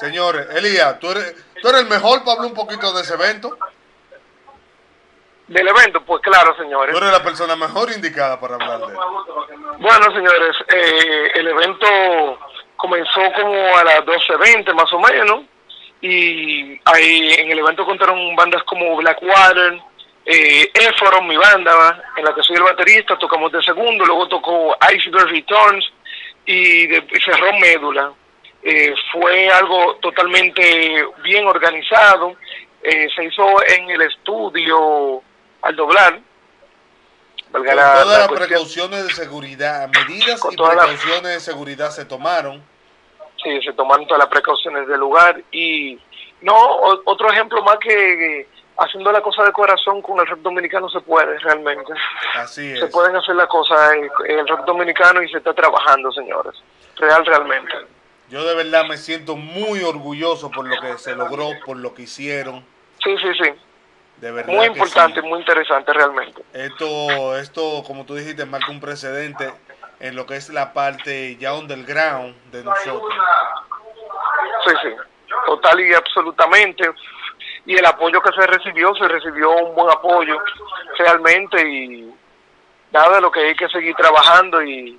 Señores, 0.00 0.48
Elías, 0.54 0.98
¿tú 1.00 1.10
eres, 1.10 1.34
tú 1.60 1.68
eres 1.68 1.82
el 1.82 1.88
mejor 1.88 2.20
para 2.20 2.32
hablar 2.32 2.46
un 2.46 2.54
poquito 2.54 2.92
de 2.94 3.02
ese 3.02 3.14
evento. 3.14 3.58
Del 5.48 5.68
evento, 5.68 6.00
pues 6.04 6.20
claro, 6.22 6.56
señores. 6.56 6.92
Tú 6.92 6.98
eres 6.98 7.12
la 7.12 7.22
persona 7.22 7.54
mejor 7.54 7.90
indicada 7.92 8.40
para 8.40 8.54
hablar 8.56 8.80
de. 8.80 8.94
Bueno, 9.78 10.06
señores, 10.12 10.56
eh, 10.74 11.30
el 11.34 11.46
evento 11.48 11.86
comenzó 12.76 13.20
como 13.34 13.76
a 13.76 13.84
las 13.84 14.00
12.20 14.00 14.74
más 14.74 14.92
o 14.92 14.98
menos 15.00 15.44
y 16.00 16.78
ahí 16.84 17.32
en 17.38 17.50
el 17.50 17.58
evento 17.60 17.84
contaron 17.84 18.34
bandas 18.36 18.62
como 18.64 18.96
Blackwater, 18.96 19.80
eh, 20.24 20.68
Eforon, 20.74 21.26
mi 21.28 21.36
banda, 21.36 22.02
en 22.16 22.24
la 22.24 22.34
que 22.34 22.42
soy 22.42 22.56
el 22.56 22.62
baterista, 22.64 23.16
tocamos 23.16 23.52
de 23.52 23.62
segundo, 23.62 24.04
luego 24.04 24.26
tocó 24.28 24.76
Iceberg 24.94 25.28
Returns 25.28 25.84
y, 26.44 26.86
de- 26.88 27.06
y 27.12 27.20
cerró 27.20 27.52
Médula. 27.60 28.12
Eh, 28.62 28.92
fue 29.12 29.48
algo 29.48 29.94
totalmente 30.02 31.06
bien 31.22 31.46
organizado, 31.46 32.34
eh, 32.82 33.06
se 33.14 33.24
hizo 33.24 33.46
en 33.64 33.90
el 33.90 34.02
estudio 34.02 35.22
al 35.62 35.76
doblar. 35.76 36.20
Con 37.52 37.62
todas 37.64 37.76
la 37.76 37.84
las 38.04 38.28
cuestión. 38.28 38.36
precauciones 38.48 39.06
de 39.06 39.12
seguridad, 39.14 39.88
medidas 39.88 40.40
y 40.50 40.56
precauciones 40.56 41.22
de 41.34 41.40
seguridad 41.40 41.90
se 41.90 42.04
tomaron. 42.04 42.62
Sí, 43.42 43.60
se 43.62 43.72
tomaron 43.72 44.06
todas 44.06 44.18
las 44.18 44.28
precauciones 44.28 44.86
del 44.88 44.98
lugar 45.00 45.40
y 45.52 45.98
no, 46.42 46.54
o- 46.56 47.02
otro 47.04 47.30
ejemplo 47.30 47.62
más 47.62 47.76
que 47.78 48.48
haciendo 48.78 49.10
la 49.12 49.22
cosa 49.22 49.42
de 49.44 49.52
corazón 49.52 50.02
con 50.02 50.18
el 50.20 50.26
rock 50.26 50.40
dominicano 50.40 50.88
se 50.90 51.00
puede 51.00 51.38
realmente. 51.38 51.92
Así 52.34 52.76
Se 52.76 52.84
es. 52.86 52.90
pueden 52.90 53.16
hacer 53.16 53.34
las 53.36 53.46
cosas 53.46 53.92
en 53.94 54.38
el 54.38 54.46
rock 54.48 54.64
dominicano 54.66 55.22
y 55.22 55.28
se 55.30 55.38
está 55.38 55.54
trabajando, 55.54 56.10
señores. 56.12 56.54
Real, 56.96 57.24
realmente. 57.24 57.72
Yo 58.28 58.44
de 58.44 58.54
verdad 58.56 58.84
me 58.86 58.96
siento 58.96 59.36
muy 59.36 59.82
orgulloso 59.84 60.50
por 60.50 60.66
lo 60.66 60.78
que 60.80 60.98
se 60.98 61.14
logró, 61.14 61.50
por 61.64 61.76
lo 61.76 61.94
que 61.94 62.02
hicieron. 62.02 62.64
Sí, 63.02 63.16
sí, 63.18 63.28
sí. 63.40 63.50
De 64.18 64.30
verdad. 64.30 64.52
Muy 64.52 64.66
importante, 64.66 65.20
sí. 65.20 65.26
muy 65.26 65.40
interesante 65.40 65.92
realmente. 65.92 66.42
Esto, 66.52 67.36
esto, 67.36 67.82
como 67.86 68.06
tú 68.06 68.14
dijiste, 68.14 68.46
marca 68.46 68.70
un 68.70 68.80
precedente 68.80 69.52
en 70.00 70.16
lo 70.16 70.26
que 70.26 70.36
es 70.36 70.48
la 70.50 70.72
parte 70.72 71.36
ya 71.36 71.54
underground 71.54 72.34
de 72.50 72.64
nosotros. 72.64 73.14
Sí, 74.66 74.72
sí. 74.82 74.88
Total 75.46 75.80
y 75.80 75.94
absolutamente. 75.94 76.90
Y 77.66 77.74
el 77.74 77.84
apoyo 77.84 78.20
que 78.22 78.32
se 78.32 78.46
recibió, 78.46 78.94
se 78.94 79.08
recibió 79.08 79.50
un 79.50 79.74
buen 79.74 79.90
apoyo 79.90 80.38
realmente 80.98 81.60
y 81.68 82.14
nada, 82.92 83.20
lo 83.20 83.30
que 83.30 83.40
hay 83.40 83.56
que 83.56 83.68
seguir 83.68 83.94
trabajando 83.96 84.62
y, 84.62 84.98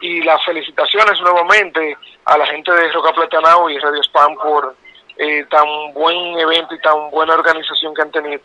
y 0.00 0.22
las 0.22 0.44
felicitaciones 0.44 1.20
nuevamente 1.20 1.96
a 2.26 2.38
la 2.38 2.46
gente 2.46 2.70
de 2.72 2.92
Roca 2.92 3.12
Platanao 3.12 3.70
y 3.70 3.78
Radio 3.78 4.02
Spam 4.02 4.34
por 4.36 4.76
eh, 5.16 5.46
tan 5.50 5.92
buen 5.92 6.38
evento 6.38 6.74
y 6.74 6.80
tan 6.80 7.10
buena 7.10 7.34
organización 7.34 7.94
que 7.94 8.02
han 8.02 8.10
tenido. 8.10 8.42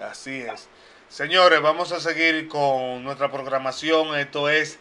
Así 0.00 0.42
es. 0.42 0.68
Señores, 1.08 1.62
vamos 1.62 1.92
a 1.92 2.00
seguir 2.00 2.48
con 2.48 3.04
nuestra 3.04 3.30
programación. 3.30 4.18
Esto 4.18 4.48
es 4.48 4.80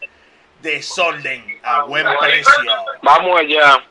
Desorden 0.61 1.59
a 1.63 1.83
buen 1.83 2.07
precio. 2.19 2.71
Vamos 3.01 3.39
allá. 3.39 3.85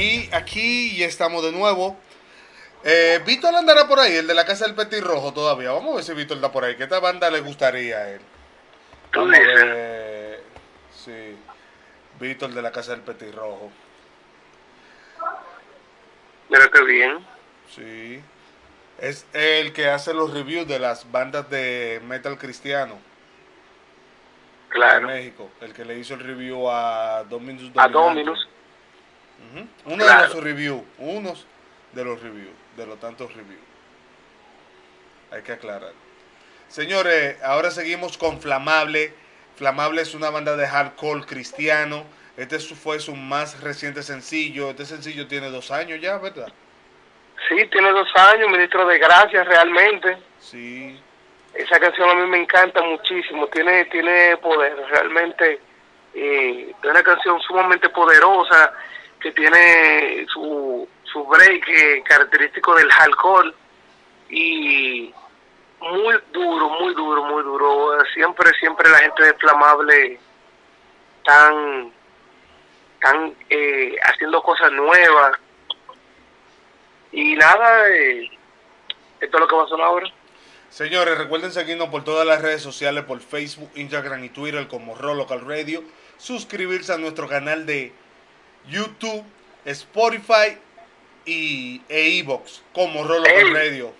Aquí, 0.00 0.30
aquí 0.32 0.96
ya 0.96 1.06
estamos 1.06 1.42
de 1.42 1.52
nuevo. 1.52 1.96
Eh, 2.82 3.20
Víctor 3.26 3.54
andará 3.54 3.86
por 3.86 4.00
ahí, 4.00 4.16
el 4.16 4.26
de 4.26 4.34
la 4.34 4.46
casa 4.46 4.64
del 4.64 4.74
Petirrojo 4.74 5.34
todavía. 5.34 5.72
Vamos 5.72 5.92
a 5.92 5.96
ver 5.96 6.04
si 6.04 6.14
Víctor 6.14 6.38
está 6.38 6.50
por 6.50 6.64
ahí. 6.64 6.76
¿Qué 6.76 6.84
esta 6.84 7.00
banda 7.00 7.30
le 7.30 7.40
gustaría 7.40 7.98
a 7.98 8.10
él? 8.10 8.20
¿Tú 9.12 9.20
Vamos 9.20 9.36
a 9.36 9.40
ver. 9.40 10.42
Sí. 10.94 11.36
Víctor 12.18 12.52
de 12.52 12.62
la 12.62 12.72
casa 12.72 12.92
del 12.92 13.02
Petirrojo. 13.02 13.70
Mira 16.48 16.68
qué 16.72 16.84
bien. 16.84 17.26
Sí. 17.68 18.22
Es 18.98 19.26
el 19.32 19.72
que 19.72 19.88
hace 19.88 20.14
los 20.14 20.32
reviews 20.32 20.66
de 20.66 20.78
las 20.78 21.10
bandas 21.10 21.48
de 21.50 22.00
metal 22.04 22.38
cristiano. 22.38 22.98
Claro. 24.70 25.06
De 25.06 25.14
México. 25.14 25.50
El 25.60 25.74
que 25.74 25.84
le 25.84 25.98
hizo 25.98 26.14
el 26.14 26.20
review 26.20 26.70
a 26.70 27.24
Dominus 27.28 27.70
A 27.76 27.88
Dominante. 27.88 27.92
Dominus. 27.92 28.39
Uno 30.00 30.06
Claro. 30.06 30.28
de 30.28 30.34
los 30.34 30.44
reviews. 30.44 30.82
Unos 30.98 31.46
de 31.92 32.04
los 32.04 32.22
reviews. 32.22 32.54
De 32.76 32.86
los 32.86 32.98
tantos 33.00 33.34
reviews. 33.34 33.60
Hay 35.30 35.42
que 35.42 35.52
aclarar. 35.52 35.92
Señores, 36.68 37.36
ahora 37.42 37.70
seguimos 37.70 38.16
con 38.18 38.40
Flamable. 38.40 39.12
Flamable 39.56 40.02
es 40.02 40.14
una 40.14 40.30
banda 40.30 40.56
de 40.56 40.66
hardcore 40.66 41.24
cristiano. 41.26 42.04
Este 42.36 42.58
fue 42.58 43.00
su 43.00 43.14
más 43.14 43.60
reciente 43.60 44.02
sencillo. 44.02 44.70
Este 44.70 44.86
sencillo 44.86 45.26
tiene 45.26 45.50
dos 45.50 45.70
años 45.70 46.00
ya, 46.00 46.16
¿verdad? 46.18 46.48
Sí, 47.48 47.56
tiene 47.70 47.90
dos 47.90 48.08
años, 48.14 48.48
ministro 48.48 48.86
de 48.86 48.98
Gracias, 48.98 49.46
realmente. 49.46 50.16
Sí. 50.38 50.98
Esa 51.54 51.80
canción 51.80 52.08
a 52.08 52.14
mí 52.14 52.26
me 52.28 52.40
encanta 52.42 52.80
muchísimo, 52.82 53.48
tiene 53.48 53.84
tiene 53.86 54.36
poder, 54.36 54.76
realmente 54.88 55.58
eh, 56.14 56.72
es 56.82 56.88
una 56.90 57.02
canción 57.02 57.40
sumamente 57.40 57.88
poderosa 57.88 58.72
que 59.20 59.32
tiene 59.32 60.26
su, 60.32 60.88
su 61.04 61.24
break 61.24 61.68
eh, 61.68 62.02
característico 62.04 62.74
del 62.74 62.90
hardcore 62.90 63.52
y 64.30 65.12
muy 65.80 66.14
duro, 66.32 66.68
muy 66.70 66.94
duro, 66.94 67.24
muy 67.24 67.42
duro. 67.42 67.98
Siempre, 68.14 68.50
siempre 68.58 68.88
la 68.90 68.98
gente 68.98 69.24
de 69.24 69.34
Flamable 69.34 70.18
están, 71.18 71.92
están 72.94 73.34
eh, 73.48 73.96
haciendo 74.02 74.42
cosas 74.42 74.72
nuevas 74.72 75.38
y 77.12 77.34
nada, 77.34 77.88
eh, 77.90 78.30
esto 79.20 79.36
es 79.36 79.40
lo 79.40 79.48
que 79.48 79.56
va 79.56 79.64
a 79.64 79.68
sonar 79.68 79.86
ahora. 79.86 80.06
Señores, 80.68 81.18
recuerden 81.18 81.50
seguirnos 81.50 81.88
por 81.88 82.04
todas 82.04 82.24
las 82.24 82.40
redes 82.40 82.62
sociales, 82.62 83.04
por 83.04 83.20
Facebook, 83.20 83.70
Instagram 83.74 84.22
y 84.24 84.28
Twitter 84.28 84.68
como 84.68 84.94
Raw 84.94 85.16
Local 85.16 85.40
Radio. 85.44 85.82
Suscribirse 86.16 86.92
a 86.92 86.98
nuestro 86.98 87.26
canal 87.26 87.66
de 87.66 87.92
YouTube, 88.68 89.24
Spotify 89.64 90.58
y 91.24 91.82
e 91.88 92.08
iVoox 92.22 92.62
como 92.72 93.04
Raw 93.04 93.18
Local 93.18 93.32
Ey. 93.34 93.52
Radio. 93.52 93.92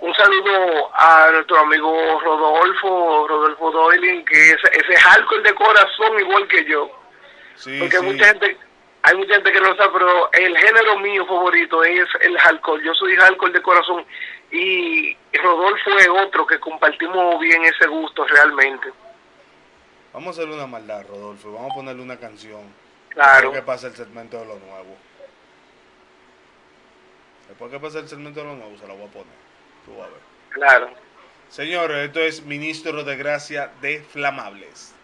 Un 0.00 0.12
saludo 0.14 0.90
a 0.94 1.30
nuestro 1.32 1.58
amigo 1.60 2.20
Rodolfo, 2.20 3.28
Rodolfo 3.28 3.70
Doyle, 3.70 4.24
que 4.24 4.50
es 4.50 4.56
ese 4.72 4.96
hardcore 4.96 5.42
de 5.42 5.54
corazón 5.54 6.18
igual 6.18 6.48
que 6.48 6.64
yo. 6.64 6.90
Sí, 7.54 7.78
Porque 7.78 7.98
sí. 7.98 8.04
mucha 8.04 8.24
gente, 8.26 8.56
hay 9.02 9.16
mucha 9.16 9.34
gente 9.34 9.52
que 9.52 9.60
no 9.60 9.76
sabe, 9.76 9.90
pero 9.92 10.32
el 10.32 10.56
género 10.58 10.98
mío 10.98 11.24
favorito 11.26 11.84
es 11.84 12.08
el 12.20 12.36
hardcore. 12.36 12.84
Yo 12.84 12.94
soy 12.94 13.14
hardcore 13.14 13.52
de 13.52 13.62
corazón 13.62 14.04
y 14.50 15.16
Rodolfo 15.34 15.90
es 15.98 16.08
otro 16.08 16.46
que 16.48 16.58
compartimos 16.58 17.38
bien 17.38 17.64
ese 17.64 17.86
gusto 17.86 18.26
realmente. 18.26 18.88
Vamos 20.12 20.26
a 20.28 20.30
hacerle 20.40 20.56
una 20.56 20.66
maldad, 20.66 21.06
Rodolfo. 21.08 21.52
Vamos 21.52 21.70
a 21.70 21.74
ponerle 21.76 22.02
una 22.02 22.18
canción. 22.18 22.60
Claro. 23.14 23.50
Después 23.50 23.60
que 23.60 23.66
pase 23.66 23.86
el 23.88 23.96
segmento 23.96 24.38
de 24.38 24.46
lo 24.46 24.58
nuevo. 24.58 24.96
Después 27.48 27.70
que 27.70 27.80
pase 27.80 27.98
el 27.98 28.08
segmento 28.08 28.40
de 28.40 28.46
lo 28.46 28.56
nuevo, 28.56 28.76
se 28.78 28.86
la 28.86 28.94
voy 28.94 29.04
a 29.04 29.10
poner. 29.10 29.34
Tú 29.84 29.96
vas 29.96 30.08
a 30.08 30.10
ver. 30.10 30.20
Claro. 30.50 30.90
Señores, 31.50 32.06
esto 32.06 32.20
es 32.20 32.42
Ministro 32.44 33.04
de 33.04 33.16
Gracia 33.16 33.70
de 33.82 34.02
Flamables. 34.02 34.94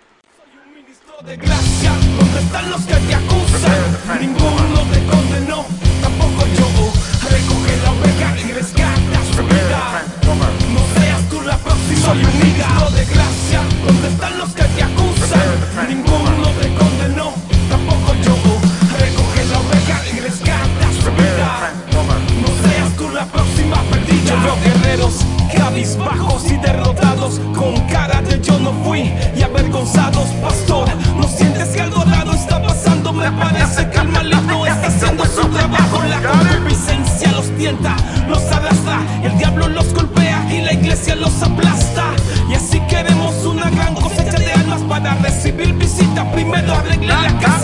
de 1.24 1.36
gracia, 1.36 1.93
¿dónde 2.18 2.40
están 2.40 2.70
los 2.70 2.80
que 2.86 2.94
te 2.94 3.14
acusan? 3.14 4.20
Ninguno 4.20 4.86
te 4.93 5.05
condenó, 5.10 5.66
tampoco 6.01 6.47
yo. 6.56 6.93
Recoge 7.28 7.76
la 7.82 7.90
oveja 7.90 8.39
y 8.40 8.52
rescata 8.52 9.24
su 9.35 9.43
vida. 9.43 10.05
No 10.72 11.01
seas 11.01 11.28
tú 11.28 11.40
la 11.43 11.59
próxima. 11.59 12.01
Soy 12.06 12.24
un 12.24 12.39
ministro 12.39 12.90
de 12.90 13.05
gracia, 13.05 13.62
¿dónde 13.85 14.09
están 14.09 14.39
los 14.39 14.55
que 14.55 14.62
te 14.62 14.82
acusan? 14.82 15.89
Ninguno 15.89 16.51
te 16.60 16.74
condenó, 16.74 17.35
cabizbajos 25.69 26.51
y 26.51 26.57
derrotados 26.57 27.40
con 27.55 27.78
cara 27.89 28.23
de 28.23 28.40
yo 28.40 28.59
no 28.59 28.73
fui 28.85 29.12
y 29.36 29.43
avergonzados, 29.43 30.28
pastor. 30.40 30.89
¿No 31.15 31.24
sientes 31.24 31.69
que 31.69 31.82
algo 31.82 32.05
raro 32.05 32.32
está 32.32 32.62
pasando? 32.62 33.12
Me 33.12 33.31
parece 33.32 33.86
que 33.90 33.99
el 33.99 34.09
maligno 34.09 34.65
está 34.65 34.86
haciendo 34.86 35.24
su 35.27 35.47
trabajo. 35.49 36.03
La 36.09 36.23
concupiscencia 36.23 37.32
los 37.32 37.51
tienta, 37.59 37.95
los 38.28 38.43
arrastra, 38.51 39.03
el 39.23 39.36
diablo 39.36 39.69
los 39.69 39.93
golpea 39.93 40.47
y 40.51 40.62
la 40.62 40.73
iglesia 40.73 41.15
los 41.16 41.43
aplasta. 41.43 42.15
Y 42.49 42.55
así 42.55 42.81
queremos 42.89 43.35
una 43.45 43.69
gran 43.69 43.95
cosecha 43.95 44.39
de 44.39 44.51
almas 44.53 44.81
para 44.89 45.15
recibir 45.16 45.74
visita. 45.74 46.24
Primero 46.32 46.73
arregle 46.77 47.09
la 47.09 47.39
casa. 47.40 47.57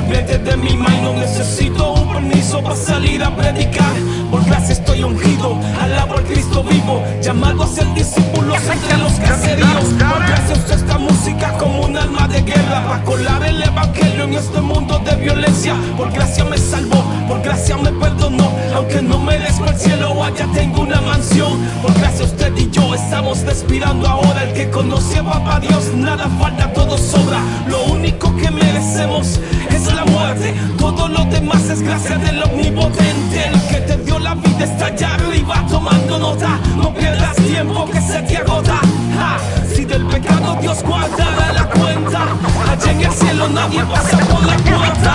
Vientre 0.00 0.38
de 0.38 0.56
mi 0.56 0.76
madre. 0.76 1.02
No 1.02 1.14
necesito 1.14 1.92
un 1.92 2.12
permiso 2.12 2.62
para 2.62 2.76
salir 2.76 3.22
a 3.22 3.34
predicar. 3.34 3.92
Por 4.30 4.44
gracia 4.44 4.72
estoy 4.72 5.02
ungido, 5.02 5.58
alabo 5.80 6.14
al 6.14 6.24
Cristo 6.24 6.62
vivo. 6.64 7.02
Llamado 7.22 7.62
a 7.62 7.66
ser 7.66 7.92
discípulos 7.94 8.58
entre 8.70 8.96
los 8.98 9.12
caseríos. 9.14 9.84
Por 9.84 10.26
gracia 10.26 10.54
uso 10.64 10.74
esta 10.74 10.98
música 10.98 11.52
como 11.58 11.82
un 11.82 11.96
arma 11.96 12.28
de 12.28 12.42
guerra. 12.42 12.84
Para 12.88 13.04
colar 13.04 13.42
el 13.44 13.62
evangelio 13.62 14.24
en 14.24 14.34
este 14.34 14.60
mundo 14.60 14.98
de 15.00 15.16
violencia. 15.16 15.74
Por 15.96 16.10
gracia 16.12 16.44
me 16.44 16.56
salvó, 16.56 17.04
por 17.28 17.42
gracia 17.42 17.76
me 17.76 17.90
perdonó. 17.92 18.50
Aunque 18.74 19.02
no 19.02 19.18
merezco 19.18 19.66
el 19.66 19.78
cielo, 19.78 20.22
allá 20.24 20.46
tengo 20.54 20.82
una 20.82 21.00
mansión. 21.00 21.58
Por 21.82 21.92
gracia 21.94 22.24
usted 22.24 22.56
y 22.56 22.70
yo 22.70 22.94
estamos 22.94 23.42
respirando 23.42 24.08
ahora. 24.08 24.44
El 24.44 24.52
que 24.54 24.70
conoce 24.70 25.18
a 25.18 25.24
papá 25.24 25.60
Dios, 25.60 25.92
nada 25.94 26.28
falta, 26.40 26.72
todo 26.72 26.96
sobra. 26.96 27.40
Lo 27.68 27.84
único 27.84 28.34
que 28.36 28.50
merecemos 28.50 29.40
es 29.74 29.94
la 29.94 30.04
muerte. 30.04 30.54
Todo 30.78 31.08
lo 31.08 31.24
demás 31.26 31.62
es 31.68 31.82
gracia 31.82 32.18
del 32.18 32.42
omnipotente. 32.42 33.48
El 33.48 33.60
que 33.68 33.80
te 33.86 33.96
dio 33.98 34.18
la 34.18 34.34
vida 34.34 34.64
está 34.64 34.86
allá 34.86 35.14
arriba 35.14 35.64
tomando 35.68 36.18
nota. 36.18 36.58
No 36.76 36.92
pierdas 36.94 37.36
tiempo 37.36 37.88
que 37.90 38.00
se 38.00 38.22
te 38.22 38.36
agota. 38.38 38.80
Ja, 39.16 39.38
Si 39.74 39.84
del 39.84 40.04
pecado 40.06 40.58
Dios 40.60 40.82
guardará 40.82 41.52
la 41.52 41.66
cuenta, 41.68 42.22
allá 42.70 42.92
en 42.92 43.00
el 43.00 43.12
cielo 43.12 43.48
nadie 43.48 43.84
pasa 43.84 44.18
por 44.18 44.44
la 44.44 44.56
puerta. 44.56 45.14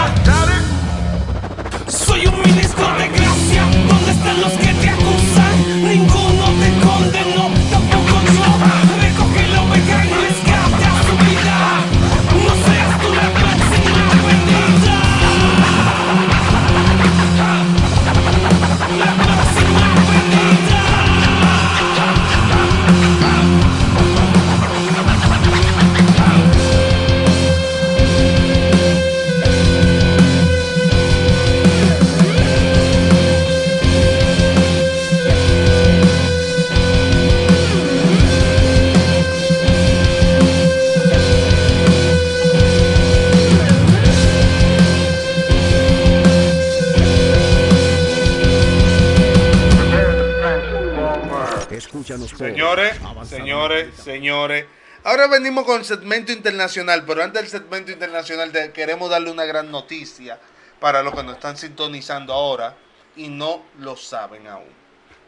Soy 1.87 2.27
un 2.27 2.41
ministro 2.41 2.85
de 2.97 3.16
Señores, 52.53 52.99
señores, 53.29 53.95
señores. 53.95 54.65
Ahora 55.03 55.27
venimos 55.27 55.63
con 55.65 55.79
el 55.79 55.85
segmento 55.85 56.31
internacional, 56.31 57.03
pero 57.07 57.23
antes 57.23 57.41
del 57.41 57.49
segmento 57.61 57.91
internacional 57.91 58.51
te- 58.51 58.71
queremos 58.73 59.09
darle 59.09 59.31
una 59.31 59.45
gran 59.45 59.71
noticia 59.71 60.39
para 60.79 61.01
los 61.03 61.13
que 61.15 61.23
nos 61.23 61.35
están 61.35 61.55
sintonizando 61.57 62.33
ahora 62.33 62.75
y 63.15 63.29
no 63.29 63.63
lo 63.79 63.95
saben 63.95 64.47
aún. 64.47 64.69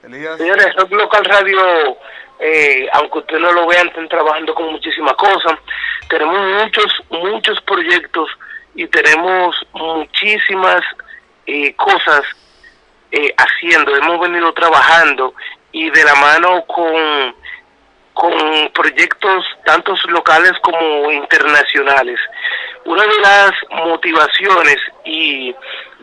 Elías. 0.04 0.38
Señores, 0.38 0.76
Rock 0.76 0.92
Local 0.92 1.26
Radio, 1.26 1.98
eh, 2.40 2.88
aunque 2.94 3.20
ustedes 3.20 3.42
no 3.42 3.52
lo 3.52 3.68
vean, 3.68 3.88
están 3.88 4.08
trabajando 4.10 4.54
con 4.56 4.72
muchísimas 4.72 5.14
cosas. 5.16 5.54
Tenemos 6.10 6.64
muchos, 6.64 7.04
muchos 7.10 7.62
proyectos 7.62 8.30
y 8.76 8.88
tenemos 8.88 9.56
muchísimas 9.74 10.82
eh, 11.46 11.74
cosas 11.76 12.22
eh, 13.12 13.34
haciendo. 13.38 13.96
Hemos 13.96 14.20
venido 14.20 14.54
trabajando 14.54 15.34
y 15.72 15.90
de 15.90 16.04
la 16.04 16.16
mano 16.16 16.66
con, 16.66 17.36
con 18.14 18.70
proyectos 18.74 19.46
tantos 19.66 20.04
locales 20.06 20.54
como 20.62 21.12
internacionales. 21.12 22.20
Una 22.86 23.04
de 23.04 23.20
las 23.20 23.52
motivaciones 23.86 24.78
y 25.06 25.56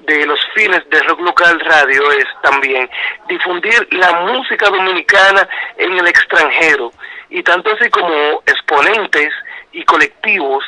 de 0.07 0.27
los 0.27 0.39
fines 0.55 0.89
de 0.89 1.01
Rock 1.01 1.21
Local 1.21 1.61
Radio 1.61 2.11
es 2.13 2.27
también 2.43 2.89
difundir 3.29 3.89
la 3.93 4.13
música 4.21 4.71
dominicana 4.71 5.49
en 5.77 5.99
el 5.99 6.07
extranjero 6.07 6.93
y 7.29 7.43
tanto 7.43 7.75
así 7.75 7.91
como 7.91 8.43
exponentes 8.47 9.33
y 9.73 9.85
colectivos 9.85 10.65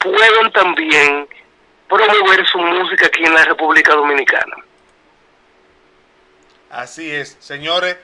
puedan 0.00 0.50
también 0.52 1.28
promover 1.88 2.46
su 2.46 2.58
música 2.58 3.06
aquí 3.06 3.24
en 3.24 3.34
la 3.34 3.44
República 3.44 3.94
Dominicana. 3.94 4.56
Así 6.70 7.10
es, 7.10 7.36
señores, 7.40 7.96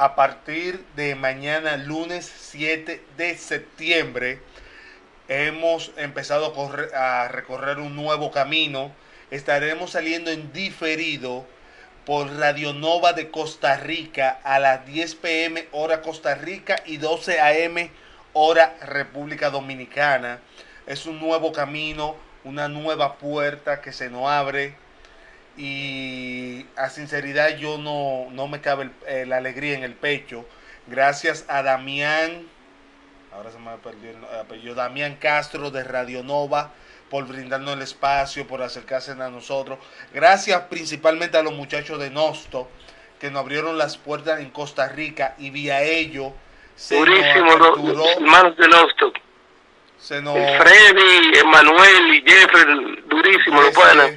a 0.00 0.14
partir 0.14 0.82
de 0.96 1.14
mañana, 1.14 1.76
lunes 1.76 2.24
7 2.24 3.04
de 3.18 3.36
septiembre, 3.36 4.40
hemos 5.28 5.92
empezado 5.98 6.46
a, 6.46 6.54
correr- 6.54 6.94
a 6.94 7.28
recorrer 7.28 7.78
un 7.80 7.94
nuevo 7.96 8.30
camino. 8.30 8.92
Estaremos 9.30 9.90
saliendo 9.90 10.30
en 10.30 10.54
diferido 10.54 11.44
por 12.06 12.32
Radio 12.38 12.72
Nova 12.72 13.12
de 13.12 13.30
Costa 13.30 13.76
Rica 13.76 14.40
a 14.42 14.58
las 14.58 14.86
10 14.86 15.16
pm 15.16 15.68
hora 15.70 16.00
Costa 16.00 16.34
Rica 16.34 16.76
y 16.86 16.96
12 16.96 17.38
am 17.38 17.90
hora 18.32 18.74
República 18.80 19.50
Dominicana. 19.50 20.40
Es 20.86 21.04
un 21.04 21.20
nuevo 21.20 21.52
camino, 21.52 22.16
una 22.42 22.68
nueva 22.68 23.18
puerta 23.18 23.82
que 23.82 23.92
se 23.92 24.08
nos 24.08 24.30
abre 24.30 24.74
y 25.56 26.66
a 26.76 26.88
sinceridad 26.90 27.56
yo 27.58 27.78
no, 27.78 28.28
no 28.30 28.48
me 28.48 28.60
cabe 28.60 28.84
el- 28.84 28.92
eh, 29.06 29.26
la 29.26 29.36
alegría 29.38 29.74
en 29.74 29.82
el 29.84 29.94
pecho. 29.94 30.46
Gracias 30.86 31.44
a 31.48 31.62
Damián, 31.62 32.46
ahora 33.32 33.50
se 33.50 33.58
me 33.58 33.70
perdió 33.78 34.10
el 34.10 34.38
apellido, 34.40 34.74
Damián 34.74 35.16
Castro 35.16 35.70
de 35.70 35.84
Radio 35.84 36.22
Nova 36.22 36.72
por 37.10 37.26
brindarnos 37.26 37.74
el 37.74 37.82
espacio, 37.82 38.46
por 38.46 38.62
acercarse 38.62 39.12
a 39.12 39.14
nosotros. 39.30 39.78
Gracias 40.14 40.60
principalmente 40.70 41.36
a 41.36 41.42
los 41.42 41.52
muchachos 41.52 41.98
de 41.98 42.10
Nosto 42.10 42.68
que 43.18 43.30
nos 43.30 43.40
abrieron 43.40 43.76
las 43.76 43.96
puertas 43.98 44.40
en 44.40 44.50
Costa 44.50 44.88
Rica 44.88 45.34
y 45.38 45.50
vía 45.50 45.82
ello 45.82 46.32
se 46.76 46.96
Durísimo, 46.96 47.44
nos 47.44 47.58
los 47.58 47.68
aperturó, 47.68 48.04
hermanos 48.12 48.56
de 48.56 48.68
Nosto. 48.68 49.12
se 49.98 50.22
nos 50.22 50.34
Freddy, 50.34 51.38
Emanuel 51.40 52.14
y 52.14 52.22
Jeffrey, 52.26 53.02
durísimo, 53.06 53.60
Este, 53.62 53.74
panas. 53.78 54.10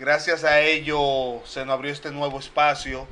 Gracias 0.00 0.44
a 0.44 0.60
ello 0.60 1.42
se 1.44 1.62
nos 1.66 1.74
abrió 1.74 1.92
este 1.92 2.10
nuevo 2.10 2.38
espacio. 2.38 3.06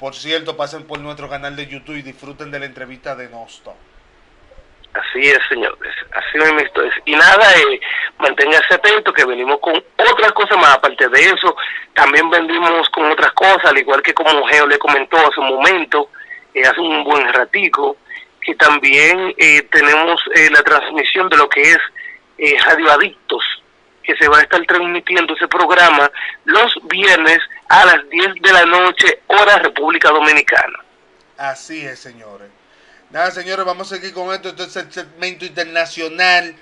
Por 0.00 0.16
cierto, 0.16 0.56
pasen 0.56 0.84
por 0.88 0.98
nuestro 0.98 1.30
canal 1.30 1.54
de 1.54 1.68
YouTube 1.68 1.98
y 1.98 2.02
disfruten 2.02 2.50
de 2.50 2.58
la 2.58 2.66
entrevista 2.66 3.14
de 3.14 3.28
Nosto. 3.28 3.72
Así 4.92 5.20
es, 5.20 5.38
señores. 5.48 5.94
Así 6.10 6.38
mismo 6.38 6.58
es. 6.58 6.94
Y 7.04 7.12
nada, 7.12 7.48
eh, 7.52 7.80
manténgase 8.18 8.74
atento 8.74 9.12
que 9.12 9.24
venimos 9.24 9.60
con 9.60 9.76
otras 9.76 10.32
cosas 10.32 10.58
más. 10.58 10.74
Aparte 10.74 11.08
de 11.08 11.20
eso, 11.20 11.54
también 11.94 12.28
vendimos 12.28 12.90
con 12.90 13.08
otras 13.08 13.30
cosas, 13.34 13.66
al 13.66 13.78
igual 13.78 14.02
que 14.02 14.12
como 14.12 14.44
Geo 14.48 14.66
le 14.66 14.80
comentó 14.80 15.18
hace 15.18 15.38
un 15.38 15.48
momento, 15.48 16.08
eh, 16.54 16.62
hace 16.66 16.80
un 16.80 17.04
buen 17.04 17.32
ratico, 17.32 17.98
que 18.40 18.56
también 18.56 19.32
eh, 19.38 19.62
tenemos 19.70 20.20
eh, 20.34 20.50
la 20.50 20.62
transmisión 20.64 21.28
de 21.28 21.36
lo 21.36 21.48
que 21.48 21.62
es 21.62 21.78
eh, 22.38 22.56
Radio 22.64 22.90
Adictos, 22.90 23.61
que 24.02 24.16
se 24.16 24.28
va 24.28 24.38
a 24.38 24.42
estar 24.42 24.64
transmitiendo 24.66 25.34
ese 25.34 25.48
programa 25.48 26.10
los 26.44 26.74
viernes 26.88 27.38
a 27.68 27.84
las 27.86 28.08
10 28.10 28.34
de 28.40 28.52
la 28.52 28.66
noche, 28.66 29.22
hora 29.28 29.58
República 29.58 30.10
Dominicana. 30.10 30.80
Así 31.38 31.84
es, 31.84 31.98
señores. 31.98 32.48
Nada, 33.10 33.30
señores, 33.30 33.64
vamos 33.66 33.92
a 33.92 33.96
seguir 33.96 34.14
con 34.14 34.32
esto. 34.32 34.48
Esto 34.50 34.64
es 34.64 34.76
el 34.76 34.92
segmento 34.92 35.44
internacional. 35.44 36.54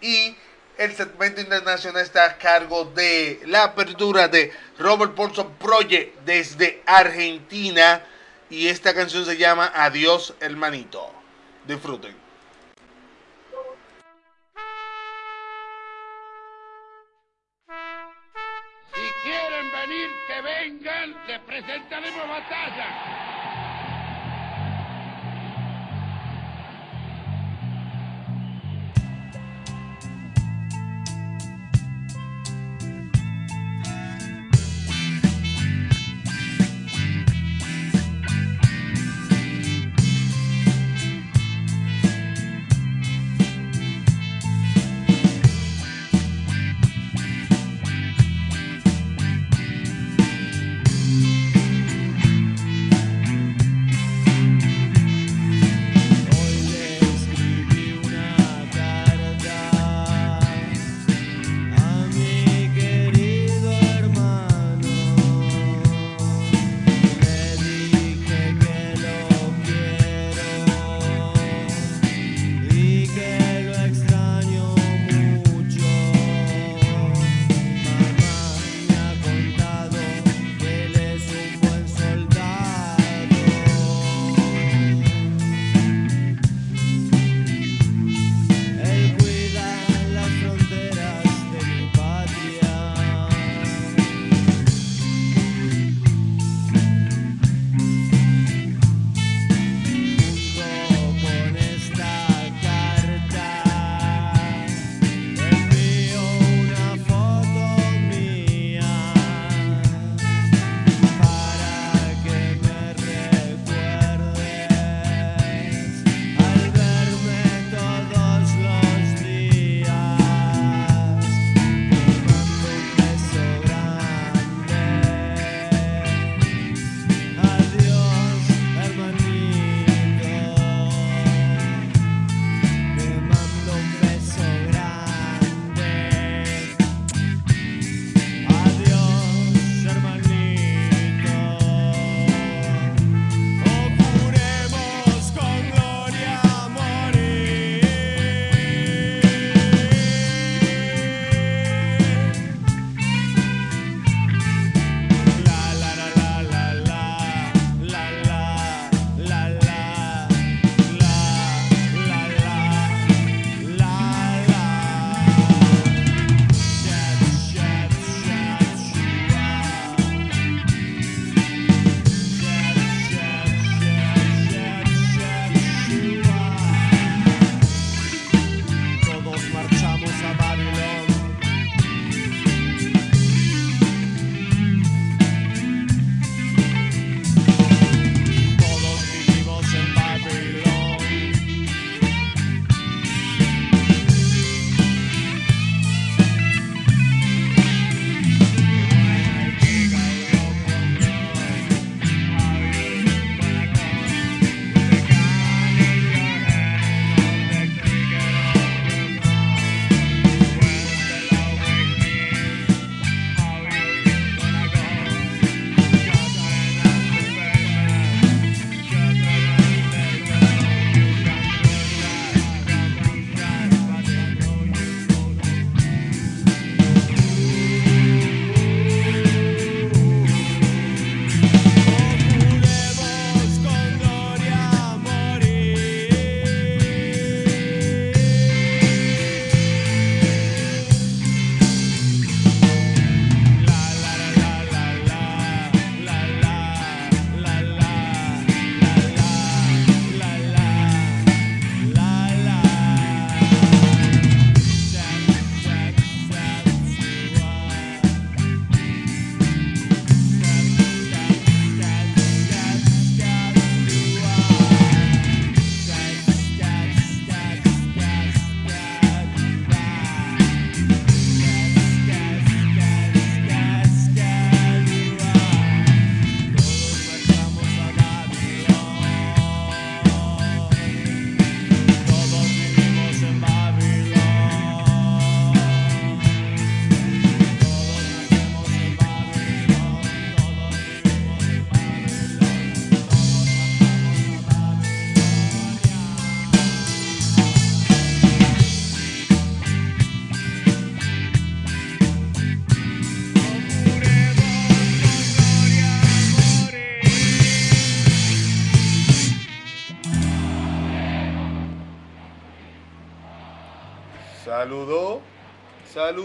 Y 0.00 0.36
el 0.78 0.96
segmento 0.96 1.40
internacional 1.40 2.02
está 2.02 2.24
a 2.24 2.38
cargo 2.38 2.86
de 2.86 3.40
la 3.46 3.64
apertura 3.64 4.28
de 4.28 4.52
Robert 4.78 5.14
Paulson 5.14 5.54
Project 5.58 6.20
desde 6.24 6.82
Argentina. 6.86 8.02
Y 8.48 8.68
esta 8.68 8.94
canción 8.94 9.24
se 9.24 9.36
llama 9.36 9.70
Adiós, 9.74 10.34
hermanito. 10.40 11.12
Disfruten. 11.66 12.19
Vengan, 20.42 21.14
les 21.26 21.38
presentaremos 21.40 22.28
batalla. 22.28 23.39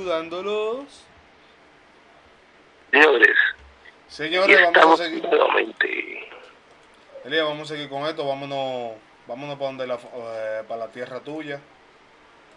Saludándolos. 0.05 0.85
Señores, 2.91 3.37
Señores, 4.07 4.59
vamos 4.73 4.99
a 5.01 5.03
seguir. 5.05 5.23
nuevamente. 5.23 6.29
Elías, 7.25 7.45
vamos 7.45 7.69
a 7.71 7.73
seguir 7.73 7.89
con 7.89 8.05
esto. 8.05 8.25
Vámonos, 8.27 8.93
vámonos 9.27 9.55
para, 9.57 9.65
donde 9.67 9.87
la, 9.87 9.95
eh, 9.95 10.63
para 10.67 10.85
la 10.85 10.91
tierra 10.91 11.19
tuya, 11.19 11.59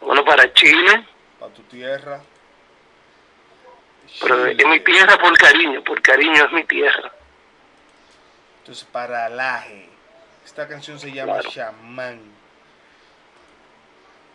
Bueno, 0.00 0.24
para 0.24 0.52
Chile, 0.52 1.06
para 1.40 1.52
tu 1.52 1.62
tierra. 1.62 2.20
pero 4.20 4.46
es 4.46 4.66
mi 4.66 4.80
tierra 4.80 5.18
por 5.18 5.36
cariño, 5.38 5.82
por 5.82 6.00
cariño 6.02 6.44
es 6.44 6.52
mi 6.52 6.64
tierra. 6.64 7.10
Entonces, 8.60 8.84
para 8.92 9.28
Laje. 9.28 9.88
Esta 10.44 10.66
canción 10.68 10.98
se 11.00 11.10
llama 11.12 11.40
Claro. 11.40 11.50
Shaman. 11.50 12.20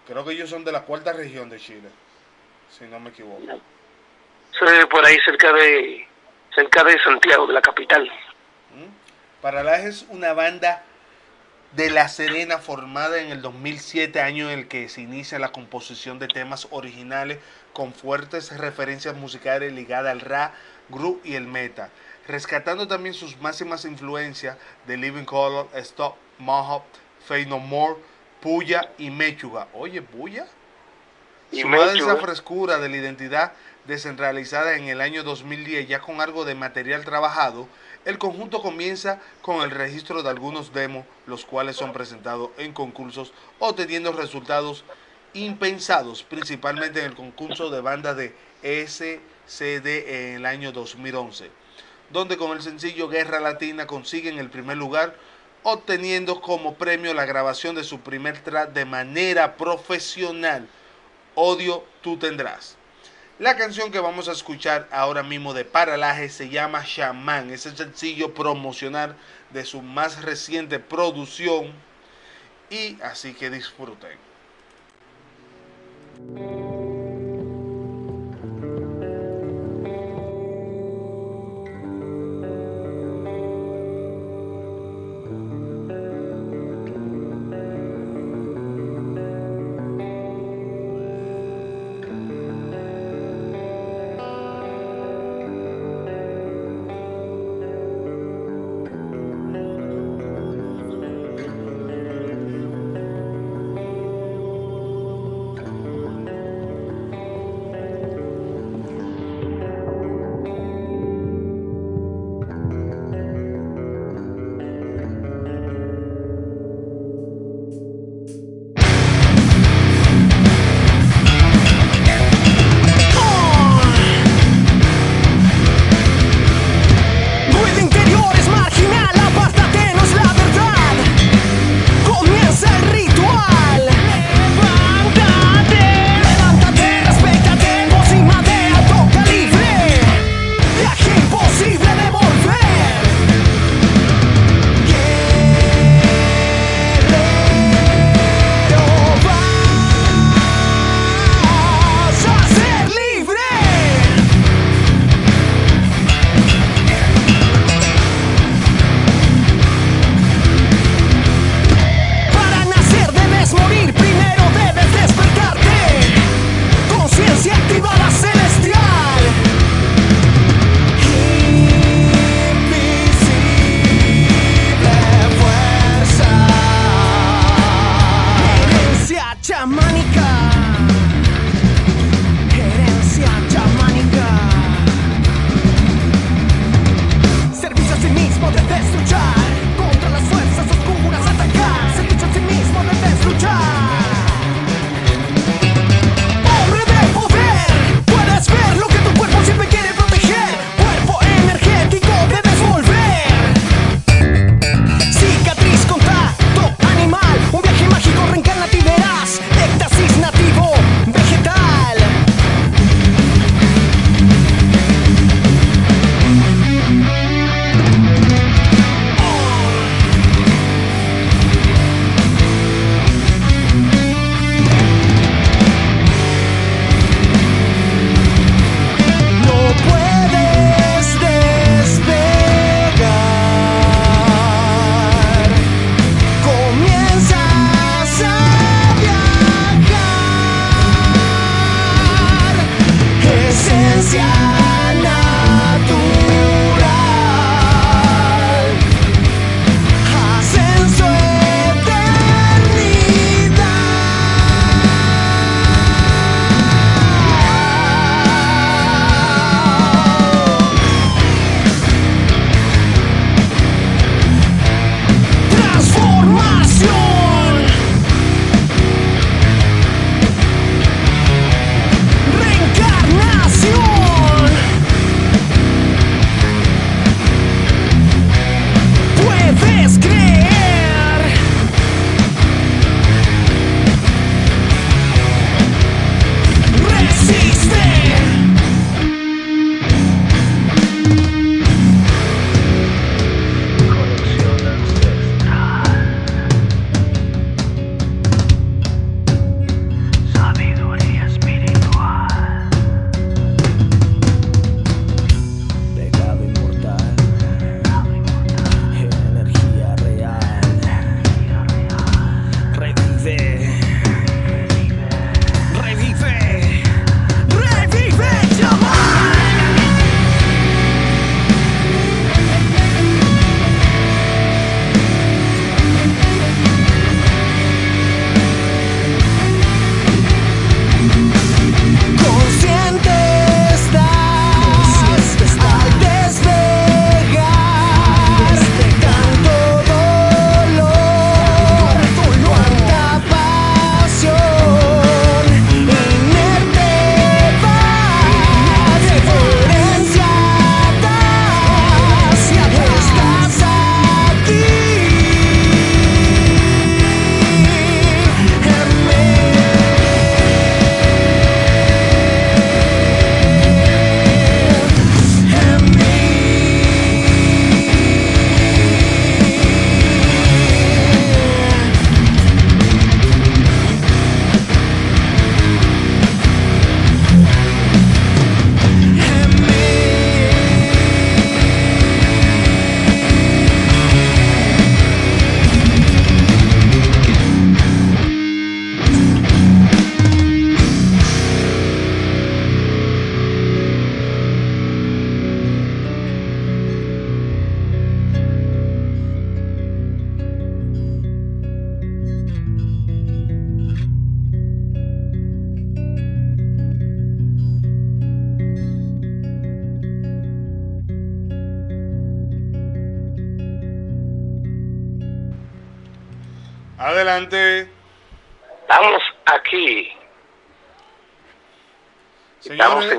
Creo 0.07 0.25
que 0.25 0.33
ellos 0.33 0.49
son 0.49 0.63
de 0.65 0.71
la 0.71 0.81
cuarta 0.81 1.13
región 1.13 1.49
de 1.49 1.59
Chile, 1.59 1.89
si 2.77 2.85
no 2.85 2.99
me 2.99 3.09
equivoco. 3.09 3.41
Soy 4.57 4.85
por 4.89 5.05
ahí 5.05 5.17
cerca 5.25 5.51
de 5.53 6.07
cerca 6.55 6.83
de 6.83 6.99
Santiago, 7.01 7.47
de 7.47 7.53
la 7.53 7.61
capital. 7.61 8.09
Paralaje 9.41 9.87
es 9.87 10.05
una 10.09 10.33
banda 10.33 10.83
de 11.73 11.89
La 11.89 12.07
Serena 12.07 12.59
formada 12.59 13.19
en 13.19 13.31
el 13.31 13.41
2007, 13.41 14.21
año 14.21 14.49
en 14.49 14.59
el 14.59 14.67
que 14.67 14.87
se 14.89 15.01
inicia 15.01 15.39
la 15.39 15.51
composición 15.51 16.19
de 16.19 16.27
temas 16.27 16.67
originales 16.69 17.39
con 17.73 17.93
fuertes 17.93 18.55
referencias 18.57 19.15
musicales 19.15 19.73
ligadas 19.73 20.11
al 20.11 20.21
rap, 20.21 20.53
groove 20.89 21.19
y 21.23 21.35
el 21.35 21.47
meta, 21.47 21.89
rescatando 22.27 22.87
también 22.87 23.15
sus 23.15 23.37
máximas 23.41 23.85
influencias 23.85 24.57
de 24.85 24.97
Living 24.97 25.25
Color, 25.25 25.67
Stop, 25.73 26.15
Mohawk, 26.37 26.83
Fade 27.25 27.47
No 27.47 27.59
More, 27.59 27.95
Puya 28.39 28.91
y 28.97 29.09
Mechuga. 29.09 29.67
Oye, 29.73 30.01
Puya. 30.01 30.45
Y 31.53 31.61
Sumada 31.61 31.93
esa 31.93 32.15
frescura 32.17 32.79
de 32.79 32.89
la 32.89 32.97
identidad 32.97 33.53
descentralizada 33.85 34.75
en 34.75 34.85
el 34.85 35.01
año 35.01 35.21
2010, 35.21 35.87
ya 35.87 35.99
con 35.99 36.19
algo 36.19 36.45
de 36.45 36.55
material 36.55 37.05
trabajado, 37.05 37.67
el 38.05 38.17
conjunto 38.17 38.59
comienza 38.59 39.19
con 39.43 39.61
el 39.61 39.69
registro 39.69 40.23
de 40.23 40.29
algunos 40.31 40.73
demos, 40.73 41.05
los 41.27 41.45
cuales 41.45 41.75
son 41.75 41.93
presentados 41.93 42.49
en 42.57 42.73
concursos, 42.73 43.33
obteniendo 43.59 44.13
resultados 44.13 44.83
impensados, 45.33 46.23
principalmente 46.23 47.01
en 47.01 47.05
el 47.05 47.15
concurso 47.15 47.69
de 47.69 47.81
banda 47.81 48.15
de 48.15 48.33
SCD 48.63 49.85
en 49.85 50.35
el 50.37 50.45
año 50.47 50.71
2011, 50.71 51.51
donde 52.09 52.35
con 52.35 52.51
el 52.57 52.63
sencillo 52.63 53.09
Guerra 53.09 53.39
Latina 53.39 53.85
consiguen 53.85 54.39
el 54.39 54.49
primer 54.49 54.77
lugar, 54.77 55.15
obteniendo 55.61 56.41
como 56.41 56.73
premio 56.73 57.13
la 57.13 57.25
grabación 57.25 57.75
de 57.75 57.83
su 57.83 57.99
primer 57.99 58.39
track 58.39 58.73
de 58.73 58.85
manera 58.85 59.55
profesional. 59.55 60.67
Odio 61.35 61.83
tú 62.01 62.17
tendrás. 62.17 62.77
La 63.39 63.57
canción 63.57 63.91
que 63.91 63.99
vamos 63.99 64.29
a 64.29 64.31
escuchar 64.31 64.87
ahora 64.91 65.23
mismo 65.23 65.53
de 65.53 65.65
Paralaje 65.65 66.29
se 66.29 66.49
llama 66.49 66.83
Shaman. 66.85 67.49
Es 67.49 67.65
el 67.65 67.75
sencillo 67.75 68.33
promocional 68.33 69.15
de 69.49 69.65
su 69.65 69.81
más 69.81 70.21
reciente 70.21 70.79
producción. 70.79 71.73
Y 72.69 73.01
así 73.01 73.33
que 73.33 73.49
disfruten. 73.49 74.17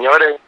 Señores. 0.05 0.39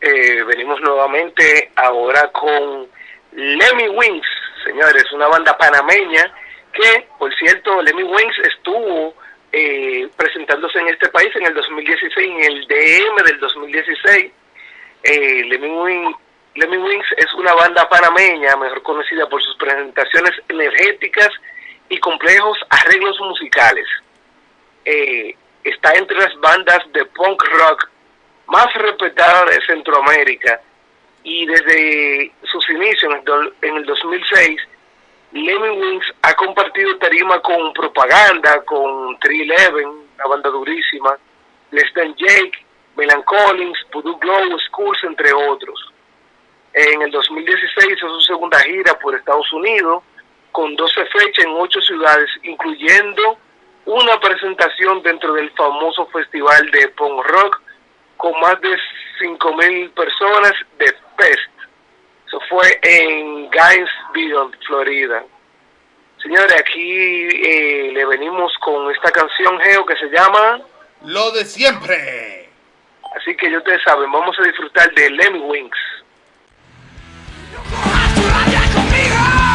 Eh, 0.00 0.42
venimos 0.44 0.80
nuevamente 0.82 1.72
ahora 1.74 2.30
con 2.32 2.86
Lemmy 3.32 3.88
Wings, 3.88 4.26
señores, 4.64 5.10
una 5.12 5.26
banda 5.26 5.56
panameña 5.56 6.32
que, 6.72 7.08
por 7.18 7.34
cierto, 7.34 7.80
Lemmy 7.82 8.02
Wings 8.04 8.38
estuvo 8.44 9.14
eh, 9.52 10.08
presentándose 10.16 10.78
en 10.80 10.88
este 10.88 11.08
país 11.08 11.34
en 11.34 11.46
el 11.46 11.54
2016, 11.54 12.30
en 12.30 12.44
el 12.44 12.66
DM 12.68 13.16
del 13.24 13.40
2016. 13.40 14.32
Eh, 15.04 15.44
Lemmy, 15.46 15.68
Wing- 15.68 16.16
Lemmy 16.54 16.76
Wings 16.76 17.06
es 17.16 17.32
una 17.34 17.54
banda 17.54 17.88
panameña, 17.88 18.54
mejor 18.56 18.82
conocida 18.82 19.26
por 19.28 19.42
sus 19.42 19.56
presentaciones 19.56 20.32
energéticas 20.48 21.30
y 21.88 21.98
complejos 21.98 22.58
arreglos 22.68 23.18
musicales. 23.20 23.86
Eh, 24.84 25.34
está 25.64 25.94
entre 25.94 26.18
las 26.18 26.38
bandas 26.40 26.80
de 26.92 27.04
punk 27.06 27.42
rock 27.44 27.88
más 28.48 28.72
respetadas 28.74 29.50
de 29.56 29.66
Centroamérica 29.66 30.60
y 31.22 31.46
desde 31.46 32.32
sus 32.44 32.68
inicios 32.70 33.04
en 33.04 33.12
el, 33.18 33.24
do- 33.24 33.52
en 33.62 33.76
el 33.76 33.84
2006 33.86 34.60
Lemmy 35.32 35.68
Wings 35.70 36.06
ha 36.22 36.32
compartido 36.34 36.96
tarima 36.98 37.40
con 37.40 37.72
Propaganda, 37.74 38.62
con 38.64 39.18
311, 39.20 39.84
una 39.84 40.26
banda 40.26 40.48
durísima, 40.48 41.18
Less 41.70 41.92
Than 41.92 42.14
Jake, 42.16 42.64
Melan 42.96 43.22
Collins, 43.24 43.78
Voodoo 43.92 44.16
Glow, 44.18 44.58
Schools, 44.68 44.98
entre 45.04 45.30
otros. 45.34 45.92
En 46.72 47.02
el 47.02 47.10
2016 47.10 47.88
hizo 47.94 48.08
su 48.08 48.20
segunda 48.22 48.58
gira 48.60 48.98
por 48.98 49.14
Estados 49.14 49.52
Unidos, 49.52 50.02
con 50.50 50.74
12 50.76 51.04
fechas 51.06 51.44
en 51.44 51.50
8 51.50 51.80
ciudades, 51.82 52.30
incluyendo 52.44 53.36
una 53.84 54.18
presentación 54.20 55.02
dentro 55.02 55.34
del 55.34 55.50
famoso 55.50 56.06
festival 56.06 56.70
de 56.70 56.88
punk 56.88 57.22
rock 57.26 57.60
con 58.18 58.38
más 58.40 58.60
de 58.60 58.76
5.000 59.20 59.94
personas 59.94 60.52
de 60.78 60.86
Fest. 61.16 61.50
Eso 62.26 62.40
fue 62.50 62.78
en 62.82 63.48
Gainesville, 63.48 64.58
Florida. 64.66 65.24
Señores, 66.22 66.54
aquí 66.60 66.92
eh, 66.92 67.90
le 67.94 68.04
venimos 68.04 68.52
con 68.58 68.90
esta 68.94 69.10
canción, 69.10 69.58
Geo, 69.60 69.86
que 69.86 69.96
se 69.96 70.10
llama... 70.10 70.60
Lo 71.04 71.30
de 71.30 71.44
siempre. 71.44 72.50
Así 73.16 73.36
que 73.36 73.50
ya 73.50 73.58
ustedes 73.58 73.82
saben, 73.82 74.10
vamos 74.12 74.36
a 74.38 74.42
disfrutar 74.42 74.92
de 74.94 75.10
Lemmy 75.10 75.38
Wings. 75.38 75.78
El 78.94 79.47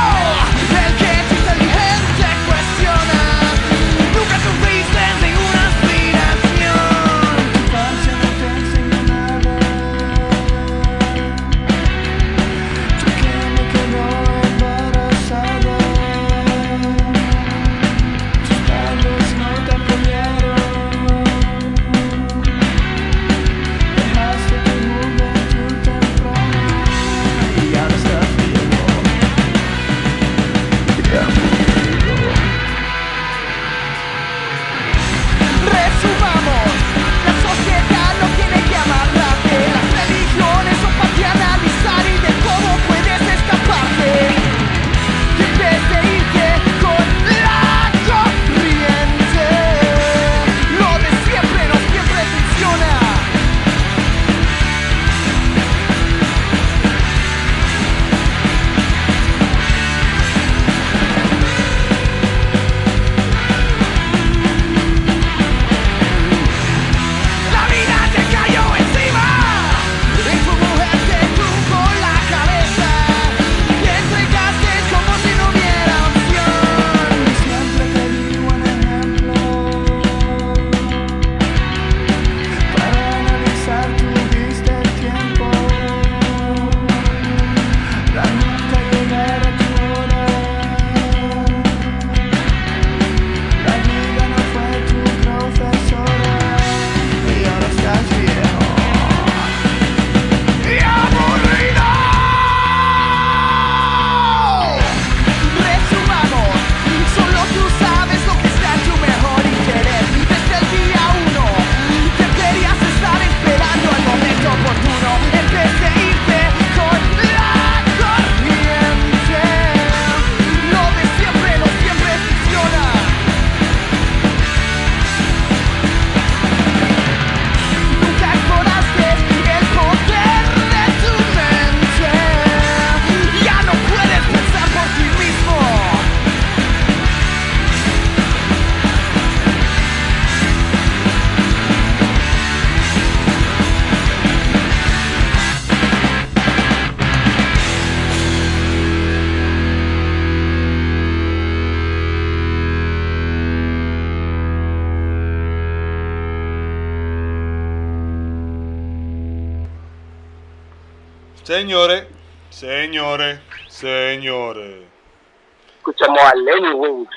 a 166.33 166.35
Lemmy 166.35 166.73
Wings 166.73 167.09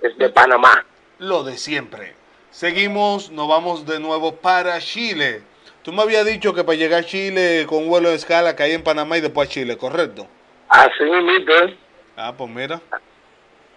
desde 0.00 0.28
Panamá. 0.30 0.84
Lo 1.18 1.42
de 1.42 1.56
siempre. 1.56 2.14
Seguimos, 2.50 3.30
nos 3.30 3.48
vamos 3.48 3.86
de 3.86 3.98
nuevo 3.98 4.36
para 4.36 4.78
Chile. 4.78 5.42
Tú 5.82 5.92
me 5.92 6.02
habías 6.02 6.24
dicho 6.24 6.54
que 6.54 6.64
para 6.64 6.78
llegar 6.78 7.00
a 7.00 7.06
Chile 7.06 7.66
con 7.68 7.88
vuelo 7.88 8.10
de 8.10 8.16
escala 8.16 8.56
caí 8.56 8.72
en 8.72 8.82
Panamá 8.82 9.18
y 9.18 9.20
después 9.20 9.48
a 9.48 9.52
Chile, 9.52 9.76
¿correcto? 9.76 10.26
Así 10.68 11.04
mismo, 11.04 11.52
¿eh? 11.52 11.76
Ah, 12.16 12.32
pues 12.36 12.50
mira. 12.50 12.80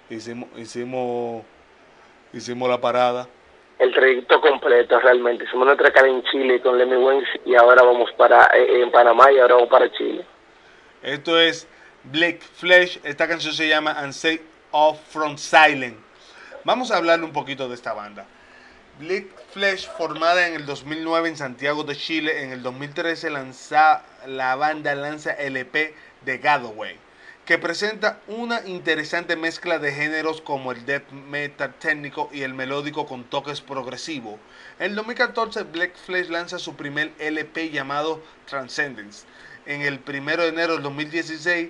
Hicimos, 0.10 0.50
hicimos, 0.58 1.44
hicimos 2.34 2.70
la 2.70 2.80
parada. 2.80 3.28
el 3.80 3.94
trayecto 3.94 4.42
completo 4.42 5.00
realmente. 5.00 5.46
Hicimos 5.46 5.66
nuestra 5.66 5.92
cara 5.92 6.08
en 6.08 6.24
Chile 6.24 6.62
con 6.62 6.78
Lemmy 6.78 6.96
Wings 6.96 7.30
y 7.46 7.56
ahora 7.56 7.84
vamos 7.84 8.12
para 8.14 8.46
eh, 8.56 8.82
en 8.82 8.92
Panamá 8.92 9.32
y 9.32 9.40
ahora 9.40 9.56
vamos 9.56 9.70
para 9.70 9.92
Chile. 9.92 10.26
Esto 11.02 11.40
es 11.40 11.68
Black 12.04 12.42
Flesh. 12.42 13.00
Esta 13.04 13.28
canción 13.28 13.54
se 13.54 13.68
llama 13.68 13.92
And 13.92 14.14
Say 14.14 14.42
Off 14.72 15.00
From 15.10 15.38
Silent. 15.38 15.98
Vamos 16.64 16.92
a 16.92 16.98
hablarle 16.98 17.26
un 17.26 17.34
poquito 17.34 17.68
de 17.68 17.76
esta 17.76 17.94
banda. 17.94 18.26
Black 19.00 19.28
Flesh, 19.54 19.90
formada 19.98 20.48
en 20.48 20.56
el 20.56 20.66
2009 20.66 21.30
en 21.30 21.38
Santiago 21.38 21.84
de 21.84 21.96
Chile, 21.96 22.44
en 22.44 22.52
el 22.52 22.62
2013 22.64 23.30
lanza, 23.30 24.04
la 24.28 24.56
banda 24.56 24.94
lanza 24.94 25.32
el 25.32 25.56
EP 25.56 25.96
de 26.26 26.38
Gadaway, 26.38 26.98
que 27.46 27.58
presenta 27.58 28.20
una 28.28 28.66
interesante 28.68 29.38
mezcla 29.38 29.80
de 29.80 29.94
géneros 29.94 30.42
como 30.42 30.74
el 30.74 30.86
death 30.86 31.10
metal 31.12 31.74
técnico 31.80 32.30
y 32.34 32.42
el 32.42 32.54
melódico 32.54 33.06
con 33.06 33.24
toques 33.24 33.62
progresivos. 33.62 34.38
En 34.80 34.96
2014, 34.96 35.64
Black 35.64 35.96
Flash 35.96 36.28
lanza 36.28 36.60
su 36.60 36.76
primer 36.76 37.14
LP 37.20 37.72
llamado 37.72 38.22
Transcendence. 38.48 39.26
En 39.66 39.82
el 39.82 40.02
1 40.06 40.38
de 40.38 40.48
enero 40.48 40.74
del 40.74 40.84
2016, 40.84 41.70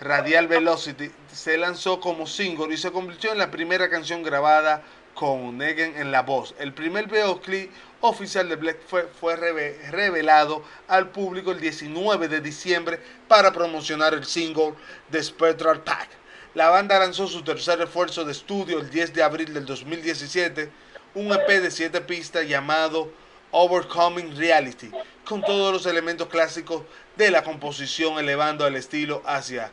Radial 0.00 0.46
Velocity 0.46 1.10
se 1.32 1.58
lanzó 1.58 2.00
como 2.00 2.26
single 2.26 2.72
y 2.72 2.76
se 2.76 2.92
convirtió 2.92 3.32
en 3.32 3.38
la 3.38 3.50
primera 3.50 3.90
canción 3.90 4.22
grabada 4.22 4.82
con 5.14 5.58
Negan 5.58 5.96
en 5.96 6.12
la 6.12 6.22
voz. 6.22 6.54
El 6.60 6.72
primer 6.72 7.08
videoclip 7.08 7.72
oficial 8.00 8.48
de 8.48 8.54
Black 8.54 8.78
fue, 8.86 9.08
fue 9.20 9.34
reve- 9.34 9.76
revelado 9.90 10.62
al 10.86 11.08
público 11.10 11.50
el 11.50 11.58
19 11.60 12.28
de 12.28 12.40
diciembre 12.40 13.00
para 13.26 13.52
promocionar 13.52 14.14
el 14.14 14.24
single 14.24 14.74
The 15.10 15.20
Spectral 15.20 15.80
Pack. 15.82 16.08
La 16.54 16.70
banda 16.70 16.98
lanzó 17.00 17.26
su 17.26 17.42
tercer 17.42 17.80
esfuerzo 17.80 18.24
de 18.24 18.30
estudio 18.32 18.78
el 18.78 18.90
10 18.90 19.12
de 19.14 19.22
abril 19.24 19.52
del 19.52 19.66
2017, 19.66 20.70
un 21.16 21.32
EP 21.32 21.48
de 21.60 21.72
7 21.72 22.00
pistas 22.02 22.46
llamado 22.46 23.10
Overcoming 23.50 24.36
Reality, 24.36 24.92
con 25.24 25.42
todos 25.42 25.72
los 25.72 25.86
elementos 25.86 26.28
clásicos 26.28 26.82
de 27.16 27.32
la 27.32 27.42
composición 27.42 28.18
elevando 28.20 28.64
el 28.66 28.76
estilo 28.76 29.22
hacia 29.26 29.72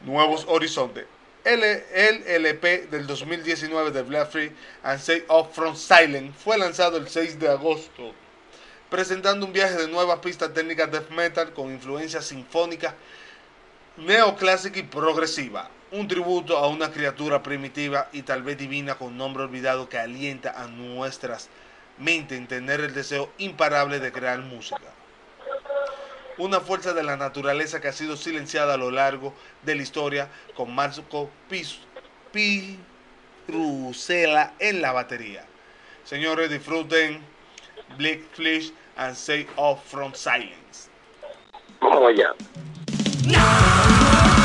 nuevos 0.00 0.44
horizontes. 0.48 1.06
El, 1.44 1.62
el 1.62 2.26
LP 2.26 2.88
del 2.90 3.06
2019 3.06 3.90
de 3.90 4.02
Black 4.02 4.30
Free 4.30 4.52
and 4.82 5.00
Say 5.00 5.24
Off 5.28 5.54
From 5.54 5.76
Silent 5.76 6.34
fue 6.34 6.58
lanzado 6.58 6.98
el 6.98 7.08
6 7.08 7.38
de 7.38 7.48
agosto, 7.48 8.12
presentando 8.90 9.46
un 9.46 9.52
viaje 9.52 9.76
de 9.76 9.88
nuevas 9.88 10.18
pistas 10.18 10.52
técnicas 10.52 10.90
death 10.90 11.10
metal 11.10 11.52
con 11.52 11.72
influencias 11.72 12.26
sinfónicas, 12.26 12.94
neoclásica 13.96 14.78
y 14.78 14.82
progresiva. 14.82 15.70
Un 15.90 16.06
tributo 16.06 16.58
a 16.58 16.68
una 16.68 16.90
criatura 16.92 17.42
primitiva 17.42 18.08
y 18.12 18.22
tal 18.22 18.42
vez 18.42 18.58
divina 18.58 18.96
con 18.96 19.16
nombre 19.16 19.44
olvidado 19.44 19.88
que 19.88 19.98
alienta 19.98 20.50
a 20.62 20.66
nuestras 20.66 21.48
mentes 21.96 22.36
en 22.36 22.46
tener 22.46 22.80
el 22.80 22.92
deseo 22.92 23.32
imparable 23.38 23.98
de 23.98 24.12
crear 24.12 24.40
música 24.40 24.97
una 26.38 26.60
fuerza 26.60 26.94
de 26.94 27.02
la 27.02 27.16
naturaleza 27.16 27.80
que 27.80 27.88
ha 27.88 27.92
sido 27.92 28.16
silenciada 28.16 28.74
a 28.74 28.76
lo 28.76 28.90
largo 28.90 29.34
de 29.62 29.74
la 29.74 29.82
historia 29.82 30.28
con 30.56 30.74
Marco 30.74 31.30
Pirusela 33.46 34.54
en 34.58 34.80
la 34.80 34.92
batería. 34.92 35.44
Señores, 36.04 36.50
disfruten 36.50 37.20
Black 37.96 38.20
Flesh 38.32 38.72
and 38.96 39.14
Say 39.14 39.46
Off 39.56 39.84
From 39.84 40.14
Silence. 40.14 40.88
Vamos 41.80 42.08
allá. 42.08 42.34
From 43.26 44.37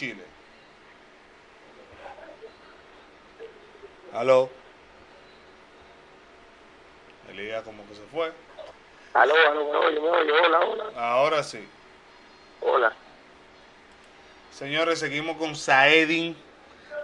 Chile. 0.00 0.24
Aló. 4.14 4.48
Elías 7.28 7.62
como 7.64 7.86
que 7.86 7.94
se 7.94 8.00
fue. 8.10 8.32
Aló, 9.12 9.34
aló, 9.50 9.70
me 9.70 9.76
oye, 9.76 10.00
me 10.00 10.08
oye, 10.08 10.32
hola, 10.32 10.60
hola. 10.60 10.84
Ahora 10.96 11.42
sí. 11.42 11.68
Hola. 12.62 12.94
Señores, 14.50 15.00
seguimos 15.00 15.36
con 15.36 15.54
Saedin 15.54 16.34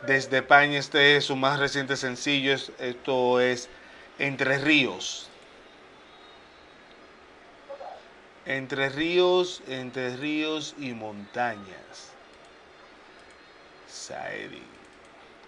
desde 0.06 0.38
España. 0.38 0.78
Este 0.78 1.16
es 1.18 1.26
su 1.26 1.36
más 1.36 1.58
reciente 1.58 1.98
sencillo. 1.98 2.54
Es- 2.54 2.72
Esto 2.78 3.40
es 3.40 3.68
Entre 4.18 4.56
Ríos. 4.56 5.28
Entre 8.46 8.88
ríos, 8.88 9.60
entre 9.66 10.16
ríos 10.16 10.74
y 10.78 10.92
montañas. 10.94 12.15
Saedin. 14.06 14.62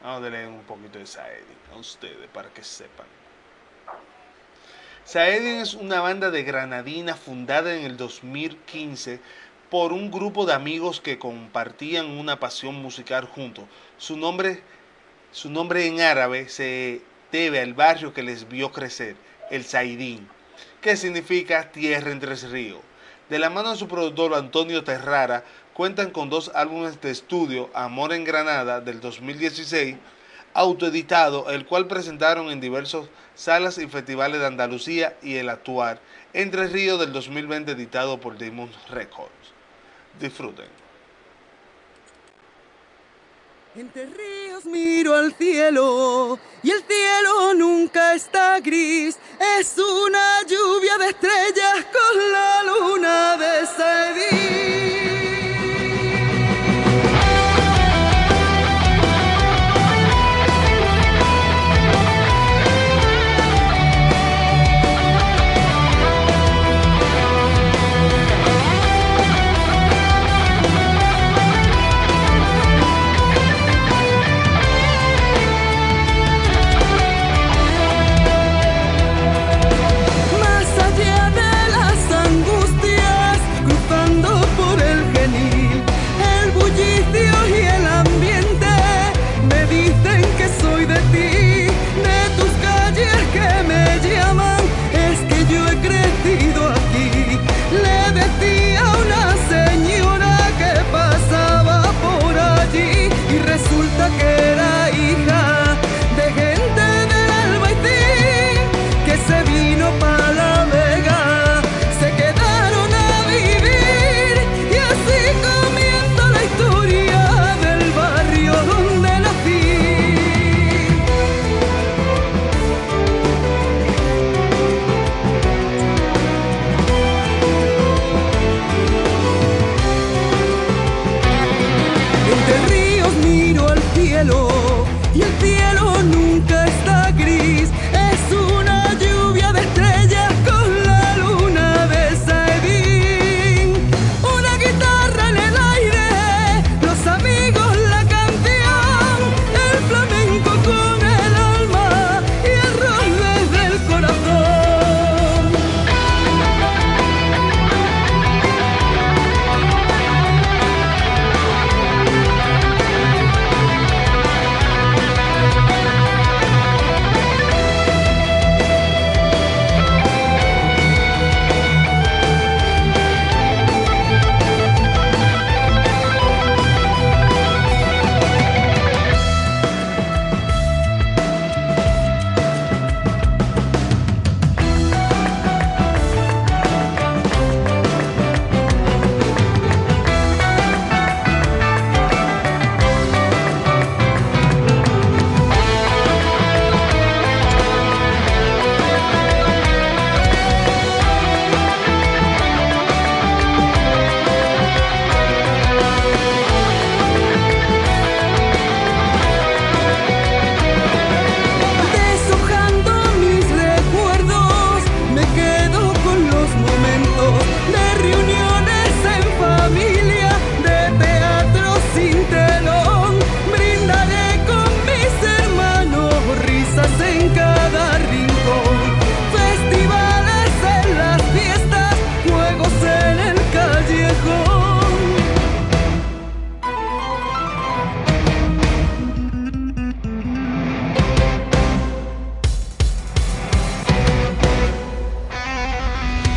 Vamos 0.02 0.26
a 0.26 0.30
leer 0.30 0.48
un 0.48 0.64
poquito 0.64 0.98
de 0.98 1.06
Saedin 1.06 1.58
a 1.72 1.76
ustedes 1.76 2.28
para 2.32 2.48
que 2.48 2.64
sepan. 2.64 3.06
Saedin 5.04 5.60
es 5.60 5.74
una 5.74 6.00
banda 6.00 6.32
de 6.32 6.42
Granadina 6.42 7.14
fundada 7.14 7.76
en 7.76 7.84
el 7.84 7.96
2015 7.96 9.20
por 9.70 9.92
un 9.92 10.10
grupo 10.10 10.44
de 10.44 10.54
amigos 10.54 11.00
que 11.00 11.20
compartían 11.20 12.06
una 12.06 12.40
pasión 12.40 12.74
musical 12.74 13.26
juntos. 13.26 13.64
Su 13.96 14.16
nombre, 14.16 14.60
su 15.30 15.50
nombre 15.50 15.86
en 15.86 16.00
árabe 16.00 16.48
se 16.48 17.02
debe 17.30 17.60
al 17.60 17.74
barrio 17.74 18.12
que 18.12 18.24
les 18.24 18.48
vio 18.48 18.72
crecer, 18.72 19.14
el 19.52 19.64
Saidín, 19.64 20.28
que 20.80 20.96
significa 20.96 21.70
tierra 21.70 22.10
entre 22.10 22.34
ríos. 22.34 22.80
De 23.28 23.38
la 23.38 23.50
mano 23.50 23.70
de 23.70 23.76
su 23.76 23.86
productor 23.86 24.34
Antonio 24.34 24.82
Terrara, 24.82 25.44
cuentan 25.78 26.10
con 26.10 26.28
dos 26.28 26.50
álbumes 26.56 27.00
de 27.00 27.12
estudio, 27.12 27.70
Amor 27.72 28.12
en 28.12 28.24
Granada 28.24 28.80
del 28.80 29.00
2016, 29.00 29.94
autoeditado, 30.52 31.48
el 31.50 31.66
cual 31.66 31.86
presentaron 31.86 32.50
en 32.50 32.60
diversas 32.60 33.04
salas 33.36 33.78
y 33.78 33.86
festivales 33.86 34.40
de 34.40 34.46
Andalucía 34.48 35.16
y 35.22 35.36
el 35.36 35.48
actual 35.48 36.00
Entre 36.32 36.66
Ríos 36.66 36.98
del 36.98 37.12
2020 37.12 37.70
editado 37.70 38.18
por 38.18 38.36
Demon 38.36 38.68
Records. 38.90 39.30
Disfruten. 40.18 40.66
Entre 43.76 44.06
ríos 44.06 44.64
miro 44.64 45.14
al 45.14 45.32
cielo 45.34 46.40
y 46.64 46.72
el 46.72 46.82
cielo 46.82 47.54
nunca 47.54 48.14
está 48.14 48.58
gris. 48.58 49.16
Es 49.60 49.78
una 49.78 50.42
lluvia 50.42 50.98
de 50.98 51.10
estrellas 51.10 51.86
con 51.92 52.32
la 52.32 52.62
luna 52.64 53.36
de 53.36 53.66
Saidí. 53.66 55.17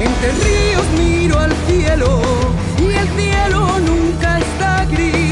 Entre 0.03 0.31
ríos 0.31 0.83
miro 0.97 1.37
al 1.37 1.53
cielo 1.67 2.21
y 2.79 2.91
el 2.91 3.07
cielo 3.09 3.79
nunca 3.85 4.39
está 4.39 4.83
gris. 4.85 5.30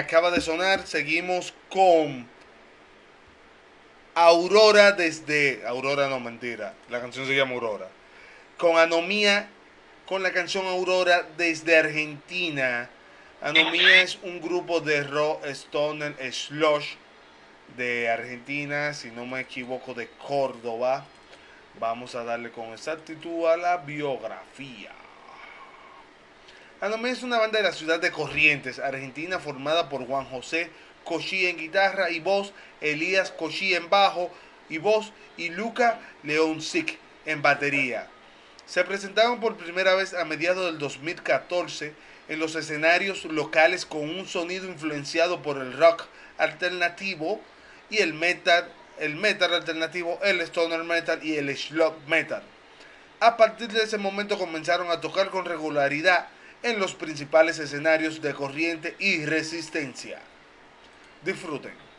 Acaba 0.00 0.30
de 0.30 0.40
sonar. 0.40 0.86
Seguimos 0.86 1.54
con 1.68 2.28
Aurora 4.14 4.92
desde. 4.92 5.62
Aurora 5.66 6.08
no, 6.08 6.20
mentira. 6.20 6.74
La 6.88 7.00
canción 7.00 7.26
se 7.26 7.36
llama 7.36 7.54
Aurora. 7.54 7.88
Con 8.56 8.76
Anomía, 8.76 9.48
con 10.06 10.22
la 10.22 10.32
canción 10.32 10.66
Aurora 10.66 11.26
desde 11.36 11.78
Argentina. 11.78 12.90
Anomía 13.40 14.02
es 14.02 14.18
un 14.22 14.40
grupo 14.40 14.80
de 14.80 15.02
rock 15.02 15.46
stoner 15.46 16.14
slush 16.32 16.94
de 17.76 18.10
Argentina, 18.10 18.92
si 18.92 19.10
no 19.10 19.24
me 19.24 19.40
equivoco, 19.40 19.94
de 19.94 20.08
Córdoba. 20.08 21.06
Vamos 21.78 22.14
a 22.14 22.24
darle 22.24 22.50
con 22.50 22.72
exactitud 22.72 23.46
a 23.46 23.56
la 23.56 23.78
biografía. 23.78 24.99
Anomía 26.80 27.12
es 27.12 27.22
una 27.22 27.38
banda 27.38 27.58
de 27.58 27.64
la 27.64 27.74
ciudad 27.74 28.00
de 28.00 28.10
Corrientes, 28.10 28.78
Argentina, 28.78 29.38
formada 29.38 29.90
por 29.90 30.06
Juan 30.06 30.24
José 30.24 30.70
Cochí 31.04 31.46
en 31.46 31.58
guitarra 31.58 32.10
y 32.10 32.20
voz, 32.20 32.54
Elías 32.80 33.30
Cochí 33.32 33.74
en 33.74 33.90
bajo 33.90 34.30
y 34.70 34.78
voz 34.78 35.12
y 35.36 35.50
Luca 35.50 36.00
Leoncic 36.22 36.98
en 37.26 37.42
batería. 37.42 38.08
Se 38.64 38.82
presentaron 38.82 39.40
por 39.40 39.58
primera 39.58 39.94
vez 39.94 40.14
a 40.14 40.24
mediados 40.24 40.64
del 40.64 40.78
2014 40.78 41.92
en 42.28 42.38
los 42.38 42.54
escenarios 42.54 43.26
locales 43.26 43.84
con 43.84 44.00
un 44.00 44.26
sonido 44.26 44.66
influenciado 44.66 45.42
por 45.42 45.58
el 45.58 45.76
rock 45.76 46.06
alternativo 46.38 47.42
y 47.90 47.98
el 47.98 48.14
metal, 48.14 48.72
el 48.98 49.16
metal 49.16 49.52
alternativo, 49.52 50.18
el 50.22 50.40
stoner 50.40 50.84
metal 50.84 51.22
y 51.22 51.36
el 51.36 51.54
slug 51.54 51.94
metal. 52.06 52.42
A 53.18 53.36
partir 53.36 53.68
de 53.68 53.82
ese 53.82 53.98
momento 53.98 54.38
comenzaron 54.38 54.90
a 54.90 55.02
tocar 55.02 55.28
con 55.28 55.44
regularidad 55.44 56.28
en 56.62 56.78
los 56.78 56.94
principales 56.94 57.58
escenarios 57.58 58.20
de 58.20 58.34
corriente 58.34 58.96
y 58.98 59.24
resistencia. 59.24 60.20
Disfruten. 61.24 61.89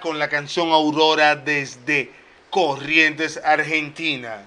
Con 0.00 0.18
la 0.18 0.28
canción 0.28 0.72
Aurora 0.72 1.36
desde 1.36 2.10
Corrientes, 2.50 3.40
Argentina. 3.44 4.44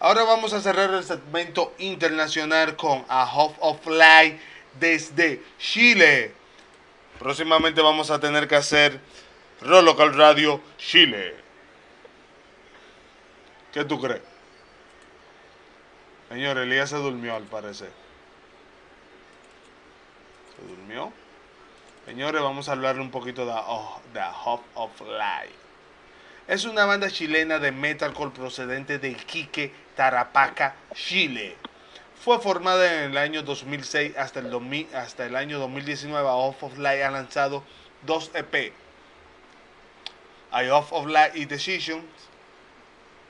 Ahora 0.00 0.24
vamos 0.24 0.52
a 0.52 0.60
cerrar 0.60 0.92
el 0.92 1.04
segmento 1.04 1.72
internacional 1.78 2.74
con 2.74 3.04
A 3.08 3.22
Half 3.22 3.52
of 3.60 3.86
Light 3.86 4.40
desde 4.80 5.40
Chile. 5.58 6.32
Próximamente 7.20 7.80
vamos 7.80 8.10
a 8.10 8.18
tener 8.18 8.48
que 8.48 8.56
hacer 8.56 8.98
Rock 9.60 9.84
Local 9.84 10.14
Radio 10.14 10.60
Chile. 10.78 11.36
¿Qué 13.72 13.84
tú 13.84 14.00
crees? 14.00 14.22
Señor, 16.28 16.58
Elías 16.58 16.90
se 16.90 16.96
durmió 16.96 17.36
al 17.36 17.44
parecer. 17.44 17.92
¿Se 20.56 20.66
durmió? 20.66 21.12
Señores, 22.10 22.42
vamos 22.42 22.68
a 22.68 22.72
hablarle 22.72 23.02
un 23.02 23.12
poquito 23.12 23.46
de 23.46 23.52
oh, 23.54 24.00
The 24.12 24.24
Hope 24.44 24.64
of 24.74 25.00
Life. 25.02 25.54
Es 26.48 26.64
una 26.64 26.84
banda 26.84 27.08
chilena 27.08 27.60
de 27.60 27.70
metalcore 27.70 28.32
procedente 28.32 28.98
de 28.98 29.10
Iquique, 29.10 29.72
Tarapaca, 29.94 30.74
Chile. 30.92 31.56
Fue 32.20 32.40
formada 32.40 33.04
en 33.04 33.12
el 33.12 33.16
año 33.16 33.44
2006 33.44 34.16
hasta 34.16 34.40
el, 34.40 34.50
2000 34.50 34.88
hasta 34.92 35.24
el 35.24 35.36
año 35.36 35.60
2019. 35.60 36.28
Off 36.28 36.64
of 36.64 36.78
Light 36.78 37.02
ha 37.02 37.12
lanzado 37.12 37.62
dos 38.02 38.32
EP. 38.34 38.72
I 40.52 40.68
Off 40.68 40.92
of 40.92 41.06
Light 41.06 41.36
y 41.36 41.44
Decisions. 41.44 42.04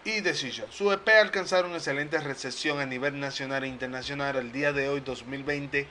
Y 0.07 0.23
Decision. 0.23 0.73
Su 0.73 0.90
EP 0.90 1.07
alcanzaron 1.20 1.74
excelente 1.74 2.19
recepción 2.19 2.81
a 2.81 2.86
nivel 2.86 3.20
nacional 3.20 3.62
e 3.65 3.69
internacional. 3.69 4.36
El 4.36 4.52
día 4.52 4.73
de 4.73 4.89
hoy, 4.89 5.01
2020, 5.01 5.86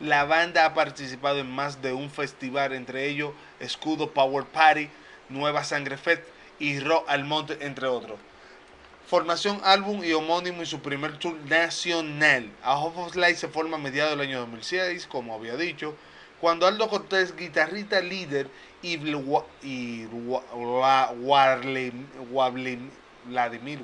la 0.00 0.24
banda 0.24 0.64
ha 0.64 0.74
participado 0.74 1.38
en 1.38 1.50
más 1.50 1.82
de 1.82 1.92
un 1.92 2.10
festival, 2.10 2.72
entre 2.72 3.06
ellos 3.06 3.32
Escudo 3.60 4.10
Power 4.10 4.44
Party, 4.46 4.88
Nueva 5.28 5.62
Sangre 5.62 5.98
Fest 5.98 6.22
y 6.58 6.80
Rock 6.80 7.04
al 7.08 7.24
Monte, 7.24 7.58
entre 7.60 7.86
otros. 7.86 8.18
Formación, 9.06 9.60
álbum 9.64 10.02
y 10.04 10.12
homónimo 10.12 10.62
y 10.62 10.66
su 10.66 10.80
primer 10.80 11.18
tour 11.18 11.34
nacional. 11.46 12.50
A 12.62 12.78
Hope 12.78 13.00
of 13.00 13.16
Light 13.16 13.36
se 13.36 13.48
forma 13.48 13.76
a 13.76 13.80
mediados 13.80 14.12
del 14.12 14.26
año 14.26 14.40
2006, 14.40 15.06
como 15.06 15.34
había 15.34 15.56
dicho, 15.56 15.94
cuando 16.40 16.66
Aldo 16.66 16.88
Cortés, 16.88 17.36
guitarrista 17.36 18.00
líder, 18.00 18.48
y, 18.82 18.96
Vladimir 23.26 23.82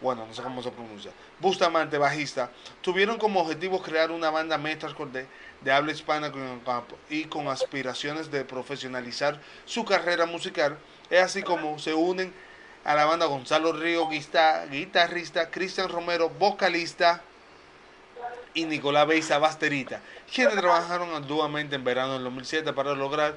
bueno, 0.00 0.26
no 0.26 0.34
sé 0.34 0.42
cómo 0.42 0.62
se 0.62 0.70
pronuncia, 0.70 1.10
Bustamante, 1.40 1.98
bajista, 1.98 2.50
tuvieron 2.82 3.18
como 3.18 3.40
objetivo 3.40 3.82
crear 3.82 4.10
una 4.10 4.30
banda 4.30 4.58
metalcore 4.58 5.10
de, 5.10 5.26
de 5.62 5.72
habla 5.72 5.92
hispana 5.92 6.30
con, 6.32 6.62
y 7.08 7.24
con 7.24 7.48
aspiraciones 7.48 8.30
de 8.30 8.44
profesionalizar 8.44 9.40
su 9.64 9.84
carrera 9.84 10.26
musical. 10.26 10.78
Es 11.10 11.22
así 11.22 11.42
como 11.42 11.78
se 11.78 11.94
unen 11.94 12.32
a 12.84 12.94
la 12.94 13.04
banda 13.06 13.26
Gonzalo 13.26 13.72
Río, 13.72 14.06
guista- 14.08 14.66
guitarrista, 14.66 15.50
Cristian 15.50 15.88
Romero, 15.88 16.28
vocalista, 16.30 17.22
y 18.54 18.64
Nicolás 18.64 19.06
Beiza 19.06 19.38
Basterita, 19.38 20.00
quienes 20.32 20.56
trabajaron 20.56 21.10
arduamente 21.14 21.76
en 21.76 21.84
verano 21.84 22.14
del 22.14 22.24
2007 22.24 22.72
para 22.72 22.94
lograr 22.94 23.36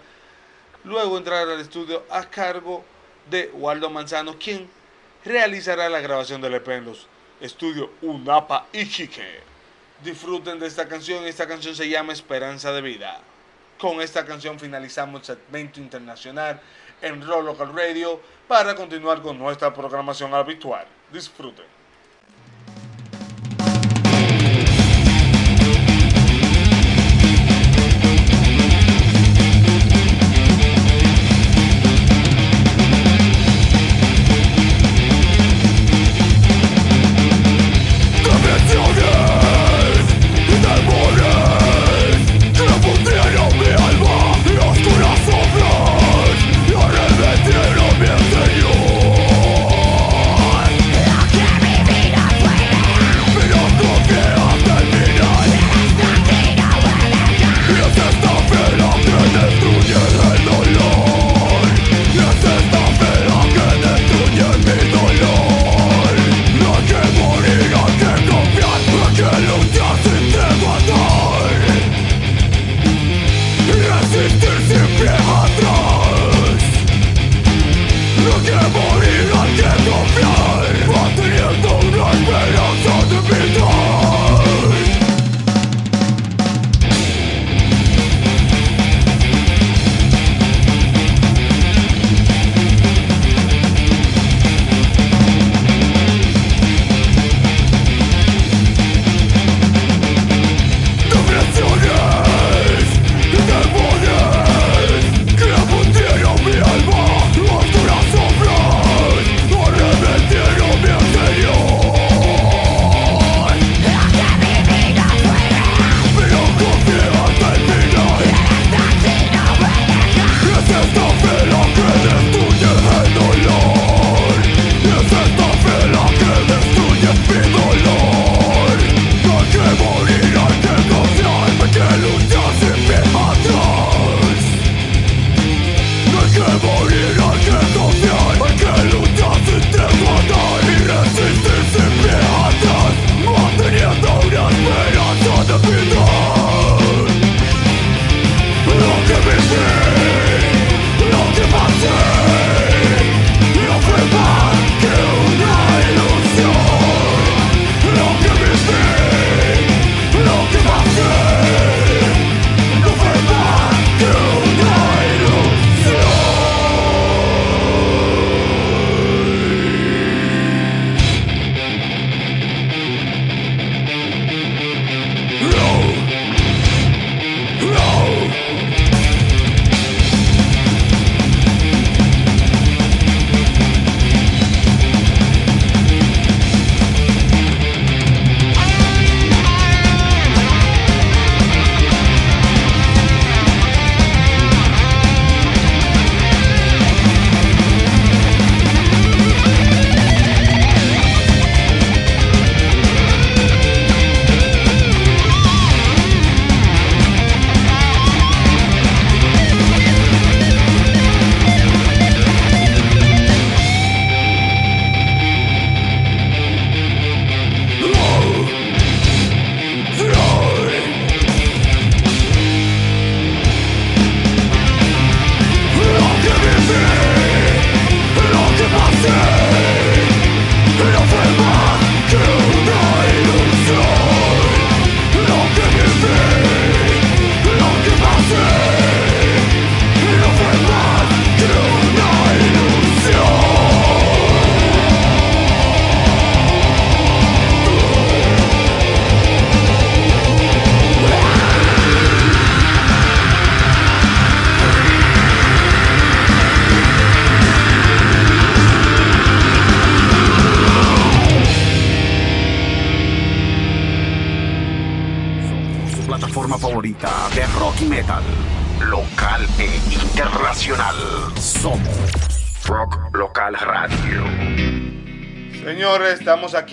luego 0.84 1.18
entrar 1.18 1.48
al 1.48 1.60
estudio 1.60 2.03
a 2.10 2.26
cargo 2.30 2.84
de 3.30 3.52
Waldo 3.53 3.90
Manzano, 3.90 4.38
quien 4.38 4.69
realizará 5.25 5.89
la 5.89 5.99
grabación 5.99 6.41
del 6.41 6.55
EP 6.55 6.67
en 6.69 6.85
los 6.85 7.07
estudios 7.41 7.89
Unapa 8.01 8.67
Iquique. 8.73 9.41
Disfruten 10.03 10.59
de 10.59 10.67
esta 10.67 10.87
canción, 10.87 11.25
esta 11.25 11.47
canción 11.47 11.75
se 11.75 11.89
llama 11.89 12.13
Esperanza 12.13 12.71
de 12.71 12.81
Vida. 12.81 13.19
Con 13.77 14.01
esta 14.01 14.25
canción 14.25 14.59
finalizamos 14.59 15.21
el 15.21 15.37
segmento 15.37 15.79
internacional 15.79 16.61
en 17.01 17.25
Rock 17.25 17.45
Local 17.45 17.73
Radio 17.75 18.21
para 18.47 18.75
continuar 18.75 19.21
con 19.21 19.37
nuestra 19.37 19.73
programación 19.73 20.33
habitual. 20.33 20.85
Disfruten. 21.11 21.78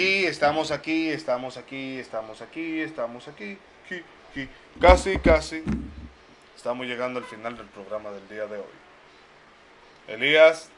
Aquí, 0.07 0.27
estamos 0.27 0.71
aquí, 0.71 1.09
estamos 1.09 1.57
aquí, 1.57 1.99
estamos 1.99 2.41
aquí, 2.41 2.81
estamos 2.81 3.29
aquí, 3.29 3.59
aquí, 3.85 4.03
aquí. 4.31 4.49
Casi, 4.81 5.19
casi. 5.19 5.65
Estamos 6.55 6.87
llegando 6.87 7.19
al 7.19 7.25
final 7.25 7.57
del 7.57 7.67
programa 7.67 8.11
del 8.13 8.29
día 8.29 8.47
de 8.47 8.59
hoy. 8.59 8.77
Elías. 10.07 10.71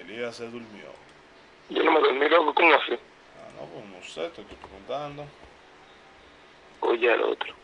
Elías 0.00 0.36
se 0.36 0.44
durmió. 0.44 0.88
Yo 1.68 1.82
no 1.82 1.92
me 1.92 2.00
dormí, 2.00 2.28
loco, 2.28 2.54
¿cómo 2.54 2.74
así? 2.74 2.94
Ah, 2.94 3.50
no, 3.60 3.66
pues 3.66 3.84
no 3.84 4.02
sé, 4.02 4.30
te 4.30 4.40
estoy 4.40 4.56
preguntando. 4.56 5.26
Oye 6.80 7.12
al 7.12 7.22
otro. 7.22 7.54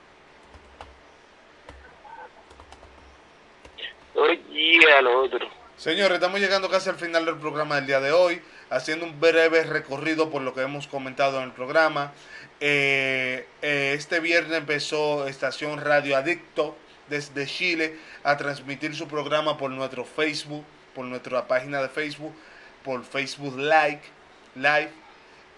Oye 4.16 4.92
al 4.92 5.06
otro. 5.06 5.48
Señores, 5.76 6.16
estamos 6.16 6.40
llegando 6.40 6.68
casi 6.68 6.90
al 6.90 6.96
final 6.96 7.24
del 7.24 7.36
programa 7.38 7.76
del 7.76 7.86
día 7.86 8.00
de 8.00 8.12
hoy, 8.12 8.40
haciendo 8.74 9.06
un 9.06 9.20
breve 9.20 9.62
recorrido 9.62 10.30
por 10.30 10.42
lo 10.42 10.52
que 10.52 10.62
hemos 10.62 10.88
comentado 10.88 11.38
en 11.38 11.44
el 11.44 11.52
programa. 11.52 12.12
Eh, 12.60 13.46
eh, 13.62 13.92
este 13.96 14.20
viernes 14.20 14.58
empezó 14.58 15.28
Estación 15.28 15.80
Radio 15.80 16.16
Adicto 16.16 16.76
desde 17.08 17.46
Chile 17.46 17.96
a 18.24 18.36
transmitir 18.36 18.94
su 18.96 19.06
programa 19.06 19.56
por 19.58 19.70
nuestro 19.70 20.04
Facebook, 20.04 20.64
por 20.94 21.04
nuestra 21.04 21.46
página 21.46 21.80
de 21.82 21.88
Facebook, 21.88 22.34
por 22.82 23.04
Facebook 23.04 23.56
Live, 23.56 24.00
Live 24.56 24.90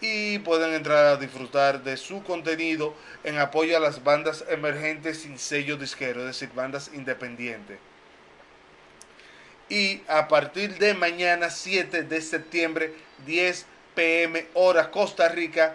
y 0.01 0.39
pueden 0.41 0.75
entrar 0.75 1.07
a 1.07 1.17
disfrutar 1.17 1.83
de 1.83 1.97
su 1.97 2.23
contenido 2.23 2.95
en 3.25 3.39
apoyo 3.39 3.79
a 3.79 3.81
las 3.81 4.05
bandas 4.05 4.45
emergentes 4.49 5.23
sin 5.23 5.39
sello 5.39 5.79
disquero, 5.79 6.21
es 6.21 6.27
decir, 6.27 6.51
bandas 6.55 6.91
independientes. 6.93 7.79
Y 9.69 10.03
a 10.07 10.29
partir 10.29 10.79
de 10.79 10.95
mañana 10.95 11.51
7 11.51 12.03
de 12.03 12.21
septiembre, 12.21 12.95
10 13.25 13.67
pm 13.95 14.47
hora 14.55 14.91
Costa 14.91 15.29
Rica, 15.29 15.75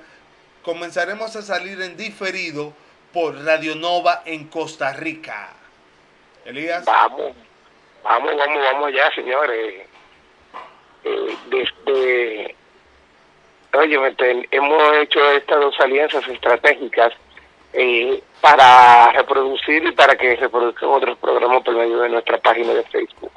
comenzaremos 0.63 1.35
a 1.35 1.41
salir 1.41 1.81
en 1.81 1.97
diferido 1.97 2.73
por 3.13 3.43
Radio 3.43 3.76
Nova 3.76 4.22
en 4.26 4.47
Costa 4.47 4.93
Rica. 4.93 5.49
Elías. 6.45 6.85
Vamos, 6.85 7.34
vamos, 8.03 8.38
vamos, 8.38 8.63
vamos 8.63 8.88
allá, 8.88 9.13
señores. 9.13 9.88
Eh, 11.03 11.38
desde, 11.49 12.55
oye, 13.73 14.45
hemos 14.51 14.93
hecho 14.97 15.31
estas 15.31 15.59
dos 15.59 15.80
alianzas 15.80 16.27
estratégicas 16.27 17.13
eh, 17.73 18.22
para 18.39 19.11
reproducir 19.13 19.84
y 19.85 19.91
para 19.91 20.15
que 20.15 20.35
reproduzcan 20.35 20.89
otros 20.89 21.18
programas 21.18 21.63
por 21.63 21.76
medio 21.76 21.99
de 21.99 22.09
nuestra 22.09 22.38
página 22.38 22.73
de 22.73 22.84
Facebook. 22.84 23.31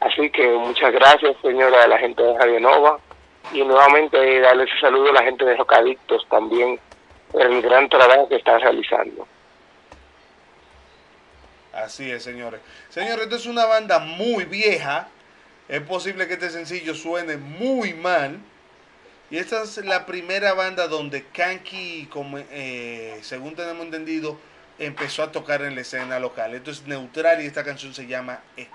Así 0.00 0.30
que 0.30 0.46
muchas 0.48 0.92
gracias, 0.92 1.36
señora, 1.42 1.82
a 1.82 1.88
la 1.88 1.98
gente 1.98 2.22
de 2.22 2.38
Radio 2.38 2.60
Nova. 2.60 2.98
Y 3.52 3.64
nuevamente 3.64 4.40
darle 4.40 4.64
ese 4.64 4.78
saludo 4.80 5.10
a 5.10 5.14
la 5.14 5.22
gente 5.22 5.44
de 5.44 5.56
Rocadictos 5.56 6.26
también 6.28 6.78
por 7.32 7.42
el 7.42 7.62
gran 7.62 7.88
trabajo 7.88 8.28
que 8.28 8.36
están 8.36 8.60
realizando. 8.60 9.26
Así 11.72 12.10
es, 12.10 12.22
señores. 12.22 12.60
Señores, 12.88 13.24
esto 13.24 13.36
es 13.36 13.46
una 13.46 13.64
banda 13.66 13.98
muy 13.98 14.44
vieja. 14.44 15.08
Es 15.68 15.80
posible 15.82 16.26
que 16.26 16.34
este 16.34 16.50
sencillo 16.50 16.94
suene 16.94 17.36
muy 17.36 17.94
mal. 17.94 18.38
Y 19.30 19.36
esta 19.36 19.62
es 19.62 19.76
la 19.78 20.06
primera 20.06 20.54
banda 20.54 20.88
donde 20.88 21.24
Kanki, 21.26 22.08
eh, 22.50 23.18
según 23.22 23.54
tenemos 23.54 23.84
entendido, 23.84 24.38
empezó 24.78 25.22
a 25.22 25.32
tocar 25.32 25.62
en 25.62 25.74
la 25.74 25.82
escena 25.82 26.18
local. 26.18 26.54
Esto 26.54 26.70
es 26.70 26.86
neutral 26.86 27.42
y 27.42 27.46
esta 27.46 27.64
canción 27.64 27.92
se 27.94 28.06
llama 28.06 28.40
X. 28.56 28.70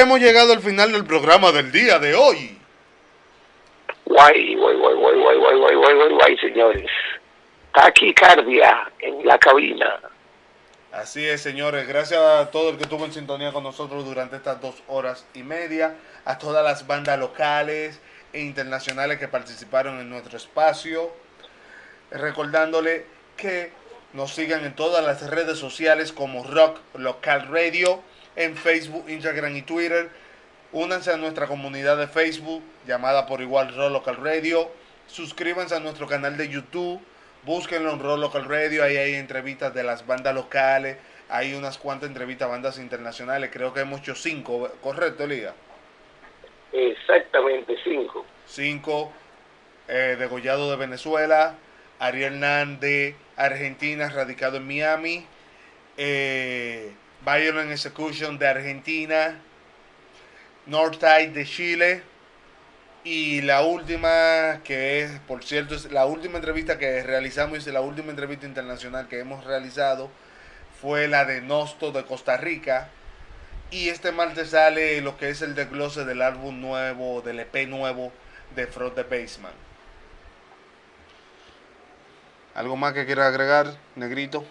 ya 0.00 0.04
hemos 0.04 0.18
llegado 0.18 0.54
al 0.54 0.60
final 0.60 0.92
del 0.92 1.04
programa 1.04 1.52
del 1.52 1.70
día 1.70 1.98
de 1.98 2.14
hoy. 2.14 2.56
Guay, 4.06 4.54
guay, 4.54 4.76
guay, 4.76 4.94
guay, 4.96 5.16
guay, 5.18 5.36
guay, 5.36 5.56
guay, 5.58 5.74
guay, 5.76 5.94
guay, 5.94 6.14
guay, 6.14 6.38
señores. 6.38 6.90
Taquicardia 7.74 8.90
en 9.00 9.26
la 9.26 9.38
cabina. 9.38 10.00
Así 10.90 11.26
es, 11.26 11.42
señores. 11.42 11.86
Gracias 11.86 12.18
a 12.18 12.50
todo 12.50 12.70
el 12.70 12.78
que 12.78 12.84
estuvo 12.84 13.04
en 13.04 13.12
sintonía 13.12 13.52
con 13.52 13.62
nosotros 13.62 14.06
durante 14.06 14.36
estas 14.36 14.62
dos 14.62 14.82
horas 14.88 15.26
y 15.34 15.42
media. 15.42 15.96
A 16.24 16.38
todas 16.38 16.64
las 16.64 16.86
bandas 16.86 17.18
locales 17.18 18.00
e 18.32 18.40
internacionales 18.40 19.18
que 19.18 19.28
participaron 19.28 20.00
en 20.00 20.08
nuestro 20.08 20.38
espacio. 20.38 21.10
Recordándole 22.10 23.04
que 23.36 23.70
nos 24.14 24.34
sigan 24.34 24.64
en 24.64 24.74
todas 24.74 25.04
las 25.04 25.28
redes 25.28 25.58
sociales 25.58 26.10
como 26.10 26.42
Rock 26.44 26.78
Local 26.94 27.48
Radio, 27.50 28.02
en 28.40 28.56
Facebook, 28.56 29.04
Instagram 29.08 29.56
y 29.56 29.62
Twitter. 29.62 30.08
Únanse 30.72 31.12
a 31.12 31.16
nuestra 31.16 31.46
comunidad 31.46 31.98
de 31.98 32.06
Facebook 32.06 32.62
llamada 32.86 33.26
por 33.26 33.40
igual 33.40 33.74
Rock 33.74 33.92
Local 33.92 34.16
Radio. 34.16 34.70
Suscríbanse 35.06 35.74
a 35.74 35.80
nuestro 35.80 36.06
canal 36.06 36.36
de 36.36 36.48
YouTube. 36.48 37.00
Búsquenlo 37.44 37.92
en 37.92 38.00
Rock 38.00 38.18
Local 38.18 38.44
Radio. 38.46 38.82
Ahí 38.82 38.96
hay 38.96 39.14
entrevistas 39.14 39.74
de 39.74 39.82
las 39.82 40.06
bandas 40.06 40.34
locales. 40.34 40.96
Hay 41.28 41.54
unas 41.54 41.76
cuantas 41.76 42.08
entrevistas 42.08 42.48
a 42.48 42.50
bandas 42.50 42.78
internacionales. 42.78 43.50
Creo 43.52 43.74
que 43.74 43.80
hemos 43.80 44.00
hecho 44.00 44.14
cinco, 44.14 44.70
¿correcto, 44.80 45.26
Liga? 45.26 45.54
Exactamente, 46.72 47.76
cinco. 47.84 48.24
Cinco. 48.46 49.12
Eh, 49.88 50.16
Degollado 50.18 50.70
de 50.70 50.76
Venezuela. 50.76 51.56
Ariel 51.98 52.40
Nan 52.40 52.80
de 52.80 53.14
Argentina, 53.36 54.08
radicado 54.08 54.56
en 54.56 54.66
Miami. 54.66 55.26
Eh, 55.98 56.92
Violent 57.24 57.70
Execution 57.70 58.38
de 58.38 58.48
Argentina. 58.48 59.38
Northside 60.66 61.32
de 61.32 61.44
Chile. 61.44 62.02
Y 63.02 63.40
la 63.42 63.62
última, 63.62 64.60
que 64.62 65.02
es, 65.02 65.20
por 65.20 65.42
cierto, 65.42 65.74
es 65.74 65.90
la 65.90 66.04
última 66.04 66.36
entrevista 66.36 66.78
que 66.78 67.02
realizamos 67.02 67.66
y 67.66 67.72
la 67.72 67.80
última 67.80 68.10
entrevista 68.10 68.46
internacional 68.46 69.08
que 69.08 69.20
hemos 69.20 69.44
realizado 69.44 70.10
fue 70.80 71.08
la 71.08 71.24
de 71.24 71.40
Nosto 71.40 71.92
de 71.92 72.04
Costa 72.04 72.36
Rica. 72.36 72.88
Y 73.70 73.88
este 73.88 74.12
martes 74.12 74.50
sale 74.50 75.00
lo 75.00 75.16
que 75.16 75.30
es 75.30 75.42
el 75.42 75.54
desglose 75.54 76.04
del 76.04 76.22
álbum 76.22 76.60
nuevo, 76.60 77.22
del 77.22 77.40
EP 77.40 77.68
nuevo 77.68 78.12
de 78.54 78.66
Front 78.66 78.96
the 78.96 79.02
Basement. 79.04 79.54
¿Algo 82.54 82.76
más 82.76 82.92
que 82.92 83.06
quiera 83.06 83.28
agregar, 83.28 83.76
Negrito? 83.94 84.44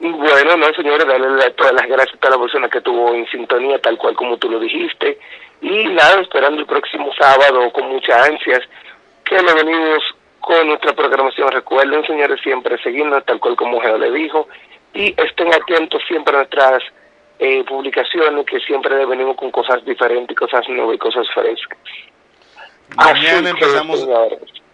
Bueno, 0.00 0.56
no, 0.56 0.72
señores, 0.74 1.06
darle 1.06 1.50
todas 1.50 1.72
las 1.72 1.86
gracias 1.86 2.14
a 2.16 2.20
toda 2.20 2.36
la 2.36 2.42
persona 2.42 2.68
que 2.68 2.78
estuvo 2.78 3.14
en 3.14 3.26
sintonía, 3.28 3.80
tal 3.80 3.98
cual 3.98 4.14
como 4.14 4.36
tú 4.36 4.48
lo 4.48 4.60
dijiste. 4.60 5.18
Y 5.60 5.84
nada, 5.88 6.20
esperando 6.20 6.60
el 6.60 6.66
próximo 6.66 7.10
sábado 7.18 7.72
con 7.72 7.88
muchas 7.88 8.28
ansias 8.28 8.60
que 9.24 9.42
me 9.42 9.54
venimos 9.54 10.02
con 10.40 10.68
nuestra 10.68 10.94
programación. 10.94 11.50
Recuerden, 11.50 12.06
señores, 12.06 12.40
siempre 12.42 12.80
seguirnos, 12.82 13.24
tal 13.24 13.40
cual 13.40 13.56
como 13.56 13.80
Geo 13.80 13.98
le 13.98 14.12
dijo. 14.12 14.48
Y 14.94 15.14
estén 15.20 15.52
atentos 15.52 16.00
siempre 16.06 16.34
a 16.34 16.38
nuestras 16.38 16.82
eh, 17.40 17.64
publicaciones, 17.64 18.46
que 18.46 18.60
siempre 18.60 19.04
venimos 19.04 19.36
con 19.36 19.50
cosas 19.50 19.84
diferentes, 19.84 20.36
cosas 20.36 20.68
nuevas 20.68 20.94
y 20.94 20.98
cosas 20.98 21.26
frescas. 21.34 21.78
Mañana 22.96 23.38
Así 23.38 23.48
empezamos, 23.48 24.08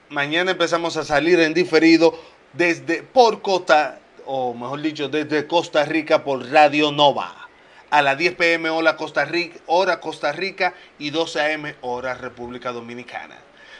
mañana 0.08 0.50
empezamos 0.52 0.96
a 0.96 1.02
salir 1.02 1.40
en 1.40 1.52
diferido 1.52 2.14
desde 2.52 3.02
por 3.02 3.42
Costa, 3.42 3.98
o 4.26 4.54
mejor 4.54 4.80
dicho, 4.80 5.08
desde 5.08 5.46
Costa 5.46 5.84
Rica 5.84 6.24
por 6.24 6.50
Radio 6.50 6.92
Nova. 6.92 7.48
A 7.90 8.02
las 8.02 8.18
10 8.18 8.34
pm 8.34 8.70
hora 8.70 8.96
Costa 8.96 9.24
Rica, 9.24 9.58
hora 9.66 10.00
Costa 10.00 10.32
Rica 10.32 10.74
y 10.98 11.10
12 11.10 11.54
am 11.54 11.74
hora 11.80 12.14
República 12.14 12.72
Dominicana. 12.72 13.36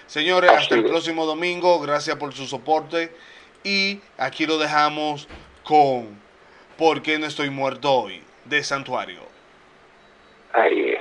Señores, 0.06 0.50
hasta 0.50 0.74
el 0.74 0.84
próximo 0.84 1.26
domingo. 1.26 1.81
Gracias 1.81 2.16
por 2.16 2.32
su 2.32 2.47
soporte. 2.47 3.14
Y 3.64 4.00
aquí 4.18 4.47
lo 4.47 4.58
dejamos 4.58 5.26
con 5.64 6.23
¿Por 6.76 7.02
qué 7.02 7.18
no 7.18 7.26
estoy 7.26 7.50
muerto 7.50 7.92
hoy? 7.92 8.20
de 8.44 8.62
Santuario. 8.62 9.20
ahí 10.52 10.93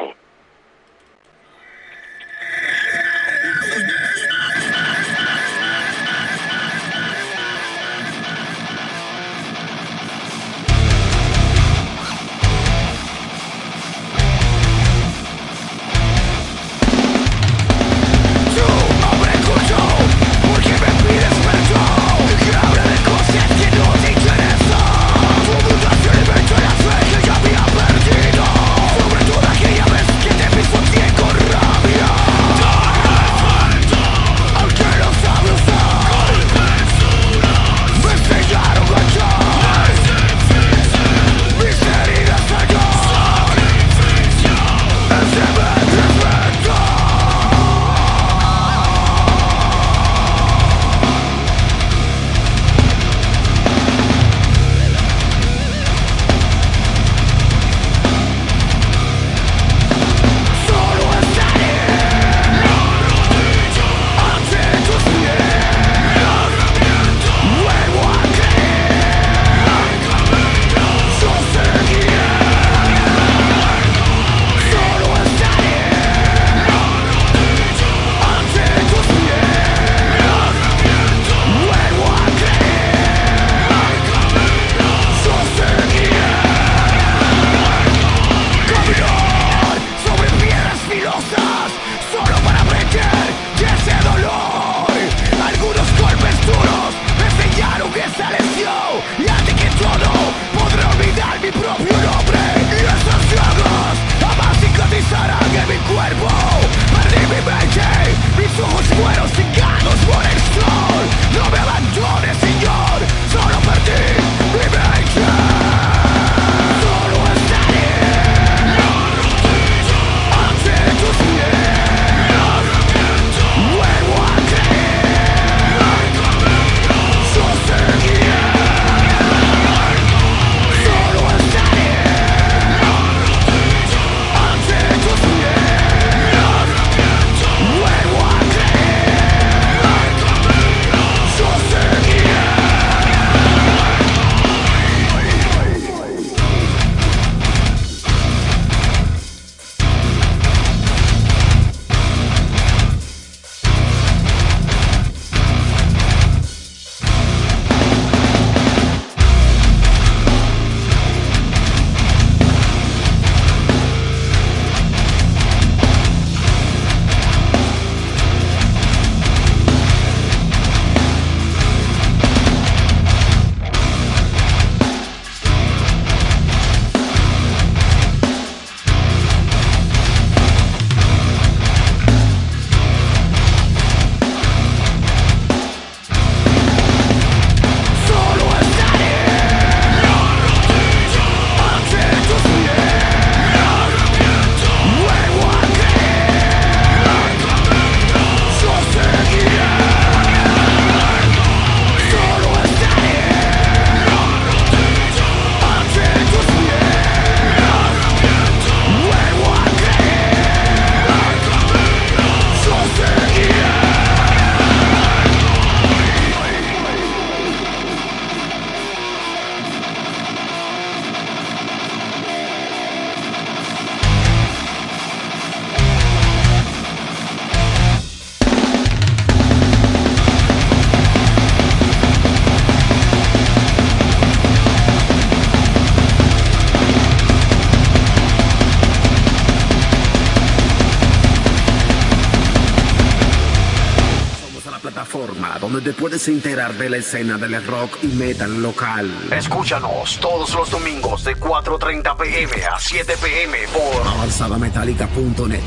puedes 246.24 246.28
enterar 246.28 246.74
de 246.74 246.90
la 246.90 246.98
escena 246.98 247.38
del 247.38 247.66
rock 247.66 247.98
y 248.04 248.08
metal 248.08 248.62
local. 248.62 249.10
Escúchanos 249.32 250.20
todos 250.20 250.54
los 250.56 250.70
domingos 250.70 251.24
de 251.24 251.36
4.30 251.36 252.16
pm 252.16 252.66
a 252.66 252.80
7 252.80 253.14
pm 253.22 253.58
por 253.68 254.08
avanzadametálica.net, 254.08 255.62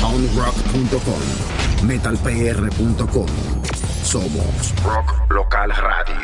poundrock.com, 0.00 1.86
metalpr.com. 1.86 3.26
Somos 4.02 4.74
Rock 4.82 5.30
Local 5.30 5.70
Radio. 5.70 6.23